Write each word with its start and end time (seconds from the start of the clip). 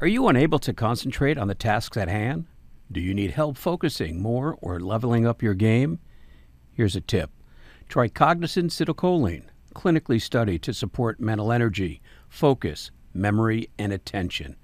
Are 0.00 0.08
you 0.08 0.26
unable 0.26 0.58
to 0.58 0.74
concentrate 0.74 1.38
on 1.38 1.46
the 1.46 1.54
tasks 1.54 1.96
at 1.96 2.08
hand? 2.08 2.46
Do 2.90 3.00
you 3.00 3.14
need 3.14 3.30
help 3.30 3.56
focusing 3.56 4.20
more 4.20 4.58
or 4.60 4.80
leveling 4.80 5.24
up 5.24 5.40
your 5.40 5.54
game? 5.54 6.00
Here's 6.72 6.96
a 6.96 7.00
tip 7.00 7.30
try 7.88 8.08
Cognizin 8.08 8.70
Citicoline, 8.70 9.44
clinically 9.72 10.20
studied 10.20 10.62
to 10.64 10.74
support 10.74 11.20
mental 11.20 11.52
energy, 11.52 12.02
focus, 12.28 12.90
memory, 13.12 13.70
and 13.78 13.92
attention. 13.92 14.56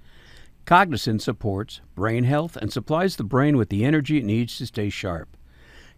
Cognizin 0.65 1.21
supports 1.21 1.79
brain 1.95 2.25
health 2.25 2.57
and 2.57 2.71
supplies 2.71 3.15
the 3.15 3.23
brain 3.23 3.55
with 3.55 3.69
the 3.69 3.85
energy 3.85 4.17
it 4.17 4.25
needs 4.25 4.57
to 4.57 4.65
stay 4.65 4.89
sharp. 4.89 5.37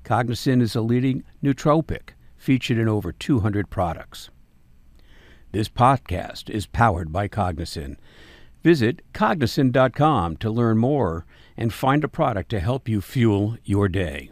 Cognizin 0.04 0.62
is 0.62 0.76
a 0.76 0.82
leading 0.82 1.24
nootropic 1.44 2.10
featured 2.38 2.78
in 2.78 2.88
over 2.88 3.12
200 3.12 3.72
products. 3.72 4.30
This 5.54 5.70
podcast 5.70 6.52
is 6.52 6.68
powered 6.68 7.12
by 7.12 7.28
Cognizin. 7.28 7.98
Visit 8.64 9.02
cognizin.com 9.14 10.38
to 10.38 10.50
learn 10.50 10.78
more 10.78 11.26
and 11.58 11.74
find 11.74 12.04
a 12.04 12.08
product 12.08 12.50
to 12.52 12.62
help 12.62 12.88
you 12.88 13.02
fuel 13.02 13.58
your 13.66 13.90
day. 13.90 14.32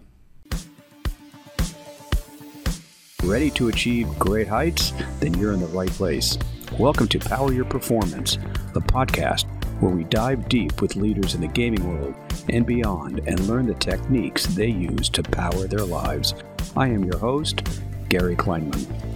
Ready 3.23 3.51
to 3.51 3.67
achieve 3.67 4.07
great 4.17 4.47
heights? 4.47 4.93
Then 5.19 5.33
you're 5.33 5.51
in 5.51 5.59
the 5.59 5.67
right 5.67 5.89
place. 5.89 6.37
Welcome 6.79 7.09
to 7.09 7.19
Power 7.19 7.51
Your 7.51 7.65
Performance, 7.65 8.37
the 8.73 8.79
podcast 8.79 9.45
where 9.81 9.91
we 9.93 10.05
dive 10.05 10.47
deep 10.47 10.81
with 10.81 10.95
leaders 10.95 11.35
in 11.35 11.41
the 11.41 11.47
gaming 11.47 11.87
world 11.89 12.15
and 12.49 12.65
beyond 12.65 13.19
and 13.27 13.39
learn 13.47 13.65
the 13.65 13.73
techniques 13.75 14.45
they 14.45 14.69
use 14.69 15.09
to 15.09 15.23
power 15.23 15.67
their 15.67 15.83
lives. 15.83 16.35
I 16.77 16.87
am 16.87 17.03
your 17.03 17.17
host, 17.17 17.67
Gary 18.07 18.35
Kleinman. 18.35 19.10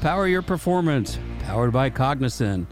Power 0.00 0.26
Your 0.26 0.40
Performance, 0.40 1.18
powered 1.40 1.74
by 1.74 1.90
Cognizin, 1.90 2.66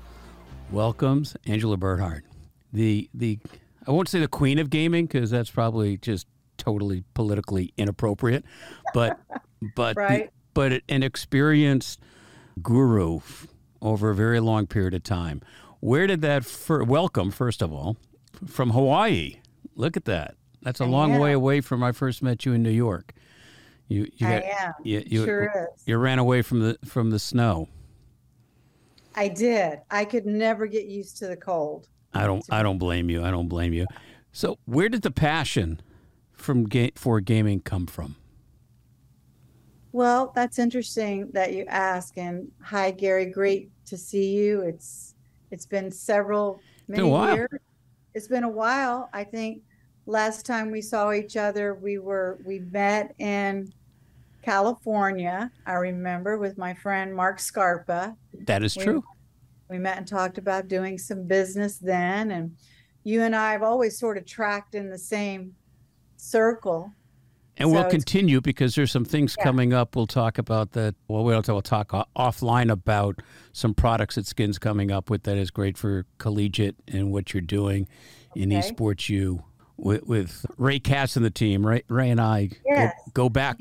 welcomes 0.70 1.36
Angela 1.46 1.76
Bernhard, 1.76 2.24
the 2.72 3.10
the 3.12 3.38
I 3.86 3.90
won't 3.90 4.08
say 4.08 4.18
the 4.18 4.28
queen 4.28 4.58
of 4.58 4.70
gaming 4.70 5.04
because 5.04 5.28
that's 5.28 5.50
probably 5.50 5.98
just 5.98 6.26
totally 6.56 7.04
politically 7.12 7.74
inappropriate, 7.76 8.46
but 8.94 9.20
but 9.76 9.96
right. 9.96 10.30
but 10.54 10.80
an 10.88 11.02
experienced 11.02 12.00
guru 12.62 13.20
over 13.82 14.08
a 14.08 14.14
very 14.14 14.40
long 14.40 14.66
period 14.66 14.94
of 14.94 15.02
time. 15.02 15.42
Where 15.80 16.06
did 16.06 16.22
that 16.22 16.46
fir- 16.46 16.82
welcome 16.82 17.30
first 17.30 17.60
of 17.60 17.70
all 17.70 17.98
from 18.46 18.70
Hawaii? 18.70 19.40
Look 19.74 19.98
at 19.98 20.06
that. 20.06 20.34
That's 20.62 20.80
a 20.80 20.86
long 20.86 21.18
way 21.18 21.32
away 21.32 21.60
from 21.60 21.82
I 21.82 21.92
first 21.92 22.22
met 22.22 22.46
you 22.46 22.54
in 22.54 22.62
New 22.62 22.70
York. 22.70 23.12
You 23.88 24.06
you 24.16 24.26
I 24.26 24.54
am. 24.60 24.72
you, 24.84 25.02
you, 25.06 25.24
sure 25.24 25.70
is. 25.74 25.82
you 25.86 25.96
ran 25.96 26.18
away 26.18 26.42
from 26.42 26.60
the 26.60 26.78
from 26.84 27.10
the 27.10 27.18
snow. 27.18 27.68
I 29.14 29.28
did. 29.28 29.80
I 29.90 30.04
could 30.04 30.26
never 30.26 30.66
get 30.66 30.86
used 30.86 31.16
to 31.18 31.26
the 31.26 31.36
cold. 31.36 31.88
I 32.12 32.26
don't 32.26 32.44
I 32.50 32.62
don't 32.62 32.78
blame 32.78 33.08
you. 33.08 33.24
I 33.24 33.30
don't 33.30 33.48
blame 33.48 33.72
you. 33.72 33.86
So 34.30 34.58
where 34.66 34.88
did 34.88 35.02
the 35.02 35.10
passion 35.10 35.80
from 36.32 36.68
ga- 36.68 36.92
for 36.94 37.20
gaming 37.20 37.60
come 37.60 37.86
from? 37.86 38.16
Well, 39.92 40.32
that's 40.34 40.58
interesting 40.58 41.30
that 41.32 41.54
you 41.54 41.64
ask. 41.66 42.18
And 42.18 42.52
hi, 42.62 42.90
Gary. 42.90 43.26
Great 43.26 43.70
to 43.86 43.96
see 43.96 44.34
you. 44.34 44.60
It's 44.60 45.14
it's 45.50 45.66
been 45.66 45.90
several 45.90 46.60
many 46.88 47.02
while. 47.02 47.34
years. 47.34 47.60
It's 48.14 48.28
been 48.28 48.44
a 48.44 48.48
while. 48.48 49.08
I 49.14 49.24
think 49.24 49.62
last 50.08 50.46
time 50.46 50.70
we 50.70 50.80
saw 50.80 51.12
each 51.12 51.36
other, 51.36 51.74
we 51.74 51.98
were 51.98 52.38
we 52.44 52.60
met 52.60 53.14
in 53.18 53.72
California. 54.42 55.50
I 55.66 55.74
remember 55.74 56.38
with 56.38 56.56
my 56.58 56.74
friend 56.74 57.14
Mark 57.14 57.38
Scarpa. 57.38 58.16
That 58.46 58.64
is 58.64 58.76
We- 58.76 58.84
true. 58.84 59.04
We 59.68 59.78
met 59.78 59.98
and 59.98 60.08
talked 60.08 60.38
about 60.38 60.66
doing 60.66 60.96
some 60.96 61.24
business 61.24 61.76
then. 61.76 62.30
And 62.30 62.56
you 63.04 63.22
and 63.22 63.36
I 63.36 63.52
have 63.52 63.62
always 63.62 63.98
sort 63.98 64.16
of 64.16 64.24
tracked 64.24 64.74
in 64.74 64.88
the 64.88 64.96
same 64.96 65.54
circle. 66.16 66.90
And 67.58 67.70
we'll 67.70 67.90
continue 67.90 68.40
because 68.40 68.76
there's 68.76 68.92
some 68.92 69.04
things 69.04 69.34
Yeah. 69.36 69.44
coming 69.44 69.74
up. 69.74 69.94
We'll 69.96 70.06
talk 70.06 70.38
about 70.38 70.72
that. 70.72 70.94
Well, 71.08 71.24
we'll, 71.24 71.42
we'll 71.46 71.60
talk 71.60 71.88
offline 72.16 72.70
about 72.70 73.20
some 73.52 73.74
products 73.74 74.14
that 74.14 74.26
Skin's 74.26 74.58
coming 74.58 74.90
up 74.90 75.10
with 75.10 75.24
that 75.24 75.36
is 75.36 75.50
great 75.50 75.76
for 75.76 76.06
collegiate 76.18 76.76
and 76.86 77.12
what 77.12 77.34
you're 77.34 77.40
doing 77.42 77.88
in 78.36 78.50
esports. 78.50 79.08
You 79.10 79.42
with, 79.78 80.06
with 80.06 80.44
Ray 80.58 80.80
Katz 80.80 81.16
and 81.16 81.24
the 81.24 81.30
team. 81.30 81.66
Ray, 81.66 81.82
Ray 81.88 82.10
and 82.10 82.20
I 82.20 82.50
Yes. 82.66 82.92
go, 83.14 83.24
go 83.24 83.28
back 83.28 83.58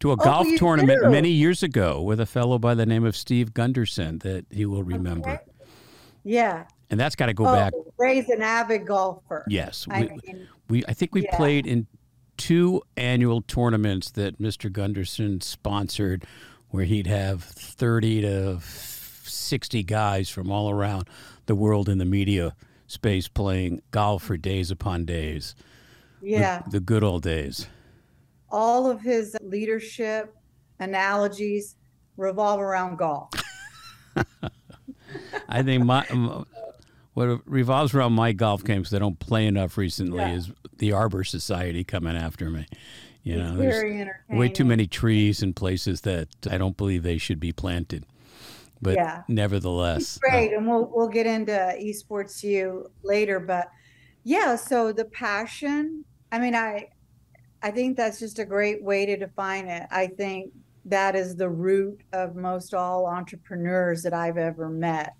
to 0.00 0.10
a 0.10 0.14
oh, 0.14 0.16
golf 0.16 0.48
tournament 0.56 1.00
do? 1.02 1.10
many 1.10 1.30
years 1.30 1.62
ago 1.62 2.02
with 2.02 2.18
a 2.18 2.26
fellow 2.26 2.58
by 2.58 2.74
the 2.74 2.86
name 2.86 3.04
of 3.04 3.14
Steve 3.14 3.54
Gunderson 3.54 4.18
that 4.20 4.46
he 4.50 4.66
will 4.66 4.82
remember. 4.82 5.30
Okay. 5.30 5.42
Yeah. 6.24 6.64
And 6.90 6.98
that's 6.98 7.14
got 7.14 7.26
to 7.26 7.34
go 7.34 7.46
oh, 7.46 7.52
back. 7.52 7.72
Ray's 7.98 8.28
an 8.30 8.42
avid 8.42 8.86
golfer. 8.86 9.44
Yes, 9.48 9.86
I 9.88 10.00
we, 10.02 10.08
mean, 10.32 10.48
we 10.68 10.84
I 10.88 10.92
think 10.92 11.14
we 11.14 11.22
Yeah. 11.22 11.36
played 11.36 11.66
in 11.66 11.86
two 12.36 12.82
annual 12.96 13.42
tournaments 13.42 14.10
that 14.12 14.40
Mr. 14.40 14.72
Gunderson 14.72 15.40
sponsored, 15.40 16.24
where 16.70 16.84
he'd 16.84 17.06
have 17.06 17.44
thirty 17.44 18.22
to 18.22 18.58
sixty 18.60 19.84
guys 19.84 20.28
from 20.28 20.50
all 20.50 20.68
around 20.68 21.08
the 21.46 21.54
world 21.54 21.88
in 21.88 21.98
the 21.98 22.04
media 22.04 22.54
space 22.90 23.28
playing 23.28 23.80
golf 23.92 24.22
for 24.24 24.36
days 24.36 24.70
upon 24.70 25.04
days. 25.04 25.54
Yeah. 26.22 26.62
the, 26.70 26.80
good 26.80 27.02
old 27.04 27.22
days. 27.22 27.66
All 28.50 28.90
of 28.90 29.00
his 29.00 29.36
leadership 29.40 30.34
analogies 30.78 31.76
revolve 32.16 32.60
around 32.60 32.96
golf. 32.98 33.30
I 35.48 35.62
think 35.62 35.84
my 35.84 36.04
what 37.14 37.40
revolves 37.46 37.94
around 37.94 38.12
my 38.12 38.32
golf 38.32 38.62
games 38.64 38.90
that 38.90 38.96
I 38.96 39.00
don't 39.00 39.18
play 39.18 39.46
enough 39.46 39.76
recently 39.76 40.18
Yeah. 40.18 40.34
is 40.34 40.52
the 40.78 40.92
Arbor 40.92 41.24
Society 41.24 41.84
coming 41.84 42.16
after 42.16 42.50
me. 42.50 42.66
You 43.22 43.34
It's 43.38 43.50
know, 43.50 43.56
there's- 43.56 43.74
very 43.74 44.00
entertaining. 44.00 44.38
way 44.40 44.48
too 44.48 44.64
many 44.64 44.86
trees 44.86 45.42
in 45.42 45.52
places 45.54 46.02
that 46.02 46.28
I 46.50 46.56
don't 46.58 46.76
believe 46.76 47.02
they 47.02 47.18
should 47.18 47.40
be 47.40 47.52
planted. 47.52 48.04
But 48.82 48.94
Yeah. 48.96 49.22
nevertheless, 49.28 50.16
uh, 50.16 50.30
Great, 50.30 50.52
and 50.52 50.66
we'll 50.66 50.90
we'll 50.94 51.08
get 51.08 51.26
into 51.26 51.52
esports 51.52 52.42
you 52.42 52.90
later, 53.02 53.38
but 53.40 53.68
yeah. 54.24 54.56
So 54.56 54.92
the 54.92 55.04
passion. 55.06 56.04
I 56.32 56.38
mean, 56.38 56.54
I 56.54 56.88
I 57.62 57.70
think 57.70 57.96
that's 57.96 58.18
just 58.18 58.38
a 58.38 58.44
great 58.44 58.82
way 58.82 59.04
to 59.06 59.16
define 59.16 59.68
it. 59.68 59.86
I 59.90 60.06
think 60.06 60.52
that 60.86 61.14
is 61.14 61.36
the 61.36 61.50
root 61.50 62.00
of 62.12 62.36
most 62.36 62.72
all 62.72 63.06
entrepreneurs 63.06 64.02
that 64.02 64.14
I've 64.14 64.38
ever 64.38 64.68
met. 64.70 65.12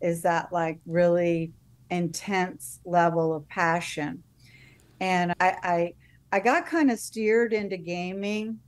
Is 0.00 0.22
that 0.22 0.52
like 0.52 0.80
really 0.86 1.52
intense 1.90 2.80
level 2.86 3.34
of 3.34 3.46
passion, 3.48 4.22
and 5.00 5.34
I 5.38 5.56
I, 5.62 5.94
I 6.32 6.40
got 6.40 6.66
kind 6.66 6.90
of 6.90 6.98
steered 6.98 7.52
into 7.52 7.76
gaming. 7.76 8.60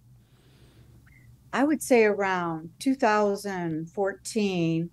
I 1.54 1.62
would 1.62 1.81
say 1.81 2.04
around 2.04 2.70
2014, 2.81 4.91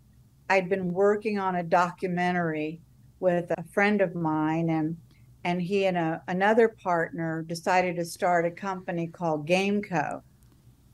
I'd 0.48 0.70
been 0.70 0.94
working 0.94 1.40
on 1.40 1.56
a 1.56 1.64
documentary 1.64 2.80
with 3.20 3.52
a 3.58 3.64
friend 3.64 4.00
of 4.00 4.14
mine, 4.14 4.70
and 4.70 4.96
and 5.44 5.60
he 5.60 5.86
and 5.86 5.98
a, 5.98 6.22
another 6.28 6.70
partner 6.70 7.42
decided 7.42 7.96
to 7.96 8.06
start 8.06 8.46
a 8.46 8.52
company 8.52 9.08
called 9.08 9.48
Gameco. 9.48 10.22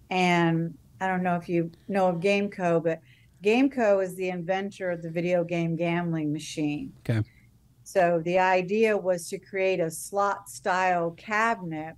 And 0.09 0.77
I 1.01 1.07
don't 1.07 1.21
know 1.21 1.35
if 1.35 1.49
you 1.49 1.69
know 1.89 2.07
of 2.07 2.21
Gameco, 2.21 2.81
but 2.81 3.01
Gameco 3.43 4.01
is 4.01 4.15
the 4.15 4.29
inventor 4.29 4.89
of 4.89 5.01
the 5.01 5.11
video 5.11 5.43
game 5.43 5.75
gambling 5.75 6.31
machine. 6.31 6.93
Okay. 6.99 7.27
So 7.83 8.21
the 8.23 8.39
idea 8.39 8.97
was 8.97 9.27
to 9.31 9.37
create 9.37 9.81
a 9.81 9.91
slot 9.91 10.49
style 10.49 11.11
cabinet 11.11 11.97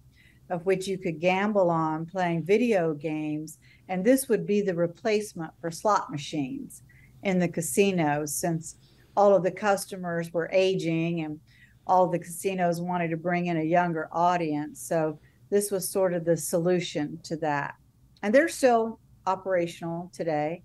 of 0.50 0.66
which 0.66 0.88
you 0.88 0.98
could 0.98 1.20
gamble 1.20 1.70
on 1.70 2.06
playing 2.06 2.44
video 2.44 2.94
games. 2.94 3.60
And 3.88 4.04
this 4.04 4.28
would 4.30 4.46
be 4.46 4.62
the 4.62 4.76
replacement 4.76 5.52
for 5.62 5.72
slot 5.72 6.12
machines 6.12 6.84
in 7.24 7.40
the 7.40 7.48
casinos 7.48 8.34
since 8.34 8.76
all 9.16 9.36
of 9.36 9.44
the 9.44 9.52
customers 9.52 10.34
were 10.34 10.50
aging 10.52 11.22
and 11.22 11.40
all 11.86 12.08
the 12.08 12.20
casinos 12.20 12.82
wanted 12.82 13.10
to 13.10 13.18
bring 13.18 13.48
in 13.48 13.58
a 13.58 13.64
younger 13.64 14.08
audience. 14.12 14.82
So 14.82 15.20
this 15.50 15.72
was 15.72 15.90
sort 15.90 16.14
of 16.14 16.26
the 16.26 16.38
solution 16.38 17.20
to 17.24 17.36
that. 17.38 17.76
And 18.22 18.34
they're 18.34 18.48
still 18.48 19.00
operational 19.26 20.12
today. 20.14 20.64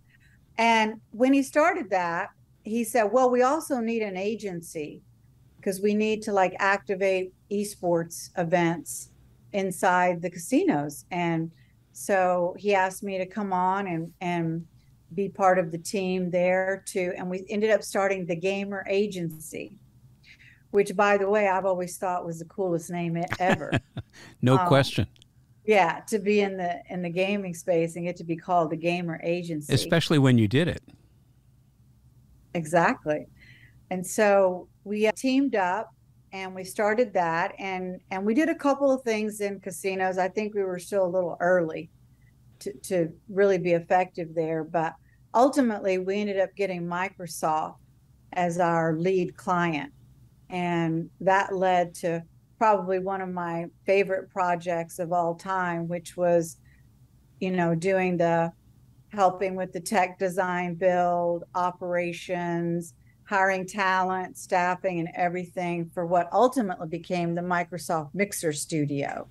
And 0.59 1.01
when 1.11 1.33
he 1.33 1.43
started 1.43 1.91
that, 1.91 2.31
he 2.63 2.85
said, 2.85 3.05
well, 3.05 3.31
we 3.31 3.43
also 3.43 3.81
need 3.81 4.03
an 4.03 4.17
agency 4.17 5.03
because 5.57 5.81
we 5.81 5.95
need 5.95 6.23
to 6.23 6.33
like 6.33 6.55
activate 6.59 7.33
esports 7.51 8.31
events 8.37 9.11
inside 9.55 10.21
the 10.21 10.29
casinos. 10.29 11.07
And 11.11 11.51
so 11.93 12.55
he 12.59 12.75
asked 12.75 13.03
me 13.03 13.17
to 13.19 13.27
come 13.27 13.53
on 13.53 13.87
and, 13.87 14.13
and 14.21 14.67
be 15.15 15.29
part 15.29 15.59
of 15.59 15.71
the 15.71 15.79
team 15.79 16.31
there 16.31 16.83
too. 16.87 17.15
And 17.17 17.31
we 17.31 17.47
ended 17.49 17.71
up 17.71 17.83
starting 17.83 18.27
the 18.27 18.37
Gamer 18.37 18.85
Agency, 18.89 19.79
which, 20.73 20.95
by 20.97 21.17
the 21.17 21.31
way, 21.31 21.49
I've 21.49 21.65
always 21.65 21.97
thought 21.97 22.27
was 22.27 22.41
the 22.41 22.45
coolest 22.47 22.91
name 22.91 23.23
ever. 23.39 23.71
no 24.43 24.59
um, 24.59 24.67
question. 24.67 25.07
yeah, 25.65 26.01
to 26.09 26.19
be 26.19 26.41
in 26.41 26.57
the 26.57 26.83
in 26.91 27.01
the 27.01 27.11
gaming 27.11 27.55
space 27.55 27.95
and 27.95 28.05
get 28.05 28.17
to 28.17 28.25
be 28.25 28.37
called 28.37 28.71
the 28.71 28.77
Gamer 28.77 29.21
Agency. 29.23 29.73
Especially 29.73 30.19
when 30.19 30.37
you 30.37 30.49
did 30.49 30.67
it. 30.67 30.83
exactly. 32.55 33.27
And 33.91 34.05
so 34.05 34.67
we 34.83 35.07
uh, 35.07 35.13
teamed 35.15 35.55
up 35.55 35.94
and 36.35 36.53
we 36.53 36.65
started 36.65 37.15
that 37.15 37.55
and 37.61 38.01
and 38.11 38.27
we 38.27 38.35
did 38.35 38.49
a 38.49 38.55
couple 38.57 38.91
of 38.91 39.03
things 39.03 39.41
in 39.41 39.61
casinos. 39.61 40.19
I 40.19 40.29
think 40.29 40.53
we 40.53 40.65
were 40.65 40.81
still 40.81 41.07
a 41.07 41.15
little 41.15 41.37
early 41.39 41.91
to, 42.59 42.73
to 42.73 43.13
really 43.29 43.57
be 43.57 43.73
effective 43.73 44.35
there, 44.35 44.65
but 44.65 44.95
ultimately 45.33 45.99
we 45.99 46.21
ended 46.21 46.41
up 46.41 46.51
getting 46.57 46.83
Microsoft 46.83 47.77
as 48.33 48.59
our 48.59 48.97
lead 48.99 49.37
client. 49.37 49.93
And 50.51 51.09
that 51.21 51.55
led 51.55 51.95
to 51.97 52.25
probably 52.59 52.99
one 52.99 53.21
of 53.21 53.29
my 53.29 53.67
favorite 53.87 54.29
projects 54.31 54.99
of 54.99 55.13
all 55.13 55.37
time, 55.37 55.87
which 55.87 56.17
was, 56.17 56.57
you 57.39 57.53
know, 57.53 57.77
doing 57.77 58.17
the 58.17 58.53
helping 59.13 59.55
with 59.55 59.73
the 59.73 59.81
tech 59.81 60.19
design 60.19 60.75
build, 60.75 61.45
operations, 61.55 62.95
hiring 63.27 63.67
talent, 63.67 64.37
staffing, 64.37 65.01
and 65.01 65.09
everything 65.15 65.91
for 65.95 66.07
what 66.07 66.29
ultimately 66.33 66.89
became 66.89 67.35
the 67.35 67.43
Microsoft 67.43 68.11
Mixer 68.15 68.53
Studio. 68.53 69.27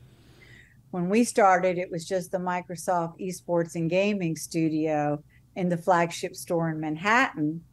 When 0.92 1.10
we 1.10 1.24
started, 1.24 1.78
it 1.78 1.90
was 1.90 2.07
just 2.07 2.31
the 2.31 2.38
Microsoft 2.38 3.19
Esports 3.19 3.75
and 3.75 3.90
Gaming 3.90 4.36
Studio 4.36 5.24
in 5.56 5.69
the 5.69 5.78
flagship 5.78 6.36
store 6.36 6.69
in 6.69 6.80
Manhattan 6.80 7.63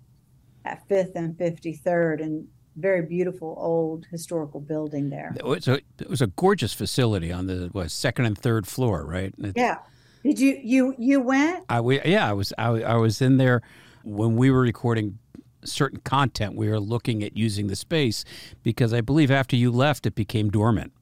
at 0.64 0.86
5th 0.88 1.14
and 1.14 1.36
53rd 1.36 2.22
and 2.22 2.46
very 2.76 3.02
beautiful 3.02 3.54
old 3.58 4.06
historical 4.10 4.60
building 4.60 5.10
there. 5.10 5.34
It 5.36 5.44
was 5.44 5.68
a, 5.68 5.80
it 5.98 6.08
was 6.08 6.22
a 6.22 6.28
gorgeous 6.28 6.72
facility 6.72 7.32
on 7.32 7.46
the 7.46 7.68
what, 7.72 7.90
second 7.90 8.26
and 8.26 8.38
third 8.38 8.66
floor, 8.66 9.04
right? 9.04 9.34
It, 9.38 9.54
yeah. 9.56 9.78
Did 10.22 10.38
you 10.38 10.60
you 10.62 10.94
you 10.98 11.20
went? 11.20 11.64
I 11.70 11.80
we, 11.80 12.00
yeah, 12.02 12.28
I 12.28 12.34
was 12.34 12.52
I, 12.58 12.68
I 12.68 12.96
was 12.96 13.22
in 13.22 13.38
there 13.38 13.62
when 14.02 14.36
we 14.36 14.50
were 14.50 14.60
recording 14.60 15.18
certain 15.64 16.00
content. 16.00 16.54
We 16.54 16.68
were 16.68 16.80
looking 16.80 17.22
at 17.22 17.36
using 17.36 17.66
the 17.66 17.76
space 17.76 18.24
because 18.62 18.92
I 18.92 19.00
believe 19.00 19.30
after 19.30 19.56
you 19.56 19.70
left, 19.70 20.06
it 20.06 20.14
became 20.14 20.50
dormant. 20.50 20.92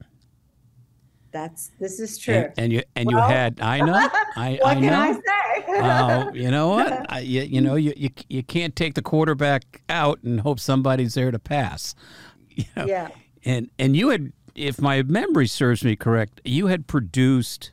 That's 1.31 1.71
this 1.79 1.99
is 1.99 2.17
true. 2.17 2.33
And, 2.33 2.53
and 2.57 2.73
you 2.73 2.81
and 2.95 3.07
well, 3.07 3.27
you 3.29 3.33
had 3.33 3.61
I 3.61 3.79
know 3.81 3.93
I 4.35 4.57
what 4.61 4.77
I 4.77 4.79
know. 4.79 4.89
can 4.89 4.93
I 4.93 5.13
say? 5.13 5.79
uh, 5.79 6.31
you 6.33 6.49
know 6.49 6.69
what? 6.69 7.05
I, 7.11 7.19
you, 7.19 7.41
you 7.41 7.61
know 7.61 7.75
you, 7.75 7.93
you 7.95 8.09
you 8.29 8.43
can't 8.43 8.75
take 8.75 8.95
the 8.95 9.01
quarterback 9.01 9.81
out 9.89 10.19
and 10.23 10.41
hope 10.41 10.59
somebody's 10.59 11.13
there 11.13 11.31
to 11.31 11.39
pass. 11.39 11.95
You 12.49 12.65
know? 12.75 12.85
Yeah. 12.87 13.07
And 13.45 13.69
and 13.79 13.95
you 13.95 14.09
had, 14.09 14.33
if 14.53 14.81
my 14.81 15.01
memory 15.03 15.47
serves 15.47 15.81
me 15.85 15.95
correct, 15.95 16.41
you 16.43 16.67
had 16.67 16.87
produced 16.87 17.71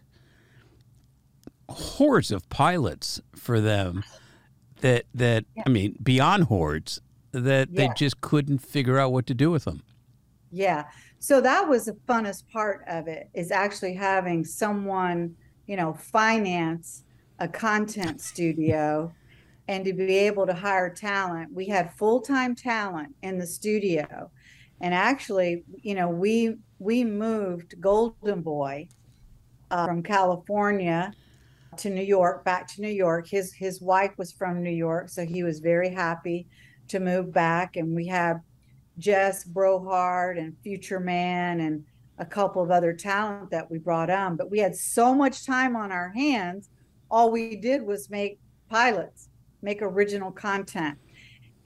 hordes 1.68 2.30
of 2.30 2.48
pilots 2.50 3.20
for 3.34 3.60
them 3.60 4.04
that 4.86 5.04
that 5.14 5.44
yeah. 5.56 5.64
I 5.66 5.68
mean 5.68 5.96
beyond 6.02 6.44
hordes 6.44 7.00
that 7.32 7.68
yeah. 7.70 7.88
they 7.88 7.94
just 7.94 8.20
couldn't 8.20 8.58
figure 8.58 8.98
out 8.98 9.12
what 9.12 9.26
to 9.26 9.34
do 9.34 9.50
with 9.50 9.64
them. 9.64 9.82
Yeah. 10.52 10.84
So 11.18 11.40
that 11.40 11.68
was 11.68 11.86
the 11.86 11.96
funnest 12.08 12.44
part 12.52 12.84
of 12.86 13.08
it 13.08 13.28
is 13.34 13.50
actually 13.50 13.94
having 13.94 14.44
someone, 14.44 15.34
you 15.66 15.76
know, 15.76 15.92
finance 15.92 17.02
a 17.38 17.48
content 17.48 18.20
studio 18.20 19.12
and 19.68 19.84
to 19.84 19.92
be 19.92 20.16
able 20.16 20.46
to 20.46 20.54
hire 20.54 20.88
talent. 20.88 21.52
We 21.52 21.66
had 21.66 21.92
full-time 21.94 22.54
talent 22.54 23.14
in 23.22 23.38
the 23.38 23.46
studio. 23.46 24.30
And 24.80 24.94
actually, 24.94 25.64
you 25.82 25.94
know, 25.94 26.08
we 26.08 26.56
we 26.78 27.02
moved 27.02 27.80
Golden 27.80 28.40
Boy 28.42 28.88
uh, 29.70 29.86
from 29.86 30.02
California 30.02 31.12
to 31.78 31.90
New 31.90 32.02
York, 32.02 32.44
back 32.44 32.66
to 32.74 32.80
New 32.80 32.88
York. 32.88 33.28
His 33.28 33.52
his 33.52 33.80
wife 33.80 34.12
was 34.16 34.32
from 34.32 34.62
New 34.62 34.70
York, 34.70 35.08
so 35.08 35.24
he 35.24 35.42
was 35.42 35.60
very 35.60 35.90
happy 35.90 36.46
to 36.88 37.00
move 37.00 37.32
back. 37.32 37.76
And 37.76 37.94
we 37.94 38.06
had 38.06 38.40
Jess 38.98 39.44
Brohard 39.44 40.38
and 40.38 40.56
Future 40.62 41.00
Man 41.00 41.60
and 41.60 41.84
a 42.18 42.24
couple 42.24 42.62
of 42.62 42.70
other 42.70 42.92
talent 42.92 43.50
that 43.50 43.70
we 43.70 43.78
brought 43.78 44.10
on. 44.10 44.36
But 44.36 44.50
we 44.50 44.58
had 44.58 44.74
so 44.74 45.14
much 45.14 45.44
time 45.44 45.76
on 45.76 45.92
our 45.92 46.10
hands. 46.10 46.70
All 47.10 47.30
we 47.30 47.56
did 47.56 47.82
was 47.82 48.10
make 48.10 48.38
pilots, 48.70 49.28
make 49.62 49.82
original 49.82 50.30
content. 50.30 50.98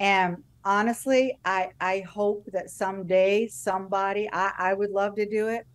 And 0.00 0.38
honestly, 0.64 1.38
I 1.44 1.70
I 1.80 2.00
hope 2.00 2.46
that 2.52 2.70
someday 2.70 3.46
somebody, 3.48 4.28
I, 4.32 4.52
I 4.58 4.74
would 4.74 4.90
love 4.90 5.14
to 5.16 5.28
do 5.28 5.48
it, 5.48 5.66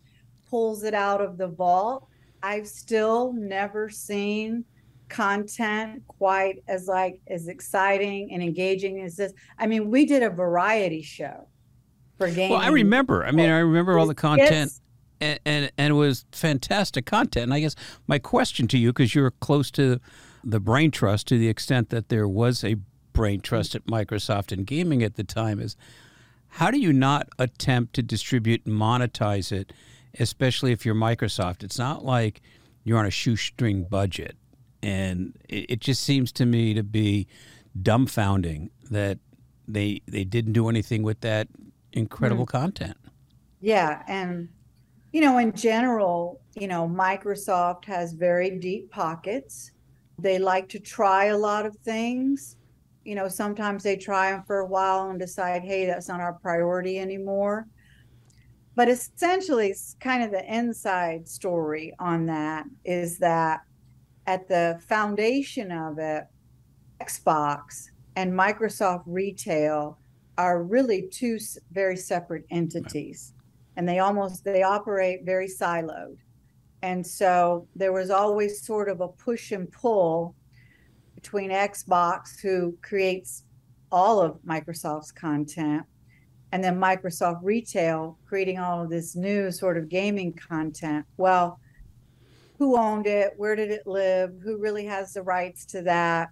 pulls 0.50 0.84
it 0.84 0.94
out 0.94 1.22
of 1.22 1.38
the 1.38 1.48
vault. 1.48 2.08
I've 2.46 2.68
still 2.68 3.34
never 3.34 3.90
seen 3.90 4.66
content 5.10 6.04
quite 6.08 6.64
as 6.68 6.88
like 6.88 7.20
as 7.28 7.48
exciting 7.48 8.32
and 8.32 8.44
engaging 8.44 9.02
as 9.02 9.16
this. 9.16 9.34
I 9.58 9.66
mean, 9.66 9.90
we 9.90 10.06
did 10.06 10.22
a 10.22 10.30
variety 10.30 11.02
show 11.02 11.48
for 12.20 12.30
games. 12.30 12.52
Well, 12.52 12.62
I 12.62 12.68
remember. 12.68 13.26
I 13.26 13.32
mean, 13.32 13.50
I 13.50 13.58
remember 13.58 13.98
all 13.98 14.06
the 14.06 14.14
content. 14.14 14.74
And, 15.20 15.40
and, 15.44 15.72
and 15.76 15.92
it 15.92 15.96
was 15.96 16.26
fantastic 16.34 17.08
content. 17.08 17.46
And 17.46 17.54
I 17.54 17.62
guess 17.62 17.76
my 18.06 18.20
question 18.20 18.68
to 18.68 18.78
you, 18.78 18.94
because 18.94 19.16
you're 19.16 19.32
close 19.32 19.72
to 19.72 20.00
the 20.44 20.60
brain 20.60 20.92
trust 20.92 21.28
to 21.30 21.40
the 21.40 21.48
extent 21.48 21.90
that 21.90 22.10
there 22.10 22.28
was 22.28 22.64
a 22.64 22.76
brain 23.14 23.42
trust 23.42 23.74
at 23.74 23.86
Microsoft 23.86 24.52
and 24.52 24.68
gaming 24.68 25.02
at 25.02 25.16
the 25.16 25.24
time, 25.24 25.60
is 25.60 25.76
how 26.48 26.70
do 26.70 26.78
you 26.78 26.94
not 26.94 27.28
attempt 27.40 27.96
to 27.96 28.04
distribute 28.04 28.68
and 28.68 28.76
monetize 28.76 29.52
it, 29.52 29.74
especially 30.20 30.72
if 30.72 30.86
you're 30.86 30.96
Microsoft? 30.96 31.64
It's 31.64 31.80
not 31.80 32.04
like 32.04 32.42
you're 32.84 33.00
on 33.00 33.06
a 33.06 33.12
shoestring 33.12 33.84
budget 33.84 34.38
and 34.86 35.36
it, 35.50 35.66
it 35.70 35.80
just 35.80 36.04
seems 36.04 36.32
to 36.34 36.46
me 36.46 36.74
to 36.76 36.84
be 36.84 37.28
dumbfounding 37.82 38.70
that 38.92 39.18
they 39.68 40.02
they 40.08 40.24
didn't 40.24 40.54
do 40.54 40.70
anything 40.70 41.02
with 41.02 41.20
that 41.22 41.48
incredible 41.92 42.46
mm-hmm. 42.46 42.58
content. 42.58 42.98
Yeah, 43.60 44.04
and 44.08 44.48
you 45.12 45.22
know, 45.22 45.40
in 45.40 45.54
general, 45.54 46.40
you 46.56 46.68
know, 46.68 46.88
Microsoft 46.88 47.86
has 47.86 48.14
very 48.14 48.60
deep 48.60 48.92
pockets. 48.92 49.72
They 50.20 50.38
like 50.38 50.70
to 50.70 50.80
try 50.80 51.26
a 51.26 51.38
lot 51.38 51.66
of 51.66 51.76
things. 51.78 52.58
You 53.04 53.16
know, 53.16 53.28
sometimes 53.28 53.84
they 53.84 53.98
try 53.98 54.32
them 54.32 54.44
for 54.46 54.60
a 54.60 54.66
while 54.66 55.10
and 55.10 55.20
decide, 55.20 55.64
hey, 55.64 55.86
that's 55.86 56.08
not 56.08 56.22
our 56.22 56.34
priority 56.34 57.00
anymore. 57.00 57.68
But 58.76 58.90
essentially, 58.90 59.74
kind 60.02 60.24
of 60.24 60.32
the 60.32 60.54
inside 60.54 61.28
story 61.28 61.94
on 62.00 62.26
that 62.26 62.66
is 62.84 63.18
that 63.20 63.62
at 64.28 64.48
the 64.48 64.80
foundation 64.88 65.72
of 65.72 65.98
it, 65.98 66.26
Xbox 67.02 67.86
and 68.16 68.34
Microsoft 68.34 69.04
Retail 69.06 69.98
are 70.38 70.64
really 70.64 71.08
two 71.12 71.38
very 71.72 71.96
separate 71.96 72.46
entities. 72.50 73.34
And 73.78 73.88
they 73.88 74.00
almost 74.00 74.44
they 74.44 74.64
operate 74.64 75.26
very 75.26 75.48
siloed. 75.48 76.18
And 76.82 77.06
so 77.06 77.68
there 77.76 77.94
was 77.94 78.10
always 78.10 78.66
sort 78.66 78.90
of 78.90 79.02
a 79.02 79.08
push 79.08 79.52
and 79.52 79.72
pull 79.72 80.36
between 81.16 81.50
xbox 81.50 82.40
who 82.40 82.78
creates 82.84 83.44
all 83.92 84.22
of 84.22 84.38
microsoft's 84.48 85.12
content 85.12 85.84
and 86.56 86.64
then 86.64 86.80
microsoft 86.80 87.42
retail 87.44 88.18
creating 88.26 88.58
all 88.60 88.82
of 88.82 88.90
this 88.90 89.14
new 89.14 89.52
sort 89.52 89.78
of 89.78 89.90
gaming 89.90 90.32
content 90.32 91.06
well 91.18 91.60
who 92.58 92.78
owned 92.78 93.08
it, 93.08 93.34
where 93.36 93.58
did 93.58 93.70
it 93.70 93.86
live, 93.86 94.32
who 94.42 94.58
really 94.58 94.86
has 94.86 95.12
the 95.12 95.22
rights 95.22 95.66
to 95.66 95.82
that. 95.82 96.30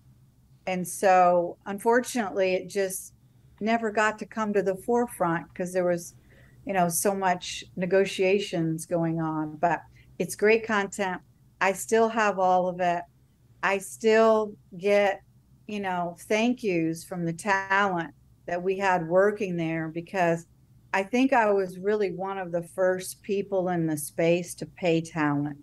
And 0.66 0.88
so, 0.88 1.58
unfortunately, 1.66 2.54
it 2.54 2.70
just 2.70 3.14
never 3.60 3.92
got 3.92 4.18
to 4.20 4.26
come 4.26 4.54
to 4.54 4.64
the 4.64 4.76
forefront 4.76 5.50
because 5.50 5.74
there 5.74 5.84
was, 5.86 6.16
you 6.66 6.72
know, 6.72 6.88
so 6.88 7.14
much 7.14 7.66
negotiations 7.76 8.86
going 8.86 9.20
on. 9.20 9.58
But 9.58 9.82
it's 10.18 10.38
great 10.38 10.66
content. 10.66 11.22
I 11.60 11.74
still 11.74 12.08
have 12.08 12.40
all 12.40 12.70
of 12.70 12.80
it. 12.80 13.02
I 13.62 13.80
still 13.80 14.56
get, 14.78 15.22
you 15.68 15.82
know, 15.82 16.16
thank 16.22 16.64
yous 16.64 17.04
from 17.04 17.26
the 17.26 17.34
talent 17.34 18.14
that 18.46 18.62
we 18.62 18.78
had 18.78 19.08
working 19.08 19.56
there 19.56 19.88
because 19.88 20.48
I 20.94 21.04
think 21.04 21.34
I 21.34 21.52
was 21.52 21.80
really 21.80 22.12
one 22.12 22.38
of 22.38 22.52
the 22.52 22.62
first 22.62 23.22
people 23.24 23.70
in 23.70 23.88
the 23.88 23.98
space 23.98 24.54
to 24.56 24.66
pay 24.66 25.02
talent 25.02 25.58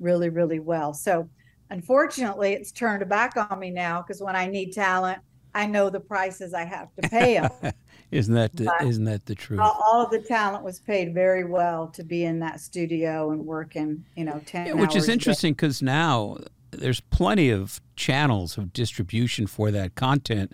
really, 0.00 0.28
really 0.28 0.58
well. 0.58 0.92
So 0.92 1.28
unfortunately, 1.70 2.52
it's 2.52 2.72
turned 2.72 3.08
back 3.08 3.36
on 3.36 3.58
me 3.58 3.70
now 3.70 4.02
because 4.02 4.20
when 4.20 4.34
I 4.34 4.46
need 4.46 4.72
talent, 4.72 5.20
I 5.54 5.66
know 5.66 5.90
the 5.90 6.00
prices 6.00 6.54
I 6.54 6.64
have 6.64 6.88
to 6.96 7.08
pay 7.08 7.34
them. 7.34 7.72
isn't 8.10 8.34
that 8.34 8.56
the, 8.56 8.74
isn't 8.82 9.04
that 9.04 9.26
the 9.26 9.34
truth? 9.34 9.60
All, 9.60 9.78
all, 9.86 10.04
of 10.04 10.10
the 10.10 10.20
talent 10.20 10.64
was 10.64 10.80
paid 10.80 11.14
very 11.14 11.44
well 11.44 11.88
to 11.88 12.02
be 12.02 12.24
in 12.24 12.40
that 12.40 12.60
studio 12.60 13.30
and 13.30 13.44
working, 13.44 14.04
you 14.16 14.24
know, 14.24 14.40
ten. 14.46 14.66
Yeah, 14.66 14.72
which 14.74 14.96
is 14.96 15.08
interesting 15.08 15.52
because 15.52 15.82
now 15.82 16.38
there's 16.70 17.00
plenty 17.00 17.50
of 17.50 17.80
channels 17.96 18.56
of 18.56 18.72
distribution 18.72 19.46
for 19.46 19.70
that 19.70 19.94
content, 19.94 20.52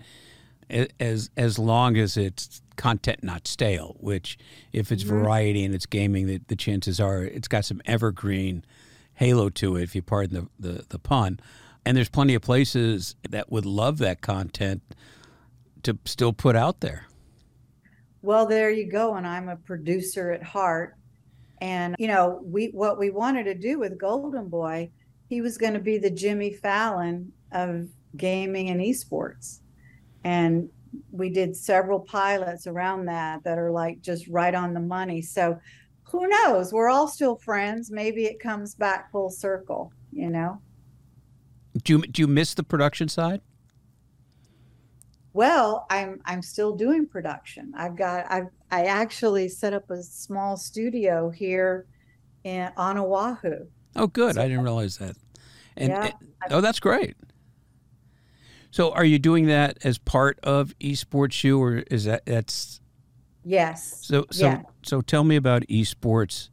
as 0.69 1.29
as 1.35 1.59
long 1.59 1.97
as 1.97 2.17
it's 2.17 2.61
content 2.75 3.23
not 3.23 3.47
stale. 3.47 3.97
Which, 3.99 4.37
if 4.71 4.91
it's 4.91 5.03
mm-hmm. 5.03 5.21
variety 5.23 5.65
and 5.65 5.75
it's 5.75 5.85
gaming, 5.85 6.27
the, 6.27 6.41
the 6.47 6.55
chances 6.55 6.99
are 6.99 7.23
it's 7.23 7.47
got 7.47 7.65
some 7.65 7.81
evergreen 7.85 8.63
halo 9.15 9.49
to 9.49 9.75
it, 9.75 9.83
if 9.83 9.95
you 9.95 10.01
pardon 10.01 10.49
the, 10.59 10.67
the, 10.71 10.85
the 10.89 10.99
pun. 10.99 11.39
And 11.85 11.97
there's 11.97 12.09
plenty 12.09 12.35
of 12.35 12.41
places 12.41 13.15
that 13.29 13.51
would 13.51 13.65
love 13.65 13.97
that 13.97 14.21
content 14.21 14.81
to 15.83 15.97
still 16.05 16.33
put 16.33 16.55
out 16.55 16.79
there. 16.79 17.05
Well, 18.21 18.45
there 18.45 18.69
you 18.69 18.89
go. 18.89 19.15
And 19.15 19.27
I'm 19.27 19.49
a 19.49 19.55
producer 19.55 20.31
at 20.31 20.43
heart. 20.43 20.95
And 21.61 21.95
you 21.99 22.07
know, 22.07 22.39
we 22.43 22.67
what 22.67 22.97
we 22.97 23.09
wanted 23.09 23.43
to 23.45 23.55
do 23.55 23.79
with 23.79 23.97
Golden 23.97 24.47
Boy, 24.47 24.91
he 25.27 25.41
was 25.41 25.57
going 25.57 25.73
to 25.73 25.79
be 25.79 25.97
the 25.97 26.09
Jimmy 26.09 26.53
Fallon 26.53 27.33
of 27.51 27.89
gaming 28.15 28.69
and 28.69 28.79
esports. 28.79 29.59
And 30.23 30.69
we 31.11 31.29
did 31.29 31.55
several 31.55 31.99
pilots 31.99 32.67
around 32.67 33.05
that 33.05 33.43
that 33.43 33.57
are 33.57 33.71
like 33.71 34.01
just 34.01 34.27
right 34.27 34.53
on 34.55 34.73
the 34.73 34.79
money. 34.79 35.21
So 35.21 35.59
who 36.03 36.27
knows? 36.27 36.73
We're 36.73 36.89
all 36.89 37.07
still 37.07 37.35
friends. 37.35 37.91
Maybe 37.91 38.25
it 38.25 38.39
comes 38.39 38.75
back 38.75 39.11
full 39.11 39.29
circle, 39.29 39.93
you 40.11 40.29
know. 40.29 40.59
Do 41.83 41.93
you 41.93 42.01
do 42.01 42.21
you 42.23 42.27
miss 42.27 42.55
the 42.55 42.63
production 42.63 43.07
side? 43.07 43.41
Well, 45.33 45.85
I'm 45.89 46.19
I'm 46.25 46.41
still 46.41 46.75
doing 46.75 47.05
production. 47.05 47.71
I've 47.77 47.95
got 47.95 48.25
I've 48.31 48.47
I 48.71 48.85
actually 48.85 49.49
set 49.49 49.73
up 49.73 49.89
a 49.89 50.01
small 50.01 50.57
studio 50.57 51.29
here 51.29 51.85
in 52.43 52.71
on 52.75 52.97
Oahu. 52.97 53.67
Oh, 53.95 54.07
good. 54.07 54.35
So, 54.35 54.41
I 54.41 54.47
didn't 54.47 54.63
realize 54.63 54.97
that. 54.97 55.15
And, 55.77 55.89
yeah, 55.89 56.11
and 56.43 56.51
oh, 56.51 56.61
that's 56.61 56.79
great. 56.79 57.15
So, 58.71 58.91
are 58.91 59.05
you 59.05 59.19
doing 59.19 59.47
that 59.47 59.79
as 59.83 59.97
part 59.97 60.39
of 60.43 60.77
Esports 60.79 61.43
U, 61.43 61.61
or 61.61 61.77
is 61.89 62.05
that 62.05 62.25
that's? 62.25 62.81
Yes. 63.43 63.99
So, 64.01 64.25
so, 64.31 64.45
yeah. 64.45 64.61
so, 64.83 65.01
tell 65.01 65.23
me 65.23 65.35
about 65.35 65.63
Esports 65.63 66.49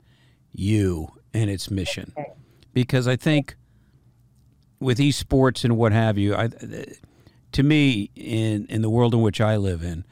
U 0.52 1.08
and 1.34 1.50
its 1.50 1.70
mission, 1.70 2.12
okay. 2.16 2.32
because 2.72 3.06
I 3.06 3.16
think 3.16 3.56
with 4.80 4.98
esports 4.98 5.64
and 5.64 5.76
what 5.76 5.92
have 5.92 6.18
you, 6.18 6.34
I, 6.34 6.48
to 7.52 7.62
me, 7.62 8.10
in 8.14 8.66
in 8.66 8.82
the 8.82 8.90
world 8.90 9.14
in 9.14 9.20
which 9.20 9.40
I 9.40 9.56
live 9.56 9.82
in, 9.82 10.04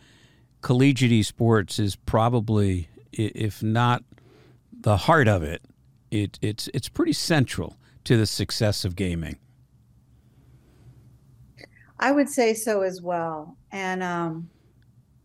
collegiate 0.61 1.13
esports 1.13 1.79
is 1.79 1.97
probably, 1.97 2.89
if 3.13 3.63
not 3.63 4.03
the 4.73 4.97
heart 4.99 5.29
of 5.29 5.43
it, 5.43 5.63
it 6.11 6.39
it's 6.43 6.69
it's 6.75 6.89
pretty 6.89 7.13
central 7.13 7.77
to 8.05 8.17
the 8.17 8.27
success 8.27 8.85
of 8.85 8.97
gaming. 8.97 9.39
I 11.99 12.13
would 12.13 12.29
say 12.29 12.55
so 12.55 12.83
as 12.83 13.01
well, 13.01 13.57
and 13.73 14.03
um, 14.03 14.49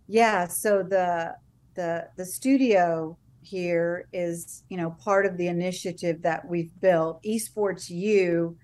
yeah. 0.08 0.48
So 0.48 0.84
the 0.84 1.36
the 1.76 2.08
the 2.16 2.26
studio 2.26 3.18
here 3.42 4.08
is 4.14 4.64
you 4.70 4.78
know 4.78 4.92
part 4.92 5.26
of 5.26 5.38
the 5.38 5.48
initiative 5.48 6.22
that 6.22 6.48
we've 6.48 6.72
built. 6.80 7.22
Esports 7.24 7.90
U 7.90 8.56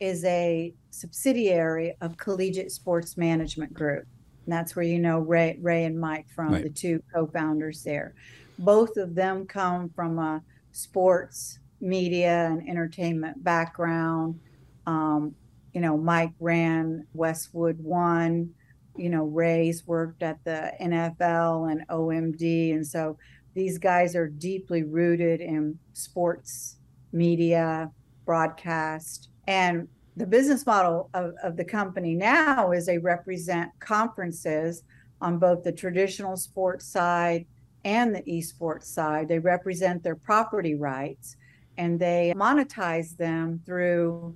is 0.00 0.24
a 0.24 0.74
subsidiary 0.90 1.94
of 2.00 2.16
Collegiate 2.16 2.72
Sports 2.72 3.16
Management 3.16 3.72
Group. 3.72 4.06
And 4.44 4.52
that's 4.52 4.76
where 4.76 4.84
you 4.84 4.98
know 4.98 5.18
Ray, 5.18 5.58
Ray 5.60 5.84
and 5.84 5.98
Mike 5.98 6.26
from, 6.34 6.52
right. 6.52 6.62
the 6.62 6.70
two 6.70 7.02
co-founders 7.14 7.82
there. 7.82 8.14
Both 8.58 8.96
of 8.96 9.14
them 9.14 9.46
come 9.46 9.90
from 9.90 10.18
a 10.18 10.42
sports, 10.72 11.58
media, 11.80 12.46
and 12.46 12.68
entertainment 12.68 13.42
background. 13.42 14.40
Um, 14.86 15.34
you 15.76 15.82
know, 15.82 15.98
Mike 15.98 16.32
ran 16.40 17.06
Westwood 17.12 17.78
One. 17.84 18.48
You 18.96 19.10
know, 19.10 19.24
Ray's 19.24 19.86
worked 19.86 20.22
at 20.22 20.42
the 20.42 20.72
NFL 20.80 21.70
and 21.70 21.86
OMD, 21.88 22.72
and 22.72 22.86
so 22.86 23.18
these 23.52 23.76
guys 23.76 24.16
are 24.16 24.26
deeply 24.26 24.84
rooted 24.84 25.42
in 25.42 25.78
sports, 25.92 26.76
media, 27.12 27.90
broadcast, 28.24 29.28
and 29.46 29.86
the 30.16 30.26
business 30.26 30.64
model 30.64 31.10
of, 31.12 31.34
of 31.42 31.58
the 31.58 31.64
company 31.64 32.14
now 32.14 32.72
is 32.72 32.86
they 32.86 32.96
represent 32.96 33.70
conferences 33.78 34.82
on 35.20 35.38
both 35.38 35.62
the 35.62 35.72
traditional 35.72 36.38
sports 36.38 36.86
side 36.86 37.44
and 37.84 38.14
the 38.14 38.22
esports 38.22 38.84
side. 38.84 39.28
They 39.28 39.40
represent 39.40 40.02
their 40.02 40.16
property 40.16 40.74
rights 40.74 41.36
and 41.76 42.00
they 42.00 42.32
monetize 42.34 43.14
them 43.18 43.60
through 43.66 44.34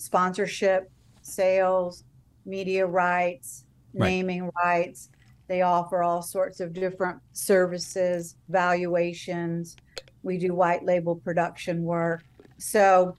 sponsorship, 0.00 0.90
sales, 1.20 2.04
media 2.46 2.86
rights, 2.86 3.66
right. 3.92 4.08
naming 4.08 4.50
rights. 4.56 5.10
They 5.46 5.62
offer 5.62 6.02
all 6.02 6.22
sorts 6.22 6.60
of 6.60 6.72
different 6.72 7.18
services, 7.32 8.36
valuations. 8.48 9.76
We 10.22 10.38
do 10.38 10.54
white 10.54 10.84
label 10.84 11.16
production 11.16 11.82
work. 11.82 12.24
So 12.56 13.16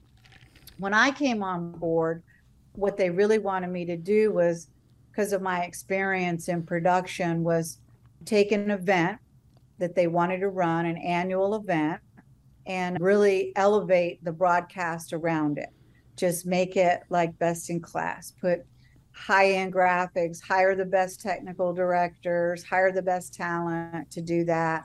when 0.78 0.92
I 0.92 1.12
came 1.12 1.42
on 1.42 1.70
board, 1.72 2.22
what 2.72 2.96
they 2.96 3.10
really 3.10 3.38
wanted 3.38 3.70
me 3.70 3.84
to 3.84 3.96
do 3.96 4.32
was 4.32 4.68
because 5.10 5.32
of 5.32 5.40
my 5.40 5.62
experience 5.62 6.48
in 6.48 6.64
production 6.64 7.44
was 7.44 7.78
take 8.24 8.50
an 8.50 8.70
event 8.70 9.18
that 9.78 9.94
they 9.94 10.08
wanted 10.08 10.38
to 10.38 10.48
run 10.48 10.86
an 10.86 10.96
annual 10.96 11.54
event 11.54 12.00
and 12.66 12.98
really 13.00 13.52
elevate 13.54 14.24
the 14.24 14.32
broadcast 14.32 15.12
around 15.12 15.58
it 15.58 15.68
just 16.16 16.46
make 16.46 16.76
it 16.76 17.00
like 17.08 17.36
best 17.38 17.70
in 17.70 17.80
class 17.80 18.32
put 18.40 18.64
high 19.14 19.52
end 19.52 19.72
graphics 19.72 20.42
hire 20.42 20.74
the 20.74 20.84
best 20.84 21.20
technical 21.20 21.72
directors 21.72 22.62
hire 22.62 22.92
the 22.92 23.02
best 23.02 23.34
talent 23.34 24.10
to 24.10 24.20
do 24.20 24.44
that 24.44 24.84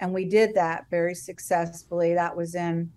and 0.00 0.12
we 0.12 0.24
did 0.24 0.54
that 0.54 0.86
very 0.90 1.14
successfully 1.14 2.14
that 2.14 2.36
was 2.36 2.54
in 2.54 2.90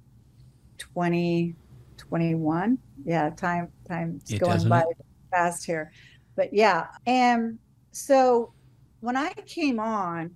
2021. 0.78 2.78
Yeah, 3.06 3.30
time 3.32 3.70
time's 3.88 4.32
it 4.32 4.40
going 4.40 4.68
by 4.68 4.84
fast 5.32 5.66
here. 5.66 5.92
But 6.36 6.54
yeah, 6.54 6.88
and 7.06 7.60
so 7.92 8.54
when 9.00 9.16
I 9.16 9.32
came 9.46 9.80
on, 9.80 10.32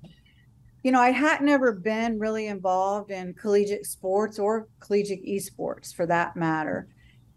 you 0.83 0.91
know, 0.91 0.99
I 0.99 1.11
had 1.11 1.41
never 1.41 1.73
been 1.73 2.19
really 2.19 2.47
involved 2.47 3.11
in 3.11 3.35
collegiate 3.35 3.85
sports 3.85 4.39
or 4.39 4.67
collegiate 4.79 5.23
esports 5.25 5.93
for 5.93 6.07
that 6.07 6.35
matter. 6.35 6.87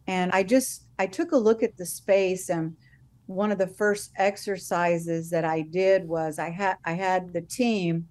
And 0.07 0.33
I 0.33 0.43
just 0.43 0.87
I 0.99 1.07
took 1.07 1.33
a 1.33 1.37
look 1.37 1.63
at 1.63 1.77
the 1.77 1.87
space 1.87 2.51
and 2.51 2.77
one 3.27 3.51
of 3.51 3.59
the 3.59 3.67
first 3.67 4.13
exercises 4.17 5.31
that 5.31 5.45
I 5.45 5.63
did 5.63 6.07
was 6.07 6.39
I 6.39 6.51
had 6.51 6.77
I 6.85 6.93
had 6.93 7.33
the 7.33 7.41
team 7.41 8.07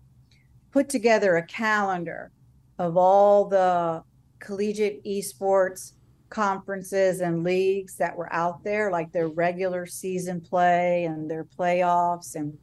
put 0.72 0.90
together 0.90 1.38
a 1.38 1.46
calendar 1.46 2.32
of 2.80 2.98
all 2.98 3.46
the 3.46 4.04
collegiate 4.40 5.04
esports 5.06 5.94
conferences 6.30 7.22
and 7.22 7.44
leagues 7.44 7.96
that 7.98 8.16
were 8.16 8.34
out 8.34 8.64
there, 8.64 8.92
like 8.92 9.12
their 9.12 9.28
regular 9.28 9.86
season 9.86 10.42
play 10.42 11.06
and 11.06 11.30
their 11.30 11.46
playoffs. 11.46 12.34
And 12.36 12.58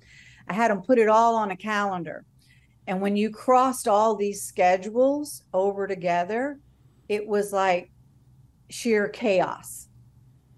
I 0.49 0.55
had 0.55 0.73
them 0.73 0.83
put 0.83 0.99
it 0.99 1.09
all 1.09 1.37
on 1.37 1.53
a 1.53 1.57
calendar. 1.57 2.25
And 2.89 3.01
when 3.01 3.17
you 3.17 3.31
crossed 3.31 3.87
all 3.87 4.17
these 4.17 4.43
schedules 4.43 5.45
over 5.55 5.87
together, 5.87 6.59
it 7.09 7.25
was 7.25 7.53
like 7.53 7.90
sheer 8.71 9.09
chaos. 9.09 9.89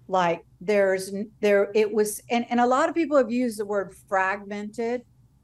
Like 0.08 0.44
there's 0.60 1.12
there 1.40 1.70
it 1.74 1.92
was 1.92 2.22
and, 2.30 2.46
and 2.50 2.60
a 2.60 2.66
lot 2.66 2.88
of 2.88 2.94
people 2.94 3.16
have 3.16 3.30
used 3.30 3.58
the 3.58 3.64
word 3.64 3.94
fragmented 4.08 5.02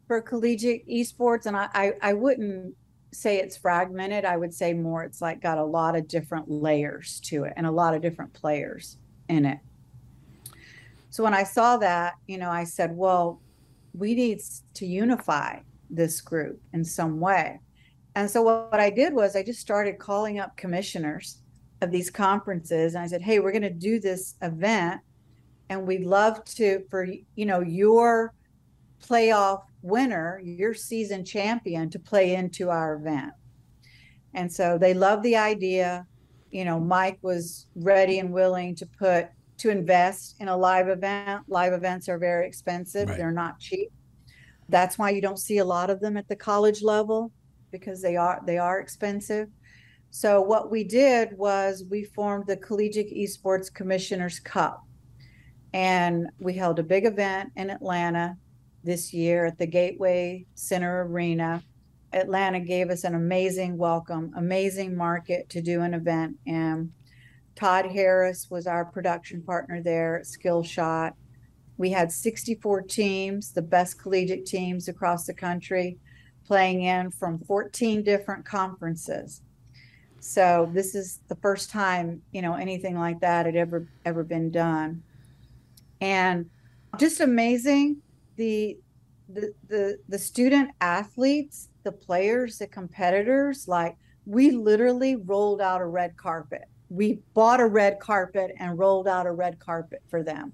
for 0.09 0.21
collegiate 0.23 0.89
esports. 0.89 1.47
And 1.47 1.57
I, 1.57 1.69
I, 1.73 1.93
I 2.03 2.13
wouldn't 2.15 2.75
say 3.13 3.39
it's 3.39 3.57
fragmented. 3.57 4.25
I 4.25 4.37
would 4.37 4.53
say 4.53 4.73
more 4.75 5.05
it's 5.05 5.21
like 5.21 5.41
got 5.41 5.59
a 5.59 5.65
lot 5.65 5.97
of 5.97 6.09
different 6.09 6.51
layers 6.51 7.21
to 7.27 7.45
it 7.45 7.53
and 7.57 7.67
a 7.67 7.71
lot 7.71 7.95
of 7.95 8.03
different 8.03 8.33
players 8.33 8.97
in 9.29 9.45
it. 9.45 9.59
So 11.11 11.23
when 11.23 11.35
I 11.35 11.45
saw 11.45 11.77
that, 11.79 12.15
you 12.27 12.39
know, 12.39 12.51
I 12.51 12.65
said, 12.65 12.97
well, 12.97 13.41
we 13.95 14.15
need 14.15 14.41
to 14.75 14.87
unify 14.87 15.61
this 15.91 16.21
group 16.21 16.61
in 16.73 16.85
some 16.85 17.21
way. 17.21 17.61
And 18.15 18.31
so 18.31 18.43
what 18.43 18.81
I 18.81 18.91
did 18.91 19.15
was 19.15 19.37
I 19.37 19.43
just 19.43 19.61
started 19.61 19.99
calling 19.99 20.39
up 20.39 20.57
commissioners 20.57 21.38
of 21.81 21.91
these 21.91 22.11
conferences 22.11 22.95
and 22.95 23.05
I 23.05 23.07
said, 23.07 23.23
"Hey, 23.23 23.39
we're 23.39 23.53
going 23.53 23.63
to 23.63 23.71
do 23.71 24.01
this 24.01 24.35
event 24.43 25.01
and 25.69 25.87
we'd 25.87 26.05
love 26.05 26.45
to 26.45 26.85
for 26.91 27.05
you 27.05 27.47
know 27.47 27.61
your 27.61 28.35
playoff 29.03 29.63
winner, 29.83 30.41
your 30.43 30.75
season 30.75 31.25
champion, 31.25 31.91
to 31.91 31.99
play 31.99 32.35
into 32.35 32.71
our 32.71 32.95
event. 32.95 33.33
And 34.35 34.53
so 34.53 34.79
they 34.79 34.95
loved 34.95 35.23
the 35.23 35.37
idea. 35.37 36.07
You 36.51 36.65
know, 36.65 36.81
Mike 36.81 37.19
was 37.23 37.67
ready 37.75 38.19
and 38.19 38.33
willing 38.33 38.75
to 38.77 38.87
put 38.87 39.29
to 39.59 39.71
invest 39.71 40.37
in 40.41 40.49
a 40.49 40.57
live 40.57 40.89
event. 40.89 41.43
Live 41.49 41.73
events 41.73 42.09
are 42.09 42.19
very 42.19 42.47
expensive, 42.47 43.09
right. 43.09 43.19
they're 43.19 43.33
not 43.33 43.59
cheap. 43.59 43.91
That's 44.69 44.99
why 44.99 45.11
you 45.11 45.21
don't 45.21 45.39
see 45.39 45.59
a 45.59 45.65
lot 45.65 45.91
of 45.91 46.01
them 46.01 46.17
at 46.17 46.29
the 46.29 46.37
college 46.37 46.83
level 46.83 47.33
because 47.71 48.01
they 48.01 48.17
are 48.17 48.41
they 48.47 48.59
are 48.59 48.81
expensive. 48.81 49.49
So 50.11 50.41
what 50.41 50.71
we 50.71 50.85
did 50.85 51.37
was 51.37 51.85
we 51.89 52.05
formed 52.05 52.47
the 52.47 52.57
Collegiate 52.57 53.15
Esports 53.15 53.73
Commissioners 53.73 54.41
Cup. 54.41 54.83
And 55.75 56.29
we 56.39 56.55
held 56.55 56.79
a 56.79 56.83
big 56.83 57.05
event 57.05 57.53
in 57.57 57.69
Atlanta 57.69 58.37
this 58.83 59.13
year 59.13 59.45
at 59.45 59.59
the 59.59 59.67
Gateway 59.67 60.47
Center 60.55 61.05
Arena. 61.05 61.63
Atlanta 62.15 62.59
gave 62.59 62.89
us 62.89 63.05
an 63.05 63.15
amazing 63.15 63.77
welcome, 63.77 64.33
amazing 64.37 64.97
market 64.97 65.51
to 65.51 65.61
do 65.61 65.83
an 65.83 65.93
event. 65.93 66.37
And 66.47 66.91
Todd 67.55 67.87
Harris 67.87 68.49
was 68.51 68.67
our 68.67 68.87
production 68.87 69.43
partner 69.43 69.83
there 69.83 70.21
at 70.21 70.25
Skillshot. 70.25 71.13
we 71.77 71.91
had 71.91 72.11
64 72.11 72.83
teams, 72.83 73.53
the 73.53 73.63
best 73.63 74.01
collegiate 74.01 74.47
teams 74.47 74.89
across 74.89 75.27
the 75.27 75.35
country, 75.35 75.99
playing 76.47 76.83
in 76.83 77.11
from 77.11 77.39
14 77.41 78.03
different 78.03 78.47
conferences. 78.47 79.43
So 80.21 80.69
this 80.73 80.95
is 80.95 81.21
the 81.29 81.37
first 81.37 81.71
time, 81.71 82.23
you 82.33 82.43
know, 82.43 82.55
anything 82.55 82.99
like 82.99 83.21
that 83.21 83.47
had 83.47 83.57
ever 83.57 83.87
ever 84.05 84.25
been 84.25 84.51
done. 84.51 85.03
And 86.01 86.51
just 86.99 87.21
amazing 87.21 88.03
the 88.37 88.79
the 89.29 89.53
the, 89.69 89.99
the 90.09 90.19
student 90.19 90.71
athletes, 90.81 91.69
the 91.85 91.93
players, 91.93 92.59
the 92.59 92.67
competitors, 92.67 93.69
like 93.69 93.97
we 94.27 94.51
literally 94.51 95.17
rolled 95.17 95.61
out 95.61 95.81
a 95.81 95.87
red 95.87 96.17
carpet. 96.17 96.69
We 96.91 97.21
bought 97.35 97.61
a 97.61 97.67
red 97.67 98.01
carpet 98.01 98.53
and 98.59 98.79
rolled 98.79 99.09
out 99.09 99.27
a 99.27 99.33
red 99.33 99.59
carpet 99.59 100.03
for 100.09 100.23
them 100.23 100.53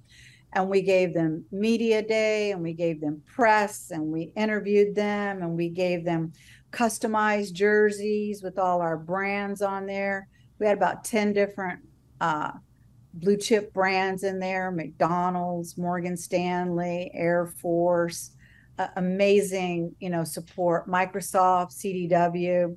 and 0.54 0.68
we 0.68 0.82
gave 0.82 1.12
them 1.12 1.44
media 1.50 2.00
day 2.00 2.52
and 2.52 2.62
we 2.62 2.72
gave 2.72 3.00
them 3.00 3.22
press 3.26 3.90
and 3.90 4.02
we 4.02 4.32
interviewed 4.36 4.94
them 4.94 5.42
and 5.42 5.56
we 5.56 5.68
gave 5.68 6.04
them 6.04 6.32
customized 6.74 7.52
jerseys 7.52 8.42
with 8.42 8.58
all 8.58 8.80
our 8.80 8.96
brands 8.96 9.62
on 9.62 9.86
there. 9.86 10.28
We 10.58 10.66
had 10.66 10.76
about 10.76 11.04
10 11.04 11.32
different 11.32 11.80
uh, 12.20 12.52
blue 13.12 13.36
chip 13.36 13.72
brands 13.72 14.24
in 14.24 14.40
there 14.40 14.72
mcdonald's 14.72 15.78
morgan 15.78 16.16
stanley 16.16 17.12
air 17.14 17.46
force 17.46 18.32
uh, 18.80 18.88
amazing 18.96 19.94
you 20.00 20.10
know 20.10 20.24
support 20.24 20.88
microsoft 20.90 21.70
cdw 21.78 22.76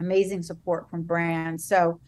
amazing 0.00 0.42
support 0.42 0.88
from 0.90 1.02
brands. 1.02 1.64
So 1.64 2.00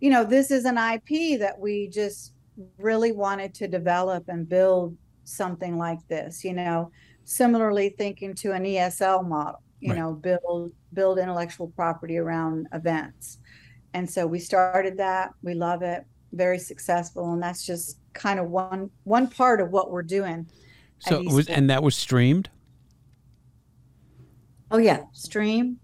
you 0.00 0.10
know 0.10 0.24
this 0.24 0.50
is 0.50 0.64
an 0.64 0.78
ip 0.78 1.40
that 1.40 1.58
we 1.58 1.88
just 1.88 2.32
really 2.78 3.12
wanted 3.12 3.54
to 3.54 3.68
develop 3.68 4.24
and 4.28 4.48
build 4.48 4.96
something 5.24 5.76
like 5.76 6.06
this, 6.08 6.44
you 6.44 6.54
know, 6.54 6.90
similarly 7.24 7.90
thinking 7.90 8.34
to 8.34 8.52
an 8.52 8.64
ESL 8.64 9.28
model, 9.28 9.62
you 9.80 9.90
right. 9.90 9.98
know, 9.98 10.12
build 10.12 10.72
build 10.92 11.18
intellectual 11.18 11.68
property 11.68 12.18
around 12.18 12.66
events. 12.72 13.38
And 13.94 14.08
so 14.08 14.26
we 14.26 14.38
started 14.38 14.96
that. 14.98 15.30
We 15.42 15.54
love 15.54 15.82
it. 15.82 16.04
Very 16.32 16.58
successful. 16.58 17.32
And 17.32 17.42
that's 17.42 17.64
just 17.64 17.98
kind 18.12 18.38
of 18.38 18.50
one 18.50 18.90
one 19.04 19.28
part 19.28 19.60
of 19.60 19.70
what 19.70 19.90
we're 19.90 20.02
doing. 20.02 20.46
So 20.98 21.20
it 21.20 21.32
was 21.32 21.48
and 21.48 21.70
that 21.70 21.82
was 21.82 21.96
streamed? 21.96 22.50
Oh 24.70 24.78
yeah, 24.78 25.04
stream 25.12 25.78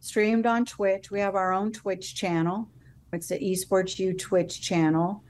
streamed 0.00 0.46
on 0.46 0.64
Twitch. 0.64 1.10
We 1.10 1.20
have 1.20 1.34
our 1.34 1.52
own 1.52 1.72
Twitch 1.72 2.14
channel. 2.14 2.68
It's 3.12 3.28
the 3.28 3.38
Esports 3.38 3.98
U 3.98 4.12
Twitch 4.12 4.60
channel 4.60 5.24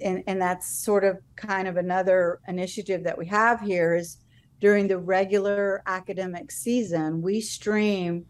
and, 0.00 0.22
and 0.26 0.40
that's 0.40 0.66
sort 0.68 1.04
of 1.04 1.18
kind 1.36 1.68
of 1.68 1.76
another 1.76 2.40
initiative 2.48 3.04
that 3.04 3.16
we 3.16 3.26
have 3.26 3.60
here 3.60 3.94
is 3.94 4.18
during 4.60 4.88
the 4.88 4.98
regular 4.98 5.82
academic 5.86 6.50
season, 6.50 7.22
we 7.22 7.40
stream 7.40 8.26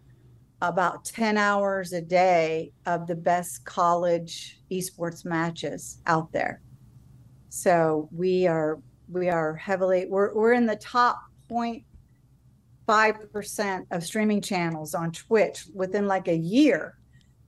about 0.63 1.05
10 1.05 1.37
hours 1.37 1.93
a 1.93 2.01
day 2.01 2.73
of 2.87 3.07
the 3.07 3.15
best 3.15 3.63
college 3.65 4.59
esports 4.71 5.25
matches 5.25 5.99
out 6.07 6.33
there. 6.33 6.63
So 7.49 8.09
we 8.13 8.47
are 8.47 8.79
we 9.09 9.29
are 9.29 9.55
heavily 9.55 10.07
we're 10.09 10.35
we're 10.35 10.53
in 10.53 10.67
the 10.67 10.75
top 10.77 11.21
0.5% 11.49 13.87
of 13.93 14.05
streaming 14.05 14.41
channels 14.41 14.95
on 14.95 15.13
Twitch 15.13 15.65
within 15.73 16.09
like 16.09 16.27
a 16.29 16.37
year 16.37 16.99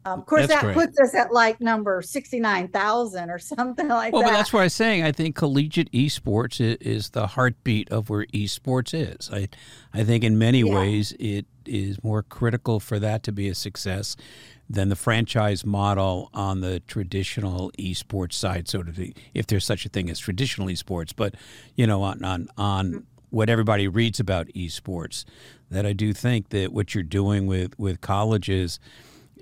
um, 0.09 0.21
of 0.21 0.27
course, 0.27 0.47
that's 0.47 0.63
that 0.63 0.75
great. 0.75 0.75
puts 0.75 1.01
us 1.01 1.15
at 1.15 1.33
like 1.33 1.61
number 1.61 2.01
69,000 2.03 3.31
or 3.31 3.39
something 3.39 3.89
like 3.89 4.13
well, 4.13 4.23
that. 4.23 4.27
Well, 4.27 4.33
but 4.33 4.39
that's 4.39 4.53
why 4.53 4.63
I'm 4.63 4.69
saying 4.69 5.05
I 5.05 5.13
think 5.13 5.37
collegiate 5.37 5.91
esports 5.93 6.61
is, 6.61 6.77
is, 6.77 7.11
the 7.11 7.27
heartbeat 7.27 7.91
of 7.91 8.11
where 8.11 8.27
esports 8.27 8.95
is. 8.95 9.31
I, 9.33 9.49
I 9.93 10.05
think 10.05 10.25
in 10.25 10.39
many 10.39 10.61
yeah. 10.61 10.75
ways 10.75 11.15
it 11.19 11.47
is 11.67 12.03
more 12.03 12.23
critical 12.23 12.81
for 12.81 12.99
that 12.99 13.23
to 13.25 13.33
be 13.33 13.49
a 13.49 13.55
success 13.55 14.17
than 14.71 14.89
the 14.89 14.97
franchise 14.97 15.65
model 15.65 16.31
on 16.35 16.61
the 16.61 16.81
traditional 16.81 17.71
esports 17.79 18.35
side, 18.35 18.69
so 18.69 18.83
to 18.83 18.93
speak, 18.93 19.17
if 19.35 19.47
there's 19.47 19.65
such 19.65 19.87
a 19.87 19.89
thing 19.89 20.11
as 20.11 20.19
traditional 20.19 20.69
esports. 20.69 21.13
But, 21.15 21.35
you 21.75 21.87
know, 21.87 22.03
on, 22.03 22.23
on, 22.25 22.49
on 22.57 22.87
mm-hmm. 22.87 22.99
what 23.31 23.49
everybody 23.49 23.89
reads 23.89 24.21
about 24.21 24.49
esports, 24.49 25.25
that 25.71 25.87
I 25.87 25.93
do 25.93 26.13
think 26.13 26.51
that 26.51 26.73
what 26.73 26.95
you're 26.95 27.05
doing 27.05 27.47
with, 27.47 27.79
with 27.79 28.01
colleges– 28.01 28.79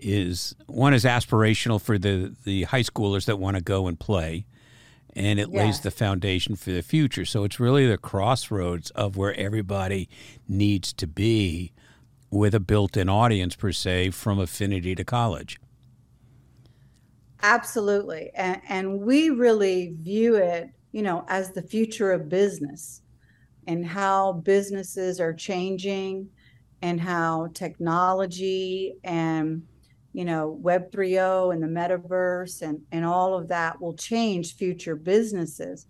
is 0.01 0.55
one 0.67 0.95
is 0.95 1.05
aspirational 1.05 1.81
for 1.81 1.99
the 1.99 2.35
the 2.45 2.65
high 2.65 2.83
schoolers 2.83 3.27
that 3.27 3.39
want 3.39 3.57
to 3.57 3.63
go 3.63 3.87
and 3.87 3.99
play 3.99 4.47
and 5.15 5.41
it 5.41 5.51
lays 5.51 5.81
the 5.81 5.91
foundation 5.91 6.57
for 6.57 6.73
the 6.73 6.83
future. 6.83 7.25
So 7.25 7.45
it's 7.45 7.59
really 7.59 7.87
the 7.87 7.97
crossroads 7.97 8.91
of 8.91 9.17
where 9.17 9.33
everybody 9.35 10.11
needs 10.47 10.93
to 10.93 11.07
be 11.07 11.73
with 12.31 12.55
a 12.55 12.61
built-in 12.61 13.09
audience 13.09 13.57
per 13.57 13.73
se 13.73 14.11
from 14.11 14.39
affinity 14.39 14.95
to 14.95 15.05
college. 15.05 15.59
Absolutely. 17.43 18.31
And, 18.35 18.61
and 18.69 19.01
we 19.01 19.31
really 19.31 19.95
view 20.03 20.35
it 20.35 20.71
you 20.97 21.03
know 21.03 21.27
as 21.29 21.53
the 21.53 21.61
future 21.61 22.11
of 22.11 22.31
business 22.31 23.03
and 23.67 23.85
how 23.85 24.33
businesses 24.33 25.21
are 25.21 25.35
changing 25.35 26.27
and 26.81 26.99
how 26.99 27.49
technology 27.53 28.95
and 29.05 29.63
you 30.17 30.25
know 30.25 30.49
web 30.49 30.91
3.0 30.91 31.53
and 31.53 31.63
the 31.63 31.67
metaverse 31.67 32.63
and 32.63 32.81
and 32.91 33.05
all 33.05 33.35
of 33.35 33.49
that 33.49 33.79
will 33.79 33.95
change 33.95 34.57
future 34.57 34.97
businesses. 34.97 35.87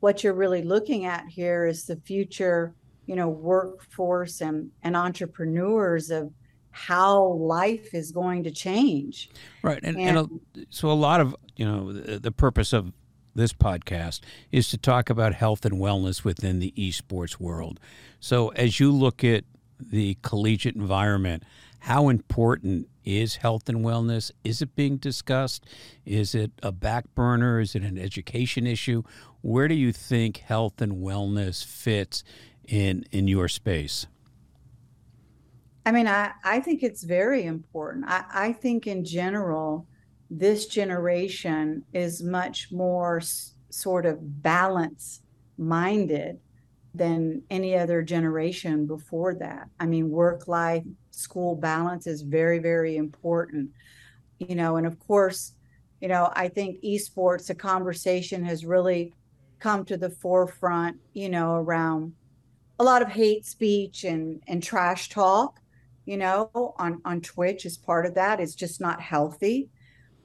What 0.00 0.24
you're 0.24 0.34
really 0.34 0.62
looking 0.62 1.04
at 1.04 1.26
here 1.28 1.64
is 1.64 1.86
the 1.86 1.94
future 1.94 2.74
you 3.06 3.14
know 3.14 3.28
workforce 3.28 4.40
and 4.40 4.68
and 4.82 4.96
entrepreneurs 4.96 6.10
of 6.10 6.32
how 6.72 7.34
life 7.34 7.94
is 7.94 8.10
going 8.10 8.42
to 8.44 8.50
change. 8.50 9.30
Right 9.62 9.78
and, 9.84 9.96
and, 9.96 10.18
and 10.18 10.40
a, 10.56 10.66
so 10.70 10.90
a 10.90 10.98
lot 10.98 11.20
of 11.20 11.36
you 11.54 11.64
know 11.64 11.92
the, 11.92 12.18
the 12.18 12.32
purpose 12.32 12.72
of 12.72 12.92
this 13.36 13.52
podcast 13.52 14.22
is 14.50 14.68
to 14.70 14.76
talk 14.76 15.08
about 15.08 15.34
health 15.34 15.64
and 15.64 15.76
wellness 15.76 16.24
within 16.24 16.58
the 16.58 16.74
esports 16.76 17.38
world. 17.38 17.78
So 18.18 18.48
as 18.48 18.80
you 18.80 18.90
look 18.90 19.22
at 19.22 19.44
the 19.78 20.18
collegiate 20.22 20.74
environment 20.74 21.44
how 21.80 22.08
important 22.08 22.88
is 23.08 23.36
health 23.36 23.70
and 23.70 23.78
wellness? 23.78 24.30
Is 24.44 24.60
it 24.60 24.76
being 24.76 24.98
discussed? 24.98 25.64
Is 26.04 26.34
it 26.34 26.52
a 26.62 26.70
back 26.70 27.14
burner? 27.14 27.58
Is 27.58 27.74
it 27.74 27.82
an 27.82 27.96
education 27.96 28.66
issue? 28.66 29.02
Where 29.40 29.66
do 29.66 29.74
you 29.74 29.92
think 29.92 30.38
health 30.38 30.82
and 30.82 30.96
wellness 30.96 31.64
fits 31.64 32.22
in 32.66 33.06
in 33.10 33.26
your 33.26 33.48
space? 33.48 34.06
I 35.86 35.90
mean, 35.90 36.06
I, 36.06 36.32
I 36.44 36.60
think 36.60 36.82
it's 36.82 37.02
very 37.02 37.44
important. 37.44 38.04
I, 38.06 38.24
I 38.30 38.52
think 38.52 38.86
in 38.86 39.06
general, 39.06 39.86
this 40.28 40.66
generation 40.66 41.84
is 41.94 42.22
much 42.22 42.70
more 42.70 43.18
s- 43.18 43.54
sort 43.70 44.04
of 44.04 44.42
balance 44.42 45.22
minded 45.56 46.40
than 46.94 47.42
any 47.48 47.74
other 47.74 48.02
generation 48.02 48.86
before 48.86 49.34
that. 49.36 49.68
I 49.80 49.86
mean, 49.86 50.10
work 50.10 50.46
life 50.46 50.84
school 51.18 51.54
balance 51.54 52.06
is 52.06 52.22
very, 52.22 52.58
very 52.58 52.96
important. 52.96 53.70
You 54.38 54.54
know, 54.54 54.76
and 54.76 54.86
of 54.86 54.98
course, 54.98 55.52
you 56.00 56.08
know, 56.08 56.30
I 56.34 56.48
think 56.48 56.80
esports, 56.82 57.46
the 57.48 57.54
conversation 57.54 58.44
has 58.44 58.64
really 58.64 59.12
come 59.58 59.84
to 59.86 59.96
the 59.96 60.10
forefront, 60.10 60.98
you 61.12 61.28
know, 61.28 61.54
around 61.54 62.12
a 62.78 62.84
lot 62.84 63.02
of 63.02 63.08
hate 63.08 63.44
speech 63.44 64.04
and 64.04 64.40
and 64.46 64.62
trash 64.62 65.08
talk, 65.08 65.60
you 66.04 66.16
know, 66.16 66.50
on 66.78 67.00
on 67.04 67.20
Twitch 67.20 67.66
is 67.66 67.76
part 67.76 68.06
of 68.06 68.14
that. 68.14 68.40
It's 68.40 68.54
just 68.54 68.80
not 68.80 69.00
healthy. 69.00 69.68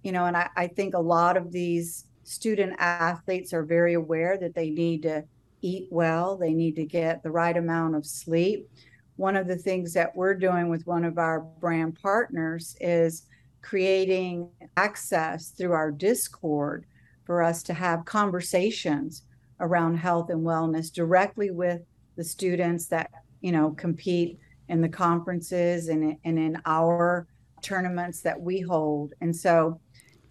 You 0.03 0.11
know, 0.11 0.25
and 0.25 0.37
I, 0.37 0.49
I 0.55 0.67
think 0.67 0.93
a 0.93 0.99
lot 0.99 1.37
of 1.37 1.51
these 1.51 2.05
student 2.23 2.75
athletes 2.77 3.53
are 3.53 3.63
very 3.63 3.93
aware 3.93 4.37
that 4.37 4.53
they 4.53 4.69
need 4.69 5.03
to 5.03 5.23
eat 5.61 5.87
well, 5.89 6.37
they 6.37 6.53
need 6.53 6.75
to 6.75 6.85
get 6.85 7.23
the 7.23 7.31
right 7.31 7.55
amount 7.55 7.95
of 7.95 8.05
sleep 8.05 8.69
one 9.15 9.35
of 9.35 9.47
the 9.47 9.55
things 9.55 9.93
that 9.93 10.15
we're 10.15 10.33
doing 10.33 10.69
with 10.69 10.85
one 10.87 11.05
of 11.05 11.17
our 11.17 11.41
brand 11.41 11.99
partners 12.01 12.75
is 12.79 13.23
creating 13.61 14.49
access 14.77 15.49
through 15.49 15.71
our 15.71 15.91
Discord 15.91 16.85
for 17.25 17.41
us 17.41 17.63
to 17.63 17.73
have 17.73 18.05
conversations 18.05 19.23
around 19.59 19.95
health 19.95 20.29
and 20.29 20.45
wellness 20.45 20.91
directly 20.91 21.51
with 21.51 21.81
the 22.15 22.23
students 22.23 22.87
that 22.87 23.09
you 23.41 23.51
know 23.51 23.71
compete 23.71 24.39
in 24.69 24.81
the 24.81 24.89
conferences 24.89 25.87
and, 25.87 26.17
and 26.25 26.39
in 26.39 26.61
our 26.65 27.27
tournaments 27.61 28.21
that 28.21 28.39
we 28.39 28.59
hold. 28.59 29.13
And 29.21 29.35
so 29.35 29.79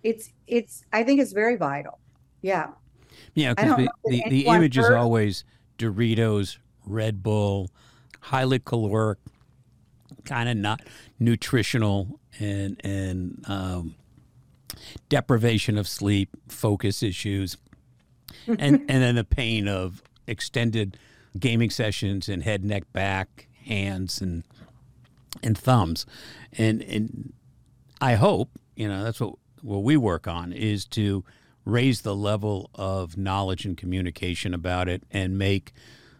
it's 0.03 0.31
it's 0.47 0.85
i 0.92 1.03
think 1.03 1.21
it's 1.21 1.33
very 1.33 1.57
vital. 1.57 1.99
Yeah. 2.42 2.68
Yeah 3.35 3.55
because 3.55 3.77
the, 3.77 3.90
the, 4.05 4.25
the 4.29 4.47
image 4.47 4.77
is 4.77 4.88
always 4.90 5.45
doritos 5.79 6.59
red 6.85 7.23
bull 7.23 7.71
highly 8.23 8.59
caloric, 8.59 9.19
kind 10.25 10.49
of 10.49 10.57
not 10.57 10.81
nutritional, 11.19 12.21
and 12.39 12.81
and 12.85 13.45
um, 13.47 13.95
deprivation 15.09 15.77
of 15.77 15.87
sleep, 15.87 16.31
focus 16.49 17.03
issues, 17.03 17.57
and 18.47 18.59
and 18.89 18.89
then 18.89 19.15
the 19.15 19.25
pain 19.25 19.69
of 19.69 20.03
extended 20.27 20.97
gaming 21.39 21.71
sessions 21.71 22.29
and 22.29 22.43
head, 22.43 22.65
neck, 22.65 22.93
back, 22.93 23.49
hands, 23.67 24.21
and 24.21 24.45
and 25.43 25.59
thumbs, 25.59 26.07
and 26.57 26.83
and 26.83 27.33
I 28.01 28.15
hope 28.15 28.51
you 28.77 28.89
know 28.89 29.05
that's 29.05 29.21
what 29.21 29.35
what 29.63 29.83
we 29.83 29.97
work 29.97 30.27
on 30.27 30.53
is 30.53 30.85
to 30.87 31.25
raise 31.65 32.03
the 32.03 32.15
level 32.15 32.71
of 32.75 33.17
knowledge 33.17 33.65
and 33.65 33.77
communication 33.77 34.53
about 34.53 34.89
it 34.89 35.05
and 35.13 35.39
make 35.39 35.73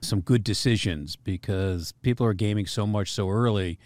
some 0.03 0.21
good 0.21 0.45
decisions 0.45 1.17
because 1.17 1.93
people 2.03 2.27
are 2.27 2.35
gaming 2.35 2.67
so 2.67 2.87
much 2.87 3.11
so 3.11 3.31
early 3.31 3.79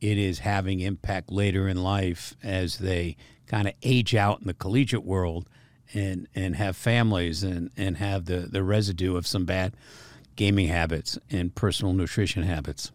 it 0.00 0.18
is 0.18 0.40
having 0.40 0.80
impact 0.80 1.32
later 1.32 1.66
in 1.66 1.82
life 1.82 2.34
as 2.42 2.78
they 2.78 3.16
kind 3.46 3.66
of 3.66 3.74
age 3.82 4.14
out 4.14 4.40
in 4.40 4.46
the 4.46 4.54
collegiate 4.54 5.04
world 5.04 5.48
and 5.94 6.28
and 6.34 6.56
have 6.56 6.76
families 6.76 7.42
and 7.42 7.70
and 7.76 7.96
have 7.96 8.26
the 8.26 8.40
the 8.40 8.62
residue 8.62 9.16
of 9.16 9.26
some 9.26 9.44
bad 9.44 9.74
gaming 10.34 10.68
habits 10.68 11.18
and 11.30 11.54
personal 11.54 11.94
nutrition 11.94 12.42
habits. 12.42 12.92